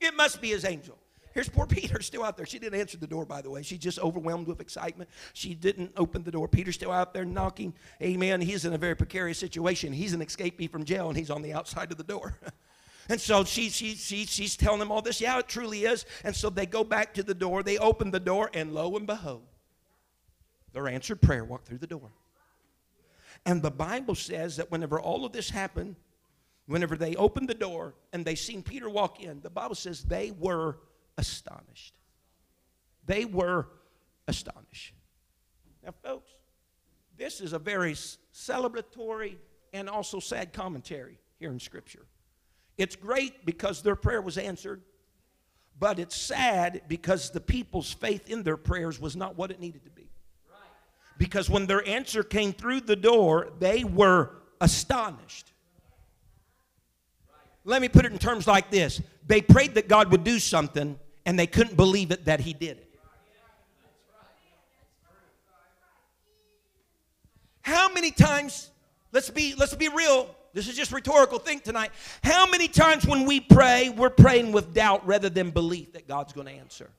It 0.00 0.14
must 0.16 0.40
be 0.40 0.48
his 0.48 0.64
angel. 0.64 0.98
Here's 1.34 1.48
poor 1.48 1.66
Peter 1.68 2.00
still 2.02 2.24
out 2.24 2.36
there. 2.36 2.46
She 2.46 2.58
didn't 2.58 2.78
answer 2.78 2.96
the 2.96 3.06
door, 3.06 3.24
by 3.24 3.42
the 3.42 3.50
way. 3.50 3.62
She's 3.62 3.78
just 3.78 3.98
overwhelmed 3.98 4.46
with 4.46 4.60
excitement. 4.60 5.10
She 5.32 5.54
didn't 5.54 5.92
open 5.96 6.22
the 6.22 6.30
door. 6.30 6.48
Peter's 6.48 6.74
still 6.74 6.92
out 6.92 7.14
there 7.14 7.24
knocking. 7.24 7.74
Amen. 8.02 8.40
He's 8.40 8.64
in 8.64 8.72
a 8.72 8.78
very 8.78 8.94
precarious 8.94 9.38
situation. 9.38 9.92
He's 9.92 10.12
an 10.12 10.20
escapee 10.20 10.70
from 10.70 10.84
jail, 10.84 11.08
and 11.08 11.16
he's 11.16 11.30
on 11.30 11.42
the 11.42 11.52
outside 11.52 11.90
of 11.90 11.98
the 11.98 12.04
door. 12.04 12.38
And 13.08 13.20
so 13.20 13.42
she, 13.42 13.68
she, 13.68 13.96
she, 13.96 14.26
she's 14.26 14.56
telling 14.56 14.78
them 14.78 14.92
all 14.92 15.02
this. 15.02 15.20
Yeah, 15.20 15.38
it 15.40 15.48
truly 15.48 15.86
is. 15.86 16.06
And 16.22 16.34
so 16.34 16.50
they 16.50 16.66
go 16.66 16.84
back 16.84 17.14
to 17.14 17.24
the 17.24 17.34
door. 17.34 17.64
They 17.64 17.76
open 17.76 18.12
the 18.12 18.20
door, 18.20 18.48
and 18.54 18.72
lo 18.72 18.96
and 18.96 19.08
behold, 19.08 19.42
their 20.72 20.86
answered 20.86 21.20
prayer 21.20 21.44
walked 21.44 21.66
through 21.66 21.78
the 21.78 21.86
door. 21.88 22.12
And 23.44 23.60
the 23.60 23.70
Bible 23.72 24.14
says 24.14 24.56
that 24.56 24.70
whenever 24.70 25.00
all 25.00 25.24
of 25.24 25.32
this 25.32 25.50
happened, 25.50 25.96
whenever 26.66 26.96
they 26.96 27.16
opened 27.16 27.48
the 27.48 27.54
door 27.54 27.94
and 28.12 28.24
they 28.24 28.36
seen 28.36 28.62
Peter 28.62 28.88
walk 28.88 29.20
in, 29.20 29.40
the 29.40 29.50
Bible 29.50 29.74
says 29.74 30.04
they 30.04 30.30
were 30.38 30.78
astonished. 31.18 31.98
They 33.06 33.24
were 33.24 33.68
astonished. 34.28 34.94
Now, 35.84 35.94
folks, 36.02 36.30
this 37.16 37.40
is 37.40 37.52
a 37.52 37.58
very 37.58 37.92
celebratory 37.92 39.36
and 39.72 39.88
also 39.88 40.20
sad 40.20 40.52
commentary 40.52 41.18
here 41.38 41.50
in 41.50 41.58
Scripture. 41.58 42.06
It's 42.78 42.96
great 42.96 43.44
because 43.44 43.82
their 43.82 43.96
prayer 43.96 44.22
was 44.22 44.38
answered, 44.38 44.82
but 45.78 45.98
it's 45.98 46.16
sad 46.16 46.82
because 46.88 47.30
the 47.30 47.40
people's 47.40 47.92
faith 47.92 48.28
in 48.30 48.42
their 48.42 48.56
prayers 48.56 49.00
was 49.00 49.16
not 49.16 49.36
what 49.36 49.50
it 49.50 49.60
needed 49.60 49.84
to 49.84 49.90
be. 49.90 50.08
Because 51.18 51.50
when 51.50 51.66
their 51.66 51.86
answer 51.86 52.22
came 52.22 52.52
through 52.52 52.80
the 52.80 52.96
door, 52.96 53.52
they 53.58 53.84
were 53.84 54.30
astonished. 54.60 55.51
Let 57.64 57.80
me 57.80 57.88
put 57.88 58.04
it 58.04 58.12
in 58.12 58.18
terms 58.18 58.46
like 58.46 58.70
this 58.70 59.00
they 59.26 59.40
prayed 59.40 59.74
that 59.74 59.88
God 59.88 60.10
would 60.10 60.24
do 60.24 60.38
something, 60.38 60.98
and 61.24 61.38
they 61.38 61.46
couldn't 61.46 61.76
believe 61.76 62.10
it 62.10 62.24
that 62.24 62.40
He 62.40 62.52
did 62.52 62.78
it. 62.78 62.88
How 67.62 67.92
many 67.92 68.10
times, 68.10 68.70
let's 69.12 69.30
be, 69.30 69.54
let's 69.56 69.74
be 69.74 69.88
real, 69.88 70.34
this 70.52 70.68
is 70.68 70.76
just 70.76 70.92
rhetorical 70.92 71.38
think 71.38 71.62
tonight. 71.62 71.92
How 72.22 72.46
many 72.46 72.68
times 72.68 73.06
when 73.06 73.24
we 73.24 73.40
pray, 73.40 73.88
we're 73.88 74.10
praying 74.10 74.52
with 74.52 74.74
doubt 74.74 75.06
rather 75.06 75.30
than 75.30 75.50
belief 75.50 75.92
that 75.92 76.08
God's 76.08 76.32
going 76.32 76.48
to 76.48 76.52
answer? 76.52 76.90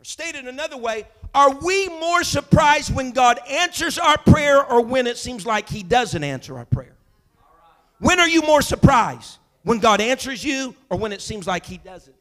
Or 0.00 0.04
stated 0.04 0.46
another 0.48 0.76
way, 0.76 1.06
are 1.32 1.54
we 1.54 1.88
more 1.88 2.24
surprised 2.24 2.94
when 2.94 3.12
God 3.12 3.38
answers 3.48 3.98
our 3.98 4.18
prayer 4.18 4.64
or 4.64 4.82
when 4.82 5.06
it 5.06 5.16
seems 5.16 5.46
like 5.46 5.68
He 5.68 5.82
doesn't 5.82 6.24
answer 6.24 6.58
our 6.58 6.66
prayer? 6.66 6.96
When 8.00 8.18
are 8.18 8.28
you 8.28 8.42
more 8.42 8.62
surprised? 8.62 9.38
When 9.62 9.78
God 9.78 10.00
answers 10.00 10.42
you 10.42 10.74
or 10.88 10.96
when 10.98 11.12
it 11.12 11.20
seems 11.20 11.46
like 11.46 11.66
He 11.66 11.78
doesn't? 11.78 12.16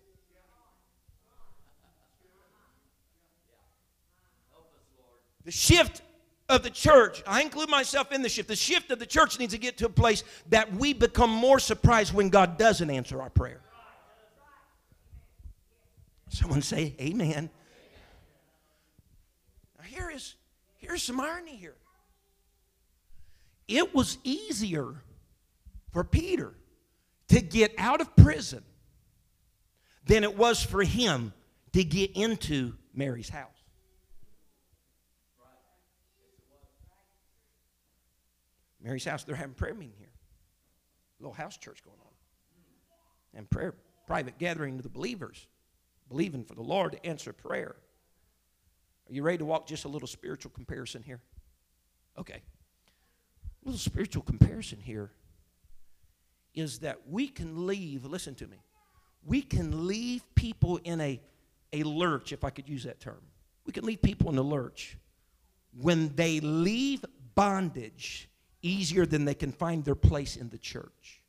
The 5.45 5.51
shift 5.51 6.01
of 6.49 6.63
the 6.63 6.69
church, 6.69 7.23
I 7.25 7.41
include 7.41 7.69
myself 7.69 8.11
in 8.11 8.21
the 8.21 8.29
shift. 8.29 8.49
The 8.49 8.55
shift 8.55 8.91
of 8.91 8.99
the 8.99 9.05
church 9.05 9.39
needs 9.39 9.53
to 9.53 9.59
get 9.59 9.77
to 9.77 9.85
a 9.85 9.89
place 9.89 10.23
that 10.49 10.71
we 10.73 10.93
become 10.93 11.29
more 11.29 11.59
surprised 11.59 12.13
when 12.13 12.29
God 12.29 12.57
doesn't 12.57 12.89
answer 12.89 13.21
our 13.21 13.29
prayer. 13.29 13.61
Someone 16.27 16.61
say, 16.61 16.93
Amen. 16.99 17.49
Now, 19.77 19.85
here 19.85 20.11
is 20.11 20.35
here's 20.77 21.01
some 21.01 21.19
irony 21.19 21.55
here. 21.55 21.75
It 23.67 23.95
was 23.95 24.17
easier 24.23 24.95
for 25.91 26.03
Peter 26.03 26.53
to 27.29 27.41
get 27.41 27.73
out 27.77 28.01
of 28.01 28.15
prison 28.15 28.63
than 30.05 30.23
it 30.23 30.37
was 30.37 30.63
for 30.63 30.83
him 30.83 31.33
to 31.73 31.83
get 31.83 32.11
into 32.15 32.73
Mary's 32.93 33.29
house. 33.29 33.47
Mary's 38.81 39.05
house, 39.05 39.23
they're 39.23 39.35
having 39.35 39.53
prayer 39.53 39.73
meeting 39.73 39.95
here. 39.97 40.07
A 41.19 41.23
Little 41.23 41.33
house 41.33 41.57
church 41.57 41.83
going 41.83 41.97
on. 41.99 43.37
And 43.37 43.49
prayer, 43.49 43.75
private 44.07 44.37
gathering 44.37 44.77
of 44.77 44.83
the 44.83 44.89
believers, 44.89 45.47
believing 46.07 46.43
for 46.43 46.55
the 46.55 46.63
Lord 46.63 46.93
to 46.93 47.05
answer 47.05 47.33
prayer. 47.33 47.75
Are 49.09 49.13
you 49.13 49.21
ready 49.21 49.39
to 49.39 49.45
walk 49.45 49.67
just 49.67 49.85
a 49.85 49.87
little 49.87 50.07
spiritual 50.07 50.51
comparison 50.51 51.03
here? 51.03 51.19
Okay. 52.17 52.41
A 53.63 53.65
little 53.65 53.79
spiritual 53.79 54.23
comparison 54.23 54.79
here 54.79 55.11
is 56.53 56.79
that 56.79 56.97
we 57.09 57.27
can 57.27 57.67
leave, 57.67 58.05
listen 58.05 58.35
to 58.35 58.47
me, 58.47 58.57
we 59.25 59.41
can 59.41 59.87
leave 59.87 60.23
people 60.35 60.77
in 60.83 61.01
a, 61.01 61.19
a 61.73 61.83
lurch, 61.83 62.31
if 62.31 62.43
I 62.43 62.49
could 62.49 62.67
use 62.67 62.83
that 62.83 62.99
term. 62.99 63.21
We 63.65 63.73
can 63.73 63.85
leave 63.85 64.01
people 64.01 64.31
in 64.31 64.37
a 64.37 64.41
lurch 64.41 64.97
when 65.79 66.15
they 66.15 66.39
leave 66.39 67.05
bondage 67.35 68.29
easier 68.61 69.05
than 69.05 69.25
they 69.25 69.33
can 69.33 69.51
find 69.51 69.85
their 69.85 69.95
place 69.95 70.35
in 70.35 70.49
the 70.49 70.57
church. 70.57 71.21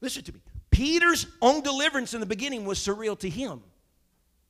Listen 0.00 0.22
to 0.24 0.32
me. 0.32 0.40
Peter's 0.70 1.26
own 1.40 1.62
deliverance 1.62 2.14
in 2.14 2.20
the 2.20 2.26
beginning 2.26 2.64
was 2.64 2.78
surreal 2.78 3.18
to 3.18 3.28
him. 3.28 3.62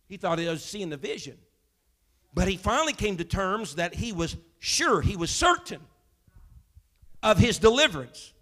He 0.09 0.17
thought 0.17 0.39
he 0.39 0.47
was 0.47 0.65
seeing 0.65 0.91
the 0.91 0.97
vision. 0.97 1.39
But 2.35 2.49
he 2.49 2.57
finally 2.57 2.93
came 2.93 3.17
to 3.19 3.25
terms 3.25 3.77
that 3.77 3.95
he 3.95 4.13
was 4.13 4.37
sure, 4.59 5.01
he 5.01 5.17
was 5.17 5.31
certain 5.31 5.81
of 7.23 7.39
his 7.39 7.59
deliverance. 7.59 8.33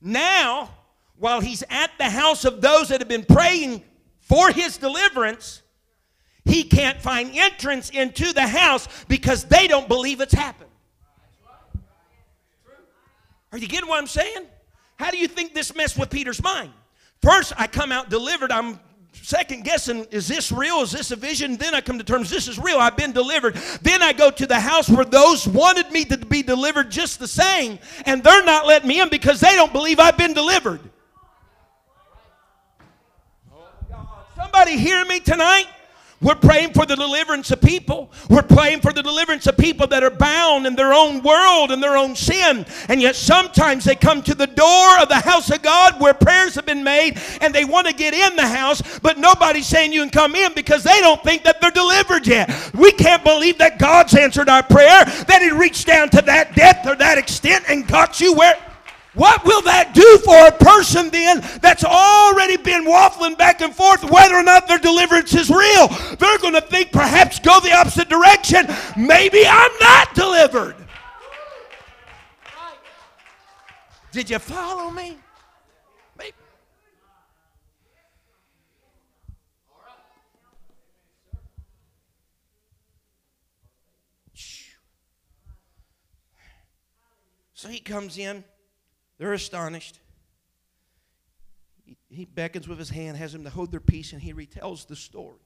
Now, 0.00 0.70
while 1.16 1.40
he's 1.40 1.64
at 1.70 1.90
the 1.98 2.10
house 2.10 2.44
of 2.44 2.60
those 2.60 2.88
that 2.88 3.00
have 3.00 3.08
been 3.08 3.24
praying 3.24 3.82
for 4.20 4.50
his 4.50 4.76
deliverance, 4.76 5.62
he 6.44 6.62
can't 6.62 7.00
find 7.00 7.30
entrance 7.34 7.90
into 7.90 8.32
the 8.32 8.46
house 8.46 8.86
because 9.08 9.44
they 9.44 9.66
don't 9.66 9.88
believe 9.88 10.20
it's 10.20 10.34
happened. 10.34 10.70
Are 13.50 13.58
you 13.58 13.66
getting 13.66 13.88
what 13.88 13.98
I'm 13.98 14.06
saying? 14.06 14.46
How 14.96 15.10
do 15.10 15.16
you 15.16 15.28
think 15.28 15.54
this 15.54 15.74
messed 15.74 15.98
with 15.98 16.10
Peter's 16.10 16.42
mind? 16.42 16.72
First, 17.22 17.52
I 17.56 17.66
come 17.66 17.90
out 17.90 18.10
delivered. 18.10 18.52
I'm 18.52 18.78
second 19.22 19.64
guessing, 19.64 20.06
is 20.10 20.28
this 20.28 20.50
real? 20.52 20.82
Is 20.82 20.92
this 20.92 21.10
a 21.10 21.16
vision? 21.16 21.56
Then 21.56 21.74
I 21.74 21.80
come 21.80 21.98
to 21.98 22.04
terms, 22.04 22.30
this 22.30 22.48
is 22.48 22.58
real. 22.58 22.78
I've 22.78 22.96
been 22.96 23.12
delivered. 23.12 23.56
Then 23.82 24.02
I 24.02 24.12
go 24.12 24.30
to 24.30 24.46
the 24.46 24.60
house 24.60 24.88
where 24.88 25.04
those 25.04 25.46
wanted 25.46 25.90
me 25.90 26.04
to 26.06 26.18
be 26.18 26.42
delivered 26.42 26.90
just 26.90 27.18
the 27.18 27.28
same, 27.28 27.78
and 28.04 28.22
they're 28.22 28.44
not 28.44 28.66
letting 28.66 28.88
me 28.88 29.00
in 29.00 29.08
because 29.08 29.40
they 29.40 29.54
don't 29.54 29.72
believe 29.72 29.98
I've 29.98 30.16
been 30.16 30.34
delivered. 30.34 30.80
Somebody 34.36 34.76
hear 34.76 35.04
me 35.04 35.20
tonight? 35.20 35.66
We're 36.22 36.34
praying 36.34 36.72
for 36.72 36.86
the 36.86 36.96
deliverance 36.96 37.50
of 37.50 37.60
people. 37.60 38.10
We're 38.30 38.42
praying 38.42 38.80
for 38.80 38.90
the 38.90 39.02
deliverance 39.02 39.46
of 39.46 39.58
people 39.58 39.86
that 39.88 40.02
are 40.02 40.10
bound 40.10 40.66
in 40.66 40.74
their 40.74 40.94
own 40.94 41.22
world 41.22 41.70
and 41.70 41.82
their 41.82 41.96
own 41.96 42.16
sin. 42.16 42.64
And 42.88 43.02
yet 43.02 43.16
sometimes 43.16 43.84
they 43.84 43.96
come 43.96 44.22
to 44.22 44.34
the 44.34 44.46
door 44.46 44.98
of 44.98 45.10
the 45.10 45.20
house 45.20 45.50
of 45.50 45.60
God 45.60 46.00
where 46.00 46.14
prayers 46.14 46.54
have 46.54 46.64
been 46.64 46.82
made 46.82 47.18
and 47.42 47.54
they 47.54 47.66
want 47.66 47.86
to 47.86 47.92
get 47.92 48.14
in 48.14 48.34
the 48.34 48.46
house, 48.46 48.80
but 49.00 49.18
nobody's 49.18 49.66
saying 49.66 49.92
you 49.92 50.00
can 50.00 50.10
come 50.10 50.34
in 50.34 50.54
because 50.54 50.82
they 50.82 51.00
don't 51.00 51.22
think 51.22 51.44
that 51.44 51.60
they're 51.60 51.70
delivered 51.70 52.26
yet. 52.26 52.50
We 52.72 52.92
can't 52.92 53.22
believe 53.22 53.58
that 53.58 53.78
God's 53.78 54.14
answered 54.14 54.48
our 54.48 54.62
prayer, 54.62 55.04
that 55.04 55.42
He 55.42 55.50
reached 55.50 55.86
down 55.86 56.08
to 56.10 56.22
that 56.22 56.54
depth 56.54 56.86
or 56.86 56.94
that 56.96 57.18
extent 57.18 57.64
and 57.68 57.86
got 57.86 58.20
you 58.20 58.34
where. 58.34 58.56
What 59.16 59.46
will 59.46 59.62
that 59.62 59.94
do 59.94 60.18
for 60.18 60.46
a 60.46 60.52
person 60.52 61.08
then 61.08 61.40
that's 61.62 61.84
already 61.84 62.58
been 62.58 62.84
waffling 62.84 63.36
back 63.38 63.62
and 63.62 63.74
forth 63.74 64.04
whether 64.04 64.34
or 64.34 64.42
not 64.42 64.68
their 64.68 64.78
deliverance 64.78 65.34
is 65.34 65.48
real? 65.48 65.88
They're 66.18 66.38
going 66.38 66.52
to 66.52 66.60
think 66.60 66.92
perhaps 66.92 67.38
go 67.38 67.58
the 67.60 67.72
opposite 67.72 68.10
direction. 68.10 68.66
Maybe 68.94 69.42
I'm 69.46 69.70
not 69.80 70.14
delivered. 70.14 70.76
Did 74.12 74.28
you 74.28 74.38
follow 74.38 74.90
me? 74.90 75.16
So 87.54 87.68
he 87.70 87.80
comes 87.80 88.18
in. 88.18 88.44
They're 89.18 89.32
astonished. 89.32 89.98
He, 92.08 92.24
beckons 92.24 92.68
with 92.68 92.78
his 92.78 92.90
hand, 92.90 93.16
has 93.16 93.32
them 93.32 93.44
to 93.44 93.50
hold 93.50 93.70
their 93.70 93.80
peace, 93.80 94.12
and 94.12 94.20
he 94.20 94.32
retells 94.32 94.86
the 94.86 94.96
story 94.96 95.38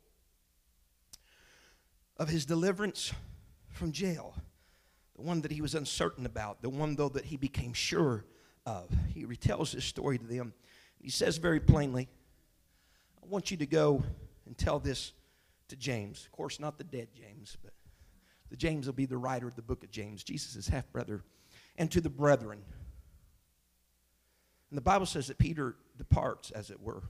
of 2.17 2.29
his 2.29 2.45
deliverance 2.47 3.13
from 3.69 3.93
jail, 3.93 4.35
the 5.17 5.23
one 5.23 5.41
that 5.43 5.53
he 5.53 5.61
was 5.61 5.75
uncertain 5.75 6.27
about, 6.27 6.63
the 6.63 6.69
one, 6.69 6.97
though, 6.97 7.09
that 7.09 7.27
he 7.27 7.37
became 7.37 7.73
sure 7.73 8.25
of. 8.67 8.89
He 9.15 9.25
retells 9.25 9.73
this 9.73 9.85
story 9.85 10.19
to 10.19 10.27
them. 10.27 10.53
He 11.01 11.11
says 11.11 11.39
very 11.39 11.61
plainly, 11.61 12.09
I 13.23 13.27
want 13.27 13.51
you 13.51 13.57
to 13.59 13.67
go 13.67 14.03
and 14.47 14.57
tell 14.57 14.79
this 14.79 15.13
to 15.69 15.77
James. 15.77 16.25
Of 16.25 16.33
course, 16.33 16.59
not 16.59 16.79
the 16.79 16.85
dead 16.85 17.09
James, 17.15 17.57
but 17.63 17.73
the 18.51 18.57
James 18.57 18.87
will 18.87 18.95
be 18.95 19.07
the 19.07 19.17
writer 19.17 19.47
of 19.47 19.57
the 19.57 19.63
book 19.63 19.85
of 19.85 19.91
James, 19.91 20.25
Jesus' 20.25 20.69
half 20.69 20.91
brother, 20.93 21.23
and 21.79 21.91
to 21.91 22.01
the 22.01 22.11
brethren. 22.11 22.63
And 24.71 24.77
the 24.77 24.83
Bible 24.83 25.07
says 25.07 25.27
that 25.27 25.39
Peter 25.39 25.77
departs, 25.99 26.51
as 26.53 26.71
it 26.71 26.81
were. 26.81 27.03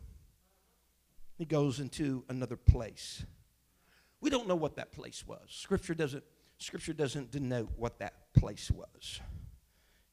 He 1.36 1.44
goes 1.44 1.78
into 1.78 2.24
another 2.28 2.56
place. 2.56 3.24
We 4.20 4.30
don't 4.30 4.48
know 4.48 4.56
what 4.56 4.76
that 4.76 4.92
place 4.92 5.26
was. 5.26 5.40
Scripture 5.48 5.94
doesn't, 5.94 6.24
Scripture 6.58 6.92
doesn't 6.92 7.30
denote 7.30 7.70
what 7.76 7.98
that 8.00 8.32
place 8.34 8.70
was. 8.70 9.20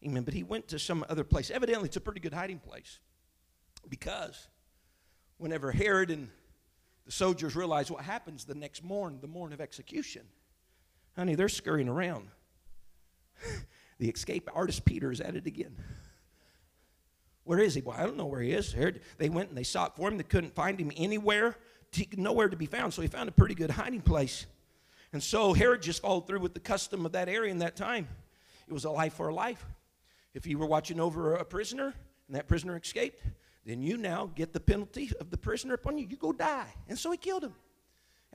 Amen. 0.05 0.23
But 0.23 0.33
he 0.33 0.43
went 0.43 0.67
to 0.69 0.79
some 0.79 1.05
other 1.09 1.23
place. 1.23 1.49
Evidently, 1.49 1.87
it's 1.87 1.97
a 1.97 2.01
pretty 2.01 2.19
good 2.19 2.33
hiding 2.33 2.59
place. 2.59 2.99
Because 3.89 4.47
whenever 5.37 5.71
Herod 5.71 6.11
and 6.11 6.29
the 7.05 7.11
soldiers 7.11 7.55
realize 7.55 7.89
what 7.89 8.03
happens 8.03 8.45
the 8.45 8.55
next 8.55 8.83
morning, 8.83 9.19
the 9.21 9.27
morning 9.27 9.53
of 9.53 9.61
execution, 9.61 10.23
honey, 11.15 11.35
they're 11.35 11.49
scurrying 11.49 11.89
around. 11.89 12.29
the 13.99 14.09
escape 14.09 14.49
artist 14.53 14.85
Peter 14.85 15.11
is 15.11 15.21
at 15.21 15.35
it 15.35 15.47
again. 15.47 15.75
Where 17.47 17.59
is 17.59 17.75
he? 17.75 17.81
Well, 17.81 17.95
I 17.97 18.03
don't 18.03 18.17
know 18.17 18.25
where 18.25 18.41
he 18.41 18.51
is. 18.51 18.75
They 19.17 19.29
went 19.29 19.49
and 19.49 19.57
they 19.57 19.63
sought 19.63 19.95
for 19.95 20.09
him. 20.09 20.17
They 20.17 20.23
couldn't 20.23 20.53
find 20.53 20.79
him 20.79 20.91
anywhere, 20.97 21.55
nowhere 22.17 22.49
to 22.49 22.57
be 22.57 22.65
found. 22.65 22.93
So 22.93 23.01
he 23.01 23.07
found 23.07 23.29
a 23.29 23.31
pretty 23.31 23.55
good 23.55 23.71
hiding 23.71 24.01
place. 24.01 24.45
And 25.13 25.23
so 25.23 25.53
Herod 25.53 25.81
just 25.81 26.01
followed 26.01 26.27
through 26.27 26.41
with 26.41 26.53
the 26.53 26.59
custom 26.59 27.05
of 27.05 27.13
that 27.13 27.29
area 27.29 27.49
in 27.49 27.59
that 27.59 27.77
time. 27.77 28.09
It 28.67 28.73
was 28.73 28.83
a 28.83 28.91
life 28.91 29.13
for 29.13 29.29
a 29.29 29.33
life. 29.33 29.65
If 30.33 30.45
you 30.45 30.57
were 30.57 30.65
watching 30.65 30.99
over 30.99 31.35
a 31.35 31.45
prisoner 31.45 31.93
and 32.27 32.35
that 32.35 32.49
prisoner 32.49 32.75
escaped, 32.75 33.23
then 33.65 33.81
you 33.81 33.95
now 33.95 34.29
get 34.35 34.51
the 34.51 34.59
penalty 34.59 35.11
of 35.21 35.29
the 35.29 35.37
prisoner 35.37 35.75
upon 35.75 35.97
you. 35.97 36.05
You 36.09 36.17
go 36.17 36.33
die. 36.33 36.73
And 36.89 36.99
so 36.99 37.11
he 37.11 37.17
killed 37.17 37.45
him. 37.45 37.53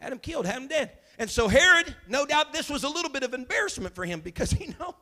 Had 0.00 0.12
him 0.12 0.18
killed, 0.18 0.46
had 0.46 0.56
him 0.56 0.68
dead. 0.68 0.92
And 1.18 1.28
so 1.28 1.48
Herod, 1.48 1.94
no 2.08 2.24
doubt 2.24 2.54
this 2.54 2.70
was 2.70 2.82
a 2.82 2.88
little 2.88 3.10
bit 3.10 3.22
of 3.22 3.34
embarrassment 3.34 3.94
for 3.94 4.06
him 4.06 4.20
because 4.20 4.52
you 4.60 4.74
know, 4.80 4.96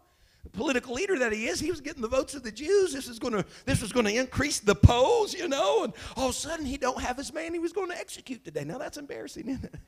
political 0.52 0.94
leader 0.94 1.18
that 1.18 1.32
he 1.32 1.46
is, 1.46 1.60
he 1.60 1.70
was 1.70 1.80
getting 1.80 2.02
the 2.02 2.08
votes 2.08 2.34
of 2.34 2.42
the 2.42 2.52
Jews. 2.52 2.92
This 2.92 3.08
is 3.08 3.18
gonna 3.18 3.44
this 3.64 3.80
was 3.80 3.92
gonna 3.92 4.10
increase 4.10 4.60
the 4.60 4.74
polls, 4.74 5.34
you 5.34 5.48
know, 5.48 5.84
and 5.84 5.92
all 6.16 6.28
of 6.28 6.34
a 6.34 6.38
sudden 6.38 6.66
he 6.66 6.76
don't 6.76 7.00
have 7.00 7.16
his 7.16 7.32
man 7.32 7.52
he 7.52 7.58
was 7.58 7.72
going 7.72 7.90
to 7.90 7.96
execute 7.96 8.44
today. 8.44 8.64
Now 8.64 8.78
that's 8.78 8.98
embarrassing, 8.98 9.48
isn't 9.48 9.64
it? 9.64 9.74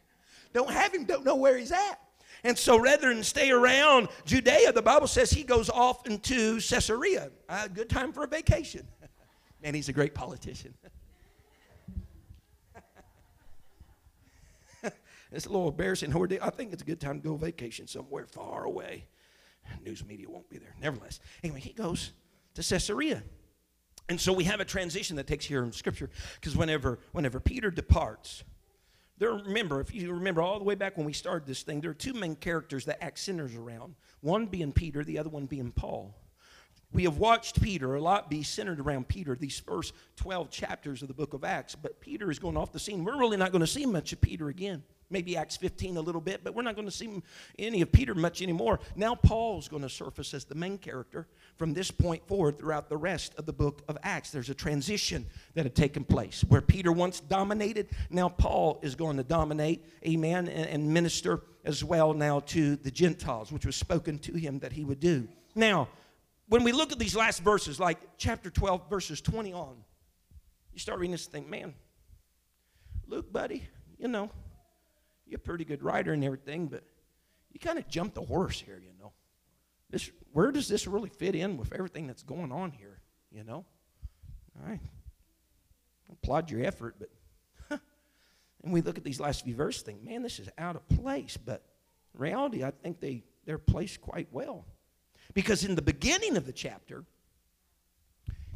Don't 0.53 0.71
have 0.71 0.93
him, 0.93 1.07
don't 1.07 1.25
know 1.25 1.37
where 1.37 1.57
he's 1.57 1.73
at. 1.73 1.99
And 2.45 2.59
so 2.59 2.79
rather 2.79 3.09
than 3.09 3.23
stay 3.23 3.51
around 3.51 4.09
Judea, 4.27 4.73
the 4.73 4.83
Bible 4.83 5.07
says 5.07 5.31
he 5.31 5.45
goes 5.45 5.71
off 5.71 6.07
into 6.07 6.61
Caesarea. 6.61 7.31
A 7.49 7.71
good 7.71 7.89
time 7.89 8.13
for 8.13 8.25
a 8.25 8.27
vacation. 8.27 8.87
Man, 9.63 9.75
he's 9.75 9.89
a 9.89 9.95
great 9.95 10.13
politician. 10.13 10.75
it's 15.33 15.47
a 15.47 15.49
little 15.49 15.69
embarrassing. 15.69 16.15
I 16.43 16.51
think 16.51 16.75
it's 16.75 16.83
a 16.83 16.85
good 16.87 17.01
time 17.01 17.23
to 17.23 17.29
go 17.29 17.37
vacation 17.37 17.87
somewhere 17.87 18.27
far 18.27 18.65
away. 18.65 19.07
News 19.85 20.05
media 20.05 20.29
won't 20.29 20.49
be 20.49 20.59
there. 20.59 20.75
Nevertheless, 20.81 21.21
anyway, 21.43 21.61
he 21.61 21.73
goes 21.73 22.13
to 22.55 22.63
Caesarea. 22.63 23.23
And 24.09 24.21
so 24.21 24.33
we 24.33 24.45
have 24.45 24.61
a 24.61 24.65
transition 24.65 25.17
that 25.17 25.27
takes 25.27 25.45
here 25.45 25.63
in 25.63 25.73
Scripture 25.73 26.11
because 26.41 26.57
whenever, 26.57 26.99
whenever 27.13 27.41
Peter 27.41 27.71
departs, 27.71 28.45
there, 29.19 29.33
remember, 29.33 29.81
if 29.81 29.95
you 29.95 30.13
remember 30.13 30.43
all 30.43 30.59
the 30.59 30.65
way 30.65 30.75
back 30.75 30.97
when 30.97 31.07
we 31.07 31.13
started 31.13 31.47
this 31.47 31.63
thing, 31.63 31.81
there 31.81 31.93
are 31.93 31.95
two 31.95 32.13
main 32.13 32.35
characters 32.35 32.85
that 32.87 33.03
act 33.03 33.19
centers 33.19 33.55
around. 33.55 33.95
One 34.21 34.47
being 34.47 34.73
Peter, 34.73 35.05
the 35.05 35.19
other 35.19 35.29
one 35.29 35.47
being 35.47 35.71
Paul. 35.71 36.15
We 36.93 37.05
have 37.05 37.17
watched 37.17 37.63
Peter 37.63 37.95
a 37.95 38.01
lot 38.01 38.29
be 38.29 38.43
centered 38.43 38.81
around 38.81 39.09
Peter, 39.09 39.35
these 39.35 39.59
first 39.59 39.95
12 40.17 40.51
chapters 40.51 41.01
of 41.01 41.09
the 41.09 41.15
book 41.15 41.33
of 41.33 41.43
Acts, 41.43 41.75
but 41.75 42.01
Peter 42.01 42.31
is 42.31 42.39
going 42.39 42.57
off 42.57 42.73
the 42.73 42.79
scene. 42.79 43.03
We're 43.05 43.19
really 43.19 43.39
not 43.39 43.51
going 43.51 43.61
to 43.61 43.67
see 43.67 43.87
much 43.87 44.13
of 44.13 44.21
Peter 44.21 44.49
again. 44.49 44.83
Maybe 45.13 45.37
Acts 45.37 45.57
15 45.57 45.99
a 45.99 46.01
little 46.01 46.21
bit, 46.21 46.43
but 46.43 46.55
we're 46.55 46.63
not 46.63 46.75
going 46.75 46.89
to 46.89 46.93
see 46.95 47.23
any 47.59 47.83
of 47.83 47.93
Peter 47.93 48.15
much 48.15 48.43
anymore. 48.43 48.81
Now, 48.97 49.15
Paul's 49.15 49.69
going 49.69 49.83
to 49.83 49.89
surface 49.89 50.35
as 50.35 50.45
the 50.45 50.55
main 50.55 50.79
character 50.79 51.29
from 51.57 51.75
this 51.75 51.91
point 51.91 52.27
forward 52.27 52.59
throughout 52.59 52.89
the 52.89 52.97
rest 52.97 53.35
of 53.37 53.47
the 53.47 53.53
book 53.53 53.83
of 53.89 53.99
Acts. 54.03 54.31
There's 54.31 54.51
a 54.51 54.55
transition 54.55 55.27
that 55.55 55.65
had 55.65 55.75
taken 55.75 56.03
place 56.03 56.43
where 56.49 56.63
Peter 56.63 56.91
once 56.91 57.21
dominated, 57.21 57.91
now 58.11 58.29
Paul 58.29 58.81
is 58.83 58.95
going 58.95 59.19
to 59.19 59.23
dominate, 59.23 59.85
amen, 60.07 60.49
and 60.49 60.93
minister 60.93 61.43
as 61.65 61.85
well 61.85 62.15
now 62.15 62.41
to 62.41 62.77
the 62.77 62.91
Gentiles, 62.91 63.53
which 63.53 63.67
was 63.67 63.77
spoken 63.77 64.19
to 64.21 64.35
him 64.35 64.59
that 64.61 64.73
he 64.73 64.85
would 64.85 64.99
do. 64.99 65.29
Now, 65.55 65.89
when 66.49 66.65
we 66.65 66.73
look 66.73 66.93
at 66.93 66.99
these 66.99 67.15
last 67.15 67.43
verses, 67.43 67.79
like 67.79 67.99
chapter 68.17 68.51
12, 68.51 68.89
verses 68.91 69.21
20 69.21 69.53
on, 69.53 69.77
you 70.73 70.79
start 70.79 70.99
reading 70.99 71.13
this 71.13 71.27
thing, 71.27 71.49
man, 71.49 71.75
Luke, 73.07 73.33
buddy, 73.33 73.69
you 73.99 74.09
know, 74.09 74.31
you're 75.33 75.39
a 75.39 75.41
pretty 75.41 75.65
good 75.65 75.83
writer 75.83 76.13
and 76.13 76.23
everything, 76.23 76.67
but 76.67 76.85
you 77.53 77.59
kind 77.59 77.79
of 77.79 77.89
jumped 77.89 78.15
the 78.15 78.23
horse 78.23 78.61
here, 78.61 78.79
you 78.79 78.93
know. 79.01 79.13
This, 79.89 80.11
where 80.33 80.53
does 80.53 80.69
this 80.69 80.87
really 80.87 81.09
fit 81.09 81.35
in 81.35 81.57
with 81.57 81.73
everything 81.73 82.07
that's 82.07 82.23
going 82.23 82.53
on 82.53 82.71
here, 82.71 83.01
you 83.31 83.43
know? 83.43 83.65
All 84.59 84.69
right. 84.69 84.81
I 86.09 86.13
applaud 86.13 86.51
your 86.51 86.65
effort, 86.65 86.97
but 86.99 87.09
huh. 87.71 87.79
and 88.63 88.75
we 88.75 88.83
look 88.83 88.99
at 88.99 89.05
these 89.05 89.21
last 89.21 89.45
few 89.45 89.55
verses, 89.55 89.83
think, 89.83 90.05
man, 90.05 90.23
this 90.23 90.39
is 90.39 90.51
out 90.59 90.77
of 90.77 90.87
place. 90.89 91.39
But 91.39 91.65
reality, 92.13 92.63
I 92.63 92.71
think 92.71 93.01
they, 93.01 93.25
they're 93.47 93.57
placed 93.57 94.03
quite 94.03 94.29
well. 94.33 94.67
Because 95.33 95.65
in 95.65 95.77
the 95.77 95.83
beginning 95.83 96.37
of 96.37 96.45
the 96.45 96.53
chapter, 96.53 97.05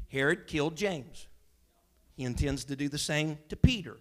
Herod 0.08 0.46
killed 0.46 0.76
James. 0.76 1.26
He 2.18 2.24
intends 2.24 2.66
to 2.66 2.76
do 2.76 2.90
the 2.90 2.98
same 2.98 3.38
to 3.48 3.56
Peter. 3.56 3.96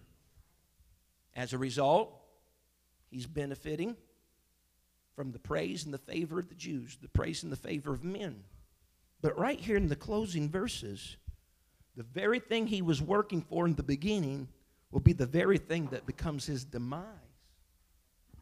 As 1.34 1.54
a 1.54 1.58
result, 1.58 2.12
he's 3.16 3.26
benefiting 3.26 3.96
from 5.14 5.32
the 5.32 5.38
praise 5.38 5.86
and 5.86 5.94
the 5.94 5.98
favor 5.98 6.38
of 6.38 6.50
the 6.50 6.54
Jews, 6.54 6.98
the 7.00 7.08
praise 7.08 7.42
and 7.42 7.50
the 7.50 7.56
favor 7.56 7.94
of 7.94 8.04
men. 8.04 8.44
But 9.22 9.38
right 9.38 9.58
here 9.58 9.78
in 9.78 9.88
the 9.88 9.96
closing 9.96 10.50
verses, 10.50 11.16
the 11.96 12.02
very 12.02 12.40
thing 12.40 12.66
he 12.66 12.82
was 12.82 13.00
working 13.00 13.40
for 13.40 13.64
in 13.64 13.74
the 13.74 13.82
beginning 13.82 14.48
will 14.90 15.00
be 15.00 15.14
the 15.14 15.24
very 15.24 15.56
thing 15.56 15.86
that 15.92 16.04
becomes 16.04 16.44
his 16.44 16.62
demise, 16.62 17.06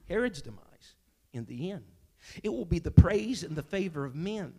Herod's 0.09 0.43
demise 0.43 0.97
in 1.33 1.45
the 1.45 1.71
end. 1.71 1.85
It 2.43 2.49
will 2.49 2.65
be 2.65 2.81
the 2.81 2.91
praise 2.91 3.45
and 3.45 3.55
the 3.55 3.63
favor 3.63 4.05
of 4.05 4.17
men 4.17 4.53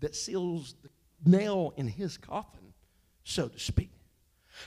that 0.00 0.16
seals 0.16 0.74
the 0.82 0.90
nail 1.24 1.74
in 1.76 1.86
his 1.86 2.16
coffin, 2.16 2.74
so 3.22 3.46
to 3.46 3.58
speak. 3.60 3.92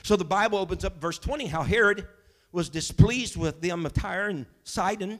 So 0.02 0.16
the 0.16 0.24
Bible 0.24 0.56
opens 0.56 0.82
up 0.82 0.98
verse 0.98 1.18
20 1.18 1.44
how 1.46 1.62
Herod 1.62 2.08
was 2.54 2.68
displeased 2.68 3.36
with 3.36 3.60
them 3.60 3.84
of 3.84 3.92
Tyre 3.92 4.28
and 4.28 4.46
Sidon. 4.62 5.18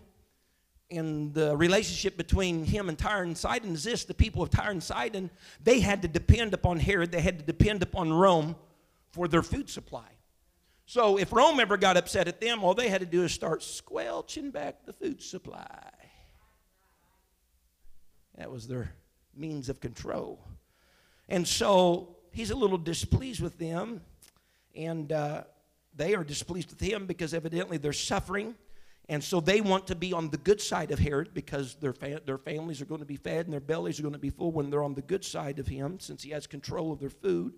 And 0.90 1.34
the 1.34 1.56
relationship 1.56 2.16
between 2.16 2.64
him 2.64 2.88
and 2.88 2.96
Tyre 2.96 3.24
and 3.24 3.36
Sidon 3.36 3.72
is 3.72 3.82
this 3.82 4.04
the 4.04 4.14
people 4.14 4.40
of 4.42 4.50
Tyre 4.50 4.70
and 4.70 4.82
Sidon, 4.82 5.30
they 5.62 5.80
had 5.80 6.02
to 6.02 6.08
depend 6.08 6.54
upon 6.54 6.78
Herod, 6.78 7.10
they 7.10 7.20
had 7.20 7.40
to 7.40 7.44
depend 7.44 7.82
upon 7.82 8.12
Rome 8.12 8.54
for 9.10 9.26
their 9.26 9.42
food 9.42 9.68
supply. 9.68 10.06
So 10.86 11.18
if 11.18 11.32
Rome 11.32 11.58
ever 11.58 11.76
got 11.76 11.96
upset 11.96 12.28
at 12.28 12.40
them, 12.40 12.62
all 12.62 12.74
they 12.74 12.88
had 12.88 13.00
to 13.00 13.06
do 13.06 13.24
is 13.24 13.32
start 13.32 13.62
squelching 13.62 14.50
back 14.50 14.84
the 14.86 14.92
food 14.92 15.20
supply. 15.20 15.90
That 18.36 18.50
was 18.50 18.68
their 18.68 18.92
means 19.34 19.68
of 19.68 19.80
control. 19.80 20.38
And 21.28 21.48
so 21.48 22.16
he's 22.30 22.50
a 22.50 22.56
little 22.56 22.78
displeased 22.78 23.40
with 23.40 23.58
them, 23.58 24.02
and 24.76 25.10
uh, 25.10 25.44
they 25.96 26.14
are 26.14 26.24
displeased 26.24 26.70
with 26.70 26.80
him 26.80 27.06
because 27.06 27.34
evidently 27.34 27.78
they're 27.78 27.92
suffering. 27.92 28.54
And 29.08 29.22
so 29.22 29.40
they 29.40 29.60
want 29.60 29.86
to 29.88 29.94
be 29.94 30.12
on 30.12 30.30
the 30.30 30.38
good 30.38 30.60
side 30.60 30.90
of 30.90 30.98
Herod 30.98 31.34
because 31.34 31.74
their, 31.74 31.92
fa- 31.92 32.22
their 32.24 32.38
families 32.38 32.80
are 32.80 32.86
going 32.86 33.00
to 33.00 33.06
be 33.06 33.16
fed 33.16 33.46
and 33.46 33.52
their 33.52 33.60
bellies 33.60 33.98
are 33.98 34.02
going 34.02 34.14
to 34.14 34.18
be 34.18 34.30
full 34.30 34.50
when 34.50 34.70
they're 34.70 34.82
on 34.82 34.94
the 34.94 35.02
good 35.02 35.24
side 35.24 35.58
of 35.58 35.66
him 35.66 36.00
since 36.00 36.22
he 36.22 36.30
has 36.30 36.46
control 36.46 36.90
of 36.90 37.00
their 37.00 37.10
food. 37.10 37.52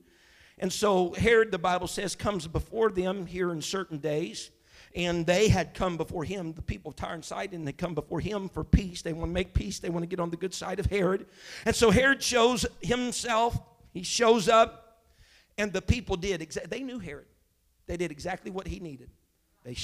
And 0.59 0.73
so 0.73 1.13
Herod, 1.13 1.53
the 1.53 1.59
Bible 1.59 1.87
says, 1.87 2.17
comes 2.17 2.47
before 2.49 2.91
them 2.91 3.27
here 3.27 3.53
in 3.53 3.63
certain 3.63 3.99
days 3.99 4.51
and 4.97 5.27
they 5.27 5.49
had 5.49 5.75
come 5.75 5.97
before 5.99 6.25
him. 6.25 6.55
The 6.55 6.63
people 6.63 6.91
of 6.91 6.97
Tyre 6.97 7.15
and 7.15 7.25
Sidon 7.25 7.67
had 7.67 7.77
come 7.77 7.95
before 7.95 8.19
him 8.19 8.49
for 8.49 8.65
peace. 8.65 9.03
They 9.03 9.13
want 9.13 9.29
to 9.31 9.35
make 9.35 9.53
peace. 9.53 9.79
They 9.79 9.91
want 9.91 10.03
to 10.03 10.07
get 10.07 10.19
on 10.19 10.31
the 10.31 10.39
good 10.39 10.55
side 10.55 10.81
of 10.81 10.87
Herod. 10.87 11.27
And 11.67 11.77
so 11.77 11.91
Herod 11.91 12.23
shows 12.23 12.65
himself. 12.81 13.59
He 13.93 14.03
shows 14.03 14.49
up, 14.49 15.03
and 15.59 15.73
the 15.73 15.83
people 15.83 16.17
did. 16.17 16.41
They 16.69 16.81
knew 16.81 16.99
Herod. 16.99 17.27
They 17.87 17.97
did 17.97 18.11
exactly 18.11 18.51
what 18.51 18.67
he 18.67 18.81
needed. 18.81 19.11
They, 19.65 19.77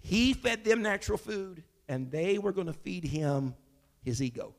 he 0.00 0.32
fed 0.34 0.64
them 0.64 0.82
natural 0.82 1.18
food, 1.18 1.62
and 1.88 2.10
they 2.10 2.38
were 2.38 2.52
going 2.52 2.66
to 2.66 2.72
feed 2.72 3.04
him 3.04 3.54
his 4.02 4.22
ego. 4.22 4.54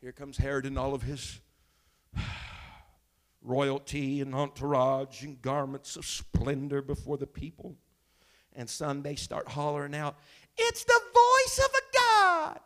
Here 0.00 0.12
comes 0.12 0.36
Herod 0.36 0.66
and 0.66 0.78
all 0.78 0.94
of 0.94 1.02
his 1.02 1.40
royalty 3.42 4.20
and 4.20 4.34
entourage 4.34 5.22
and 5.22 5.40
garments 5.42 5.96
of 5.96 6.06
splendor 6.06 6.82
before 6.82 7.16
the 7.16 7.26
people. 7.26 7.76
And 8.54 8.68
son, 8.68 9.02
they 9.02 9.16
start 9.16 9.48
hollering 9.48 9.94
out, 9.94 10.16
It's 10.56 10.84
the 10.84 11.00
voice 11.14 11.58
of 11.58 11.70
a 11.70 11.96
God. 11.96 12.60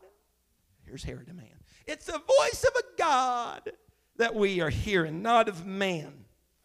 Here's 0.85 1.05
Herod 1.05 1.27
the 1.29 1.35
man. 1.35 1.47
It's 1.87 2.07
the 2.07 2.13
voice 2.13 2.65
of 2.65 2.77
a 2.77 2.99
God 2.99 3.73
that 4.17 4.35
we 4.35 4.61
are 4.61 4.71
hearing, 4.71 5.23
not 5.23 5.49
of 5.49 5.67
man. 5.67 6.22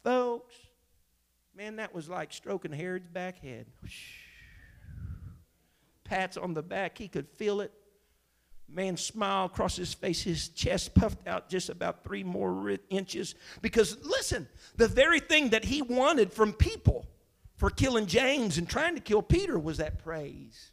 Folks, 0.08 0.56
man, 1.54 1.76
that 1.76 1.94
was 1.94 2.08
like 2.08 2.32
stroking 2.32 2.72
Herod's 2.72 3.10
back 3.10 3.40
head. 3.40 3.66
Pats 6.06 6.38
on 6.38 6.54
the 6.54 6.64
back, 6.64 6.98
he 6.98 7.10
could 7.10 7.28
feel 7.36 7.60
it. 7.60 7.74
Man 8.70 8.96
smiled 8.96 9.52
across 9.52 9.76
his 9.76 9.94
face, 9.94 10.22
his 10.22 10.48
chest 10.48 10.96
puffed 10.96 11.28
out 11.28 11.50
just 11.50 11.68
about 11.68 12.06
three 12.06 12.24
more 12.24 12.78
inches. 12.90 13.36
Because 13.62 13.98
listen, 14.02 14.48
the 14.78 14.88
very 14.88 15.20
thing 15.20 15.50
that 15.50 15.66
he 15.66 15.82
wanted 15.82 16.32
from 16.32 16.54
people 16.54 17.06
for 17.58 17.70
killing 17.70 18.06
James 18.06 18.58
and 18.58 18.70
trying 18.70 18.96
to 18.96 19.02
kill 19.02 19.22
Peter 19.22 19.60
was 19.60 19.76
that 19.80 20.02
praise, 20.02 20.72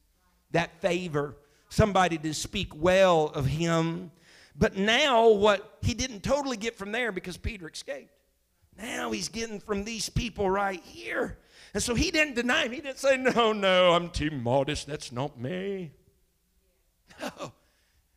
that 0.53 0.81
favor, 0.81 1.35
somebody 1.71 2.19
to 2.19 2.33
speak 2.35 2.73
well 2.73 3.33
of 3.35 3.47
him. 3.47 4.13
But 4.55 4.77
now, 4.77 5.31
what 5.31 5.79
he 5.83 5.93
didn't 5.93 6.23
totally 6.23 6.57
get 6.57 6.77
from 6.77 6.93
there 6.93 7.11
because 7.11 7.37
Peter 7.37 7.69
escaped. 7.69 8.14
Now 8.79 9.13
he's 9.13 9.29
getting 9.29 9.61
from 9.61 9.85
these 9.85 10.09
people 10.09 10.51
right 10.51 10.83
here. 10.83 11.39
And 11.73 11.83
so 11.83 11.95
he 11.95 12.11
didn't 12.11 12.35
deny 12.35 12.65
him. 12.65 12.73
He 12.73 12.81
didn't 12.81 12.99
say, 12.99 13.17
No, 13.17 13.53
no, 13.53 13.93
I'm 13.93 14.11
too 14.11 14.31
modest. 14.31 14.87
That's 14.87 15.13
not 15.13 15.39
me. 15.39 15.93
No. 17.21 17.53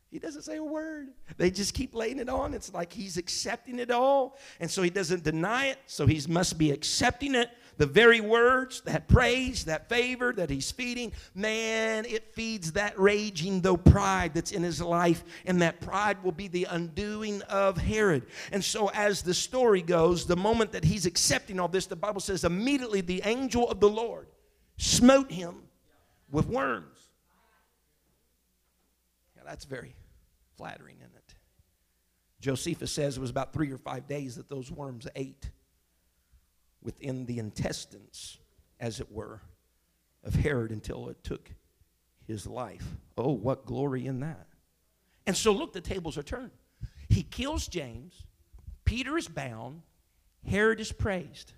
He 0.10 0.20
doesn't 0.20 0.43
say 0.43 0.55
a 0.55 0.64
word. 0.64 1.10
They 1.36 1.51
just 1.51 1.74
keep 1.74 1.93
laying 1.93 2.20
it 2.20 2.30
on. 2.30 2.53
It's 2.53 2.74
like 2.74 2.93
he's 2.93 3.18
accepting 3.18 3.78
it 3.78 3.91
all. 3.91 4.38
And 4.60 4.72
so 4.72 4.82
he 4.82 4.89
doesn't 4.89 5.24
deny 5.24 5.68
it. 5.68 5.80
So 5.86 6.08
he 6.08 6.22
must 6.30 6.58
be 6.58 6.72
accepting 6.72 7.36
it. 7.36 7.49
The 7.78 7.86
very 7.86 8.21
words, 8.21 8.82
that 8.82 9.07
praise, 9.07 9.65
that 9.65 9.88
favor 9.88 10.34
that 10.34 10.49
he's 10.49 10.71
feeding, 10.71 11.13
man, 11.36 12.05
it 12.05 12.34
feeds 12.34 12.71
that 12.71 12.99
raging, 12.99 13.61
though, 13.61 13.78
pride 13.78 14.34
that's 14.34 14.51
in 14.51 14.63
his 14.63 14.82
life. 14.82 15.23
And 15.45 15.61
that 15.61 15.80
pride 15.80 16.23
will 16.23 16.32
be 16.32 16.47
the 16.47 16.67
undoing 16.69 17.43
of 17.43 17.78
Herod. 17.78 18.25
And 18.51 18.63
so, 18.63 18.89
as 18.89 19.21
the 19.21 19.34
story 19.34 19.84
goes, 19.84 20.25
the 20.25 20.36
moment 20.36 20.71
that 20.71 20.84
he's 20.84 21.05
accepting 21.05 21.59
all 21.59 21.67
this, 21.67 21.86
the 21.86 21.95
Bible 21.95 22.21
says 22.21 22.43
immediately 22.43 23.01
the 23.01 23.21
angel 23.25 23.69
of 23.69 23.80
the 23.80 23.89
Lord 23.89 24.28
smote 24.78 25.32
him 25.32 25.63
with 26.32 26.47
worms. 26.47 27.09
Yeah, 29.36 29.43
that's 29.45 29.65
very 29.65 29.95
flattering, 30.57 30.95
isn't 30.97 31.15
it? 31.15 31.36
Josephus 32.39 32.91
says 32.91 33.17
it 33.17 33.21
was 33.21 33.30
about 33.30 33.53
three 33.53 33.71
or 33.71 33.78
five 33.78 34.07
days 34.07 34.36
that 34.36 34.49
those 34.49 34.71
worms 34.71 35.07
ate 35.15 35.51
within 36.88 37.26
the 37.26 37.38
intestines, 37.38 38.38
as 38.80 39.02
it 39.02 39.12
were, 39.12 39.42
of 40.24 40.36
Herod 40.36 40.72
until 40.72 41.10
it 41.10 41.22
took 41.22 41.52
his 42.26 42.48
life. 42.48 42.88
Oh, 43.18 43.34
what 43.34 43.66
glory 43.66 44.06
in 44.06 44.22
that. 44.22 44.48
And 45.26 45.36
so, 45.36 45.52
look, 45.52 45.74
the 45.74 45.82
tables 45.82 46.18
are 46.18 46.24
turned. 46.24 46.52
He 47.10 47.24
kills 47.24 47.68
James, 47.68 48.24
Peter 48.86 49.18
is 49.18 49.28
bound, 49.28 49.82
Herod 50.50 50.80
is 50.80 50.94
praised. 50.94 51.52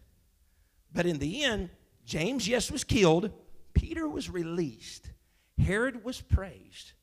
But 0.92 1.06
in 1.06 1.20
the 1.20 1.44
end, 1.44 1.70
James, 2.06 2.48
yes, 2.48 2.72
was 2.72 2.84
killed, 2.84 3.30
Peter 3.76 4.10
was 4.10 4.32
released, 4.32 5.12
Herod 5.60 6.04
was 6.04 6.22
praised, 6.22 6.94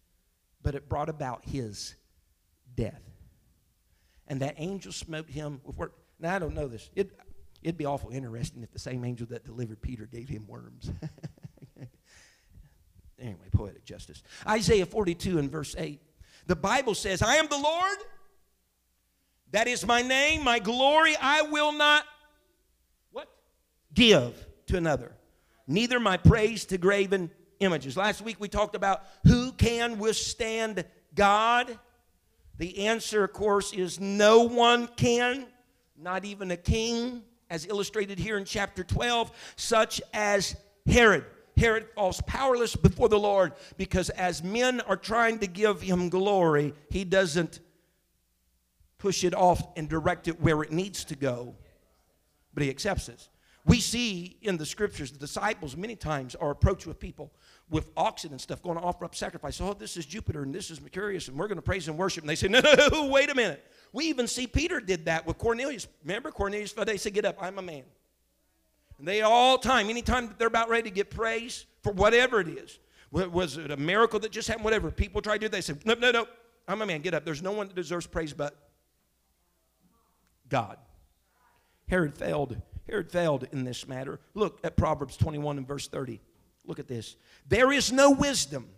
but 0.65 0.75
it 0.75 0.89
brought 0.89 1.09
about 1.09 1.45
his 1.45 1.95
death. 2.75 3.03
And 4.27 4.41
that 4.41 4.57
angel 4.59 4.91
smote 4.91 5.31
him 5.31 5.61
with 5.65 5.77
work. 5.77 5.95
Now, 6.19 6.35
I 6.35 6.41
don't 6.41 6.55
know 6.55 6.67
this. 6.67 6.91
It, 6.97 7.17
It'd 7.63 7.77
be 7.77 7.87
awful 7.87 8.11
interesting 8.11 8.63
if 8.63 8.71
the 8.73 8.79
same 8.79 9.05
angel 9.05 9.27
that 9.31 9.45
delivered 9.45 9.81
Peter 9.81 10.07
gave 10.07 10.29
him 10.29 10.47
worms. 10.47 10.91
anyway, 13.19 13.47
poetic 13.53 13.85
justice. 13.85 14.23
Isaiah 14.47 14.87
42 14.87 15.39
and 15.39 15.51
verse 15.51 15.75
8. 15.77 16.01
The 16.47 16.57
Bible 16.57 16.95
says, 16.95 17.23
I 17.23 17.37
am 17.37 17.49
the 17.49 17.59
Lord. 17.59 17.99
That 19.53 19.69
is 19.69 19.87
my 19.87 20.03
name, 20.03 20.45
my 20.45 20.59
glory. 20.59 21.15
I 21.21 21.43
will 21.43 21.73
not 21.73 22.05
what? 23.11 23.29
Give 23.95 24.35
to 24.67 24.77
another. 24.77 25.13
Neither 25.67 25.99
my 25.99 26.17
praise 26.17 26.65
to 26.67 26.79
graven 26.79 27.31
images. 27.61 27.97
Last 27.97 28.23
week 28.23 28.37
we 28.39 28.49
talked 28.49 28.75
about 28.75 29.03
who 29.25 29.53
can 29.53 29.99
withstand 29.99 30.85
God. 31.15 31.79
The 32.59 32.87
answer, 32.87 33.25
of 33.25 33.33
course, 33.33 33.73
is 33.73 33.99
no 34.01 34.43
one 34.43 34.89
can, 34.89 35.47
not 35.97 36.25
even 36.25 36.51
a 36.51 36.57
king 36.57 37.23
as 37.51 37.67
illustrated 37.67 38.19
here 38.19 38.39
in 38.39 38.45
chapter 38.45 38.85
12, 38.85 39.31
such 39.57 40.01
as 40.13 40.57
Herod. 40.87 41.25
Herod 41.57 41.89
falls 41.95 42.21
powerless 42.23 42.77
before 42.77 43.09
the 43.09 43.19
Lord 43.19 43.53
because 43.79 44.11
as 44.11 44.43
men 44.43 44.81
are 44.83 44.97
trying 44.97 45.39
to 45.39 45.47
give 45.47 45.81
him 45.81 46.11
glory, 46.11 46.75
he 46.91 47.05
doesn't 47.05 47.61
push 48.99 49.25
it 49.25 49.35
off 49.35 49.67
and 49.77 49.89
direct 49.89 50.29
it 50.29 50.41
where 50.41 50.63
it 50.63 50.71
needs 50.71 51.05
to 51.05 51.17
go, 51.17 51.55
but 52.53 52.63
he 52.63 52.69
accepts 52.69 53.09
it. 53.09 53.29
We 53.65 53.81
see 53.81 54.37
in 54.43 54.59
the 54.59 54.67
scriptures 54.67 55.11
the 55.11 55.19
disciples 55.19 55.77
many 55.77 55.97
times 55.97 56.35
are 56.37 56.51
approached 56.51 56.87
with 56.87 57.01
people 57.01 57.33
with 57.69 57.91
oxen 57.97 58.31
and 58.31 58.41
stuff 58.41 58.63
going 58.63 58.79
to 58.79 58.83
offer 58.83 59.05
up 59.05 59.15
sacrifice. 59.15 59.61
Oh, 59.61 59.75
this 59.75 59.97
is 59.97 60.07
Jupiter 60.07 60.43
and 60.43 60.55
this 60.55 60.71
is 60.71 60.81
Mercurius 60.81 61.27
and 61.29 61.37
we're 61.37 61.49
going 61.49 61.57
to 61.57 61.63
praise 61.63 61.89
and 61.89 61.99
worship. 61.99 62.23
And 62.23 62.29
they 62.29 62.37
say, 62.37 62.47
no, 62.49 62.61
no, 62.65 62.89
no, 62.93 63.09
wait 63.09 63.29
a 63.29 63.35
minute. 63.35 63.65
We 63.97 64.05
even 64.09 64.27
see 64.27 64.47
Peter 64.47 64.79
did 64.79 65.07
that 65.07 65.27
with 65.27 65.39
Cornelius. 65.39 65.89
Remember, 66.05 66.31
Cornelius, 66.31 66.75
they 66.75 66.99
said, 66.99 67.15
Get 67.15 67.25
up, 67.25 67.39
I'm 67.41 67.59
a 67.59 67.63
man. 67.63 67.85
And 68.99 69.09
they 69.09 69.23
all 69.23 69.57
time, 69.57 69.89
anytime 69.89 70.35
they're 70.37 70.49
about 70.49 70.69
ready 70.69 70.91
to 70.91 70.95
get 70.95 71.09
praise 71.09 71.65
for 71.83 71.95
whatever 71.95 72.41
it 72.41 72.49
is, 72.49 72.79
was 73.11 73.57
it 73.57 73.71
a 73.71 73.77
miracle 73.79 74.21
that 74.21 74.33
just 74.33 74.49
happened, 74.49 74.67
whatever, 74.67 74.91
people 74.91 75.23
try 75.23 75.39
to 75.39 75.39
do, 75.39 75.49
they 75.49 75.63
say, 75.63 75.77
No, 75.87 75.95
no, 75.95 76.11
no, 76.11 76.27
I'm 76.69 76.83
a 76.83 76.85
man, 76.85 77.01
get 77.01 77.15
up. 77.15 77.25
There's 77.25 77.41
no 77.41 77.53
one 77.53 77.69
that 77.69 77.75
deserves 77.75 78.07
praise 78.07 78.35
but 78.35 78.55
God. 80.51 80.77
Herod 81.89 82.15
failed. 82.15 82.61
Herod 82.87 83.11
failed 83.11 83.49
in 83.51 83.65
this 83.65 83.89
matter. 83.89 84.21
Look 84.35 84.61
at 84.63 84.77
Proverbs 84.77 85.17
21 85.17 85.57
and 85.57 85.67
verse 85.67 85.89
30. 85.89 86.21
Look 86.67 86.79
at 86.79 86.87
this. 86.87 87.17
There 87.49 87.73
is 87.73 87.91
no 87.91 88.11
wisdom, 88.11 88.69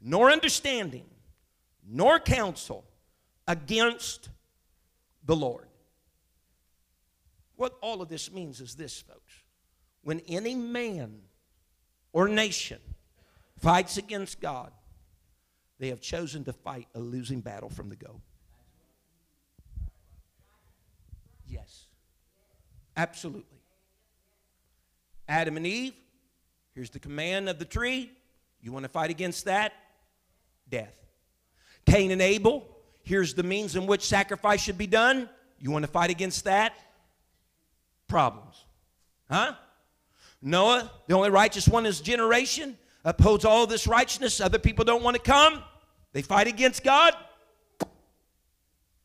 nor 0.00 0.32
understanding, 0.32 1.04
nor 1.86 2.18
counsel 2.18 2.84
against 3.46 4.28
the 5.24 5.36
Lord. 5.36 5.68
What 7.56 7.76
all 7.80 8.02
of 8.02 8.08
this 8.08 8.32
means 8.32 8.60
is 8.60 8.74
this, 8.74 9.00
folks. 9.00 9.32
When 10.02 10.20
any 10.28 10.54
man 10.54 11.20
or 12.12 12.28
nation 12.28 12.80
fights 13.58 13.96
against 13.96 14.40
God, 14.40 14.72
they 15.78 15.88
have 15.88 16.00
chosen 16.00 16.44
to 16.44 16.52
fight 16.52 16.88
a 16.94 17.00
losing 17.00 17.40
battle 17.40 17.68
from 17.68 17.88
the 17.88 17.96
go. 17.96 18.20
Yes, 21.46 21.86
absolutely. 22.96 23.60
Adam 25.28 25.56
and 25.56 25.66
Eve, 25.66 25.94
here's 26.74 26.90
the 26.90 26.98
command 26.98 27.48
of 27.48 27.58
the 27.58 27.64
tree. 27.64 28.10
You 28.60 28.72
want 28.72 28.84
to 28.84 28.88
fight 28.88 29.10
against 29.10 29.44
that? 29.46 29.72
Death. 30.68 30.94
Cain 31.86 32.10
and 32.10 32.22
Abel, 32.22 32.66
Here's 33.04 33.34
the 33.34 33.42
means 33.42 33.76
in 33.76 33.86
which 33.86 34.02
sacrifice 34.02 34.60
should 34.62 34.78
be 34.78 34.86
done. 34.86 35.28
You 35.58 35.70
want 35.70 35.84
to 35.84 35.90
fight 35.90 36.10
against 36.10 36.44
that? 36.44 36.74
Problems. 38.08 38.64
Huh? 39.30 39.54
Noah, 40.42 40.90
the 41.06 41.14
only 41.14 41.30
righteous 41.30 41.68
one 41.68 41.82
in 41.82 41.86
his 41.86 42.00
generation, 42.00 42.76
upholds 43.04 43.44
all 43.44 43.66
this 43.66 43.86
righteousness. 43.86 44.40
Other 44.40 44.58
people 44.58 44.84
don't 44.84 45.02
want 45.02 45.16
to 45.16 45.22
come. 45.22 45.62
They 46.12 46.22
fight 46.22 46.46
against 46.46 46.82
God. 46.82 47.14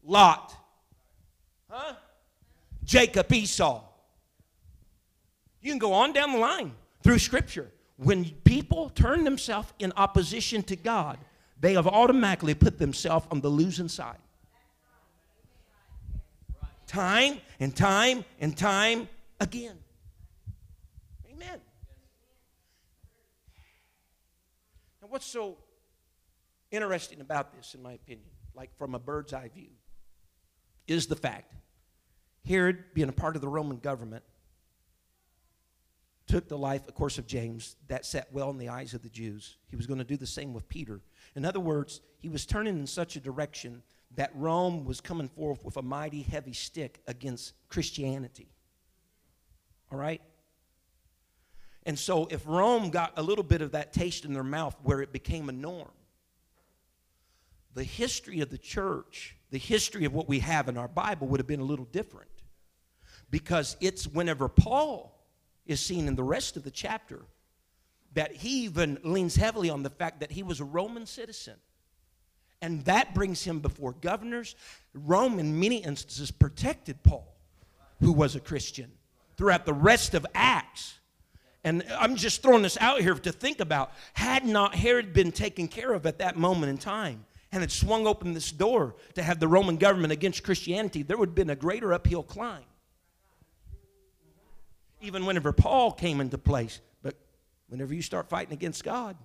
Lot. 0.04 0.56
Huh? 1.70 1.94
Jacob, 2.84 3.32
Esau. 3.32 3.84
You 5.62 5.72
can 5.72 5.80
go 5.80 5.94
on 5.94 6.14
down 6.14 6.32
the 6.32 6.40
line 6.40 6.74
through 7.04 7.20
Scripture. 7.20 7.70
When 7.98 8.26
people 8.46 8.90
turn 8.90 9.26
themselves 9.26 9.74
in 9.80 9.92
opposition 9.98 10.64
to 10.64 10.76
God, 10.78 11.18
they 11.60 11.74
have 11.74 11.88
automatically 11.88 12.54
put 12.54 12.80
themselves 12.80 13.26
on 13.32 13.42
the 13.42 13.50
losing 13.50 13.88
side. 13.88 14.18
Time 16.88 17.40
and 17.60 17.76
time 17.76 18.26
and 18.40 18.58
time 18.58 19.08
again. 19.40 19.78
Amen. 21.32 21.60
Now, 25.02 25.08
what's 25.10 25.26
so 25.26 25.58
interesting 26.72 27.22
about 27.22 27.56
this, 27.56 27.76
in 27.76 27.84
my 27.84 27.94
opinion, 27.94 28.30
like 28.56 28.76
from 28.78 28.96
a 28.96 29.00
bird's 29.00 29.34
eye 29.34 29.50
view, 29.54 29.70
is 30.88 31.08
the 31.08 31.16
fact 31.16 31.54
Herod, 32.48 32.84
being 32.94 33.10
a 33.10 33.14
part 33.14 33.36
of 33.36 33.42
the 33.42 33.48
Roman 33.48 33.78
government, 33.78 34.24
took 36.26 36.48
the 36.48 36.58
life, 36.58 36.88
of 36.88 36.96
course, 36.96 37.18
of 37.18 37.28
James. 37.28 37.76
That 37.88 38.06
sat 38.06 38.32
well 38.32 38.50
in 38.50 38.58
the 38.58 38.70
eyes 38.70 38.94
of 38.94 39.04
the 39.04 39.10
Jews. 39.10 39.58
He 39.70 39.76
was 39.76 39.86
going 39.86 39.98
to 40.00 40.04
do 40.04 40.18
the 40.18 40.28
same 40.28 40.54
with 40.54 40.68
Peter. 40.70 41.02
In 41.36 41.46
other 41.46 41.60
words, 41.60 42.02
he 42.18 42.30
was 42.30 42.46
turning 42.46 42.78
in 42.78 42.88
such 42.88 43.16
a 43.16 43.20
direction 43.20 43.82
that 44.16 44.32
Rome 44.34 44.86
was 44.86 45.02
coming 45.02 45.28
forth 45.28 45.64
with 45.64 45.78
a 45.78 45.82
mighty 45.82 46.22
heavy 46.22 46.54
stick 46.54 47.00
against 47.08 47.54
Christianity. 47.70 48.50
All 49.92 49.98
right? 49.98 50.22
And 51.86 51.98
so, 51.98 52.28
if 52.30 52.46
Rome 52.46 52.90
got 52.90 53.14
a 53.18 53.24
little 53.24 53.44
bit 53.44 53.62
of 53.62 53.72
that 53.72 53.94
taste 53.94 54.26
in 54.26 54.34
their 54.34 54.44
mouth 54.44 54.76
where 54.84 55.02
it 55.02 55.12
became 55.14 55.50
a 55.50 55.54
norm, 55.54 55.92
the 57.74 57.84
history 57.84 58.42
of 58.42 58.50
the 58.50 58.58
church, 58.58 59.36
the 59.52 59.58
history 59.58 60.06
of 60.06 60.14
what 60.14 60.28
we 60.28 60.40
have 60.40 60.68
in 60.68 60.78
our 60.78 60.88
Bible 60.88 61.28
would 61.28 61.40
have 61.40 61.48
been 61.48 61.60
a 61.60 61.66
little 61.66 61.86
different. 61.86 62.30
Because 63.32 63.78
it's 63.80 64.08
whenever 64.08 64.50
Paul 64.50 65.20
is 65.66 65.80
seen 65.80 66.08
in 66.08 66.16
the 66.16 66.24
rest 66.24 66.58
of 66.58 66.64
the 66.64 66.72
chapter 66.72 67.26
that 68.14 68.36
he 68.36 68.64
even 68.64 68.98
leans 69.04 69.36
heavily 69.36 69.70
on 69.70 69.84
the 69.84 69.90
fact 69.90 70.20
that 70.22 70.32
he 70.32 70.44
was 70.44 70.60
a 70.60 70.66
Roman 70.66 71.06
citizen. 71.06 71.56
And 72.62 72.84
that 72.86 73.14
brings 73.14 73.44
him 73.44 73.60
before 73.60 73.94
governors. 73.94 74.56
Rome, 74.94 75.40
in 75.40 75.60
many 75.60 75.78
instances, 75.78 76.32
protected 76.32 77.02
Paul, 77.04 77.36
who 78.00 78.12
was 78.12 78.36
a 78.36 78.40
Christian, 78.40 78.92
throughout 79.38 79.66
the 79.66 79.74
rest 79.74 80.14
of 80.14 80.26
Acts. 80.36 81.00
And 81.64 81.84
I'm 81.98 82.16
just 82.16 82.42
throwing 82.42 82.64
this 82.64 82.78
out 82.82 83.02
here 83.02 83.14
to 83.14 83.32
think 83.32 83.60
about. 83.60 83.92
Had 84.14 84.46
not 84.46 84.76
Herod 84.76 85.14
been 85.14 85.32
taken 85.32 85.68
care 85.68 85.94
of 85.94 86.06
at 86.06 86.20
that 86.20 86.38
moment 86.38 86.70
in 86.70 86.78
time 86.78 87.26
and 87.52 87.62
had 87.62 87.72
swung 87.72 88.08
open 88.08 88.34
this 88.34 88.52
door 88.52 88.96
to 89.16 89.24
have 89.24 89.40
the 89.40 89.48
Roman 89.48 89.78
government 89.78 90.14
against 90.14 90.44
Christianity, 90.44 91.04
there 91.04 91.18
would 91.18 91.30
have 91.30 91.36
been 91.36 91.50
a 91.50 91.56
greater 91.56 91.94
uphill 91.94 92.24
climb. 92.24 92.64
Even 95.02 95.26
whenever 95.26 95.52
Paul 95.54 95.92
came 95.92 96.20
into 96.20 96.38
place. 96.38 96.82
Whenever 97.70 97.94
you 97.94 98.02
start 98.02 98.30
fighting 98.30 98.54
against 98.54 98.84
God, 98.84 99.16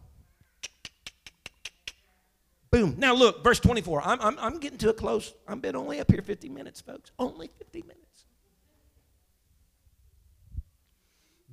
boom. 2.71 2.95
Now 2.99 3.15
look, 3.15 3.43
verse 3.43 3.59
24. 3.61 4.03
I'm, 4.03 4.21
I'm, 4.21 4.39
I'm 4.39 4.59
getting 4.59 4.79
to 4.79 4.91
a 4.91 4.95
close. 4.95 5.35
I've 5.49 5.63
been 5.63 5.77
only 5.77 6.01
up 6.01 6.11
here 6.11 6.23
50 6.23 6.49
minutes, 6.49 6.81
folks. 6.81 7.11
Only 7.19 7.49
50 7.59 7.83
minutes. 7.83 8.27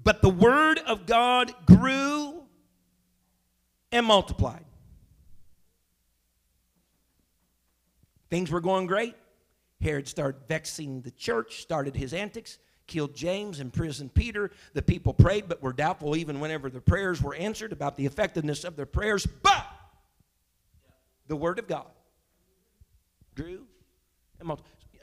But 0.04 0.22
the 0.22 0.30
word 0.30 0.80
of 0.80 1.06
God 1.06 1.54
grew 1.66 2.44
and 3.92 4.06
multiplied. 4.06 4.66
Things 8.30 8.50
were 8.50 8.62
going 8.62 8.88
great. 8.88 9.16
Herod 9.82 10.08
started 10.08 10.42
vexing 10.48 11.02
the 11.02 11.12
church, 11.12 11.62
started 11.62 11.96
his 11.96 12.14
antics, 12.14 12.60
killed 12.88 13.16
James, 13.16 13.60
imprisoned 13.60 14.14
Peter. 14.14 14.52
The 14.74 14.82
people 14.82 15.14
prayed, 15.14 15.48
but 15.48 15.62
were 15.62 15.74
doubtful 15.74 16.16
even 16.16 16.40
whenever 16.40 16.70
the 16.70 16.82
prayers 16.82 17.22
were 17.22 17.36
answered 17.36 17.72
about 17.72 17.98
the 17.98 18.06
effectiveness 18.06 18.64
of 18.64 18.76
their 18.76 18.86
prayers. 18.86 19.26
But 19.26 19.66
the 21.28 21.36
word 21.36 21.60
of 21.60 21.68
God 21.68 21.88
grew 23.36 23.66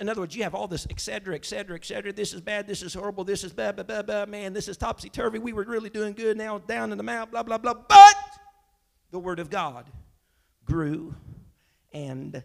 in 0.00 0.08
other 0.08 0.20
words, 0.20 0.36
you 0.36 0.44
have 0.44 0.54
all 0.54 0.68
this, 0.68 0.86
et 0.90 1.00
cetera, 1.00 1.34
et 1.34 1.44
cetera, 1.44 1.74
et 1.76 1.84
cetera. 1.84 2.12
This 2.12 2.32
is 2.32 2.40
bad. 2.40 2.66
This 2.66 2.82
is 2.82 2.94
horrible. 2.94 3.24
This 3.24 3.42
is 3.42 3.52
bad, 3.52 3.76
blah, 3.76 3.84
blah, 3.84 4.02
blah. 4.02 4.26
Man, 4.26 4.52
this 4.52 4.68
is 4.68 4.76
topsy 4.76 5.08
turvy. 5.08 5.38
We 5.38 5.52
were 5.52 5.64
really 5.64 5.90
doing 5.90 6.12
good. 6.12 6.36
Now 6.36 6.58
down 6.58 6.92
in 6.92 6.98
the 6.98 7.04
mouth, 7.04 7.30
blah, 7.30 7.42
blah, 7.42 7.58
blah. 7.58 7.74
But 7.74 8.16
the 9.10 9.18
word 9.18 9.40
of 9.40 9.50
God 9.50 9.90
grew 10.64 11.14
and 11.92 12.44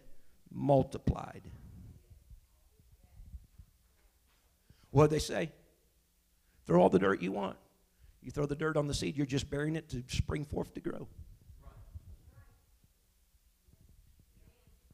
multiplied. 0.52 1.42
What 4.94 5.10
they 5.10 5.18
say? 5.18 5.50
Throw 6.66 6.80
all 6.80 6.88
the 6.88 7.00
dirt 7.00 7.20
you 7.20 7.32
want. 7.32 7.56
You 8.22 8.30
throw 8.30 8.46
the 8.46 8.54
dirt 8.54 8.76
on 8.76 8.86
the 8.86 8.94
seed, 8.94 9.16
you're 9.16 9.26
just 9.26 9.50
burying 9.50 9.74
it 9.74 9.88
to 9.88 10.04
spring 10.06 10.44
forth 10.44 10.72
to 10.74 10.80
grow. 10.80 11.08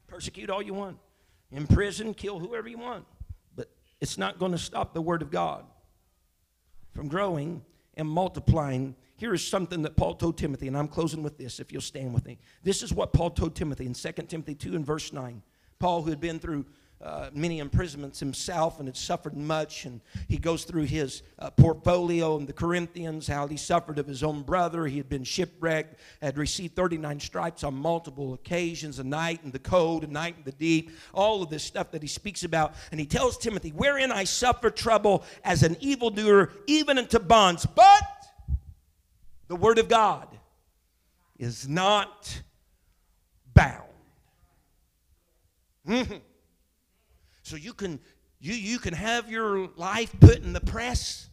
Persecute 0.07 0.49
all 0.49 0.61
you 0.63 0.73
want 0.73 0.97
Imprison, 1.51 2.15
kill 2.15 2.39
whoever 2.39 2.67
you 2.67 2.79
want. 2.79 3.05
But 3.55 3.69
it's 3.99 4.17
not 4.17 4.39
going 4.39 4.53
to 4.53 4.57
stop 4.57 4.95
the 4.95 5.01
Word 5.03 5.21
of 5.21 5.29
God 5.29 5.65
from 6.95 7.07
growing 7.07 7.61
and 7.93 8.09
multiplying. 8.09 8.95
Here 9.17 9.35
is 9.35 9.47
something 9.47 9.83
that 9.83 9.97
Paul 9.97 10.15
told 10.15 10.35
Timothy, 10.35 10.67
and 10.67 10.75
I'm 10.75 10.87
closing 10.87 11.21
with 11.21 11.37
this 11.37 11.59
if 11.59 11.71
you'll 11.71 11.79
stand 11.79 12.11
with 12.11 12.25
me. 12.25 12.39
This 12.63 12.81
is 12.81 12.91
what 12.91 13.13
Paul 13.13 13.29
told 13.29 13.55
Timothy 13.55 13.85
in 13.85 13.93
2 13.93 14.11
Timothy 14.27 14.55
2 14.55 14.75
and 14.75 14.83
verse 14.83 15.13
9. 15.13 15.43
Paul, 15.77 16.01
who 16.01 16.09
had 16.09 16.19
been 16.19 16.39
through 16.39 16.65
uh, 17.03 17.29
many 17.33 17.59
imprisonments 17.59 18.19
himself 18.19 18.79
and 18.79 18.87
had 18.87 18.95
suffered 18.95 19.35
much. 19.35 19.85
And 19.85 20.01
he 20.27 20.37
goes 20.37 20.63
through 20.63 20.83
his 20.83 21.23
uh, 21.39 21.49
portfolio 21.49 22.37
in 22.37 22.45
the 22.45 22.53
Corinthians, 22.53 23.27
how 23.27 23.47
he 23.47 23.57
suffered 23.57 23.97
of 23.97 24.07
his 24.07 24.23
own 24.23 24.43
brother. 24.43 24.85
He 24.85 24.97
had 24.97 25.09
been 25.09 25.23
shipwrecked, 25.23 25.99
had 26.21 26.37
received 26.37 26.75
39 26.75 27.19
stripes 27.19 27.63
on 27.63 27.73
multiple 27.73 28.33
occasions, 28.33 28.99
a 28.99 29.03
night 29.03 29.39
in 29.43 29.51
the 29.51 29.59
cold, 29.59 30.03
a 30.03 30.07
night 30.07 30.35
in 30.37 30.43
the 30.43 30.51
deep, 30.51 30.91
all 31.13 31.41
of 31.41 31.49
this 31.49 31.63
stuff 31.63 31.91
that 31.91 32.01
he 32.01 32.07
speaks 32.07 32.43
about. 32.43 32.75
And 32.91 32.99
he 32.99 33.05
tells 33.05 33.37
Timothy, 33.37 33.69
Wherein 33.69 34.11
I 34.11 34.23
suffer 34.23 34.69
trouble 34.69 35.23
as 35.43 35.63
an 35.63 35.77
evildoer, 35.79 36.51
even 36.67 36.97
into 36.97 37.19
bonds. 37.19 37.65
But 37.65 38.03
the 39.47 39.55
word 39.55 39.79
of 39.79 39.89
God 39.89 40.27
is 41.39 41.67
not 41.67 42.41
bound. 43.53 43.83
Mm-hmm. 45.87 46.17
So 47.51 47.57
you 47.57 47.73
can 47.73 47.99
you 48.39 48.53
you 48.53 48.79
can 48.79 48.93
have 48.93 49.29
your 49.29 49.67
life 49.75 50.09
put 50.21 50.37
in 50.37 50.53
the 50.53 50.61
press. 50.61 51.27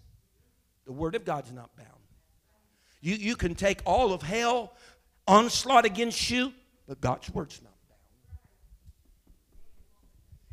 The 0.85 0.91
word 0.91 1.15
of 1.15 1.25
God's 1.25 1.53
not 1.53 1.77
bound. 1.77 1.89
You 3.01 3.15
you 3.15 3.37
can 3.37 3.55
take 3.55 3.83
all 3.85 4.13
of 4.13 4.23
hell 4.23 4.73
onslaught 5.29 5.85
against 5.85 6.29
you, 6.29 6.53
but 6.89 7.01
God's 7.01 7.31
word's 7.31 7.63
not 7.63 7.73
bound. 7.89 8.01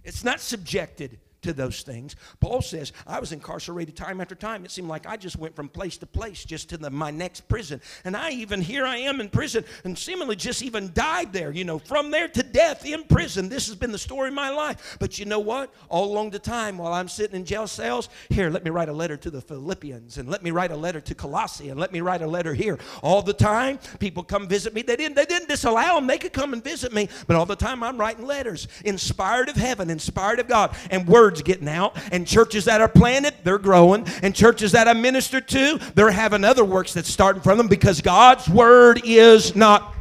It's 0.04 0.24
not 0.24 0.40
subjected 0.40 1.18
to 1.46 1.54
those 1.54 1.84
things. 1.84 2.16
Paul 2.40 2.62
says, 2.62 2.92
I 3.06 3.20
was 3.20 3.32
incarcerated 3.32 3.96
time 3.96 4.20
after 4.20 4.34
time. 4.34 4.66
It 4.66 4.72
seemed 4.72 4.88
like 4.88 5.06
I 5.06 5.16
just 5.16 5.38
went 5.38 5.56
from 5.56 5.70
place 5.70 5.96
to 5.98 6.08
place 6.08 6.44
just 6.44 6.70
to 6.70 6.78
the, 6.78 6.90
my 6.90 7.12
next 7.12 7.48
prison. 7.48 7.82
And 8.04 8.18
I 8.18 8.32
even, 8.32 8.62
here 8.62 8.84
I 8.84 8.98
am 8.98 9.22
in 9.22 9.30
prison 9.30 9.64
and 9.84 9.96
seemingly 9.98 10.36
just 10.36 10.64
even 10.64 10.92
died 10.94 11.32
there, 11.34 11.52
you 11.52 11.64
know, 11.64 11.78
from 11.78 12.10
there 12.10 12.28
to 12.30 12.42
death 12.42 12.84
in 12.84 13.04
prison. 13.04 13.48
This 13.48 13.68
has 13.68 13.76
been 13.76 13.92
the 13.92 14.00
story 14.00 14.30
of 14.30 14.34
my 14.34 14.50
life. 14.50 14.98
But 15.00 15.20
you 15.20 15.26
know 15.26 15.40
what? 15.40 15.72
All 15.88 16.12
along 16.12 16.32
the 16.32 16.40
time 16.40 16.80
while 16.80 16.94
I'm 16.94 17.08
sitting 17.08 17.36
in 17.36 17.46
jail 17.46 17.68
cells, 17.68 18.10
here, 18.30 18.50
let 18.50 18.64
me 18.64 18.72
write 18.72 18.90
a 18.90 18.94
letter 18.94 19.18
to 19.18 19.30
the 19.30 19.42
Philippians 19.42 20.18
and 20.18 20.28
let 20.28 20.42
me 20.42 20.50
write 20.50 20.72
a 20.72 20.76
letter 20.76 21.02
to 21.02 21.14
Colossae 21.14 21.70
and 21.70 21.80
let 21.80 21.94
me 21.94 22.02
write 22.02 22.24
a 22.24 22.28
letter 22.28 22.56
here. 22.56 22.80
All 23.04 23.22
the 23.22 23.34
time, 23.34 23.78
people 24.00 24.24
come 24.24 24.48
visit 24.48 24.74
me. 24.74 24.82
They 24.82 24.96
didn't, 24.96 25.16
they 25.16 25.26
didn't 25.26 25.50
disallow 25.50 25.96
them. 25.96 26.08
They 26.08 26.18
could 26.18 26.34
come 26.34 26.54
and 26.54 26.64
visit 26.64 26.92
me. 26.92 27.08
But 27.28 27.36
all 27.36 27.46
the 27.46 27.56
time, 27.56 27.84
I'm 27.84 28.00
writing 28.00 28.26
letters, 28.26 28.68
inspired 28.84 29.50
of 29.50 29.56
heaven, 29.56 29.92
inspired 29.92 30.40
of 30.40 30.48
God, 30.48 30.76
and 30.90 31.08
words 31.36 31.42
getting 31.44 31.68
out. 31.68 31.98
And 32.12 32.28
churches 32.28 32.66
that 32.66 32.82
are 32.82 32.88
planted, 32.88 33.34
they're 33.44 33.58
growing. 33.58 34.08
And 34.24 34.34
churches 34.34 34.72
that 34.72 34.88
I 34.88 34.94
minister 34.94 35.42
to, 35.42 35.80
they're 35.94 36.12
having 36.12 36.44
other 36.44 36.66
works 36.66 36.94
that's 36.94 37.10
starting 37.10 37.42
from 37.42 37.58
them 37.58 37.68
because 37.68 38.02
God's 38.02 38.48
word 38.50 39.02
is 39.04 39.56
not. 39.56 39.94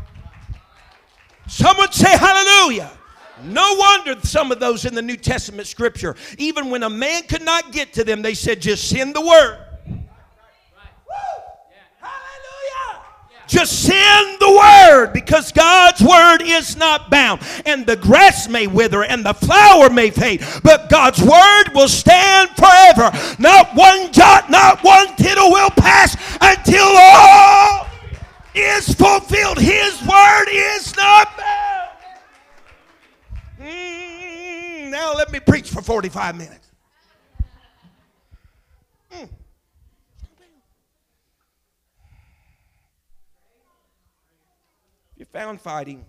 Someone 1.47 1.93
say 1.93 2.17
hallelujah. 2.17 2.91
No 3.43 3.75
wonder 3.75 4.15
some 4.23 4.53
of 4.53 4.61
those 4.61 4.85
in 4.85 4.95
the 4.95 5.03
New 5.03 5.17
Testament 5.17 5.67
scripture, 5.67 6.17
even 6.39 6.71
when 6.71 6.83
a 6.83 6.91
man 6.91 7.25
could 7.25 7.45
not 7.45 7.73
get 7.73 7.93
to 7.95 8.05
them, 8.05 8.23
they 8.23 8.33
said, 8.33 8.63
just 8.63 8.89
send 8.89 9.15
the 9.15 9.21
word. 9.21 9.64
Just 13.47 13.85
send 13.85 14.41
the 14.41 14.51
word 14.51 15.13
because 15.13 15.53
God's 15.53 16.01
word 16.01 16.41
is 16.43 16.77
not 16.77 17.11
bound. 17.11 17.43
And 17.67 17.87
the 17.87 17.97
grass 17.97 18.49
may 18.49 18.67
wither 18.67 19.05
and 19.05 19.25
the 19.25 19.35
flower 19.35 19.91
may 19.91 20.11
fade, 20.11 20.45
but 20.63 20.89
God's 20.89 21.23
word 21.23 21.75
will 21.75 21.89
stand 21.89 22.51
forever. 22.51 23.11
Not 23.39 23.75
one 23.75 24.13
jot, 24.13 24.51
not 24.51 24.83
one 24.83 25.15
tittle 25.17 25.51
will 25.51 25.71
pass 25.71 26.17
until 26.41 26.87
all 26.87 27.87
is 28.55 28.93
fulfilled. 28.95 29.59
His 29.59 30.01
word 30.03 30.47
is 30.49 30.97
not 30.97 31.37
bound. 31.37 31.91
Mm, 33.61 34.91
now 34.91 35.15
let 35.15 35.33
me 35.33 35.41
preach 35.41 35.71
for 35.71 35.83
45 35.83 36.37
minutes. 36.37 36.74
Found 45.35 45.61
fighting 45.61 46.07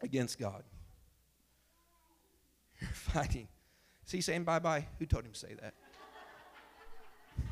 against 0.00 0.38
God. 0.38 0.64
You're 2.80 2.88
fighting. 2.94 3.46
Is 4.06 4.12
he 4.12 4.22
saying 4.22 4.44
bye 4.44 4.58
bye? 4.58 4.86
Who 4.98 5.04
told 5.04 5.26
him 5.26 5.32
to 5.32 5.38
say 5.38 5.54
that? 5.60 5.74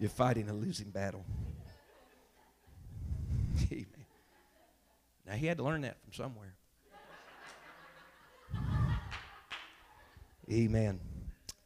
You're 0.00 0.08
fighting 0.08 0.48
a 0.48 0.54
losing 0.54 0.88
battle. 0.88 1.26
Amen. 3.70 3.86
Now, 5.26 5.34
he 5.34 5.46
had 5.46 5.58
to 5.58 5.64
learn 5.64 5.82
that 5.82 5.98
from 6.02 6.14
somewhere. 6.14 6.54
Amen. 10.50 10.98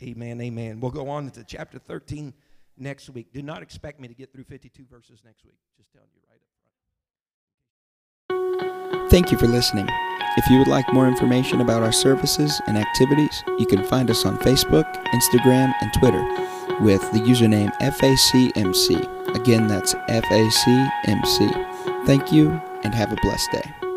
Amen, 0.03 0.41
amen. 0.41 0.81
We'll 0.81 0.91
go 0.91 1.09
on 1.09 1.31
to 1.31 1.45
chapter 1.45 1.79
13, 1.79 2.35
next 2.77 3.11
week. 3.11 3.33
Do 3.33 3.43
not 3.43 3.63
expect 3.63 4.01
me 4.01 4.09
to 4.09 4.15
get 4.15 4.33
through 4.33 4.45
52 4.45 4.85
verses 4.91 5.21
next 5.25 5.45
week. 5.45 5.59
Just 5.77 5.93
telling 5.93 6.09
you 6.15 6.21
right 6.29 6.41
up 8.29 8.99
front. 8.99 9.11
Thank 9.11 9.31
you 9.31 9.39
for 9.39 9.47
listening. 9.47 9.87
If 10.37 10.49
you 10.49 10.59
would 10.59 10.69
like 10.69 10.91
more 10.93 11.07
information 11.07 11.61
about 11.61 11.83
our 11.83 11.93
services 11.93 12.61
and 12.67 12.79
activities, 12.79 13.45
you 13.59 13.67
can 13.67 13.85
find 13.85 14.11
us 14.11 14.25
on 14.25 14.39
Facebook, 14.39 14.91
Instagram, 15.09 15.75
and 15.81 15.93
Twitter 15.93 16.23
with 16.83 17.03
the 17.13 17.19
username 17.19 17.71
FACMC. 17.81 19.37
Again, 19.37 19.69
that's 19.69 19.95
FACMC. 19.95 22.07
Thank 22.07 22.33
you 22.33 22.51
and 22.83 22.95
have 22.95 23.13
a 23.13 23.17
blessed 23.23 23.53
day. 23.53 23.92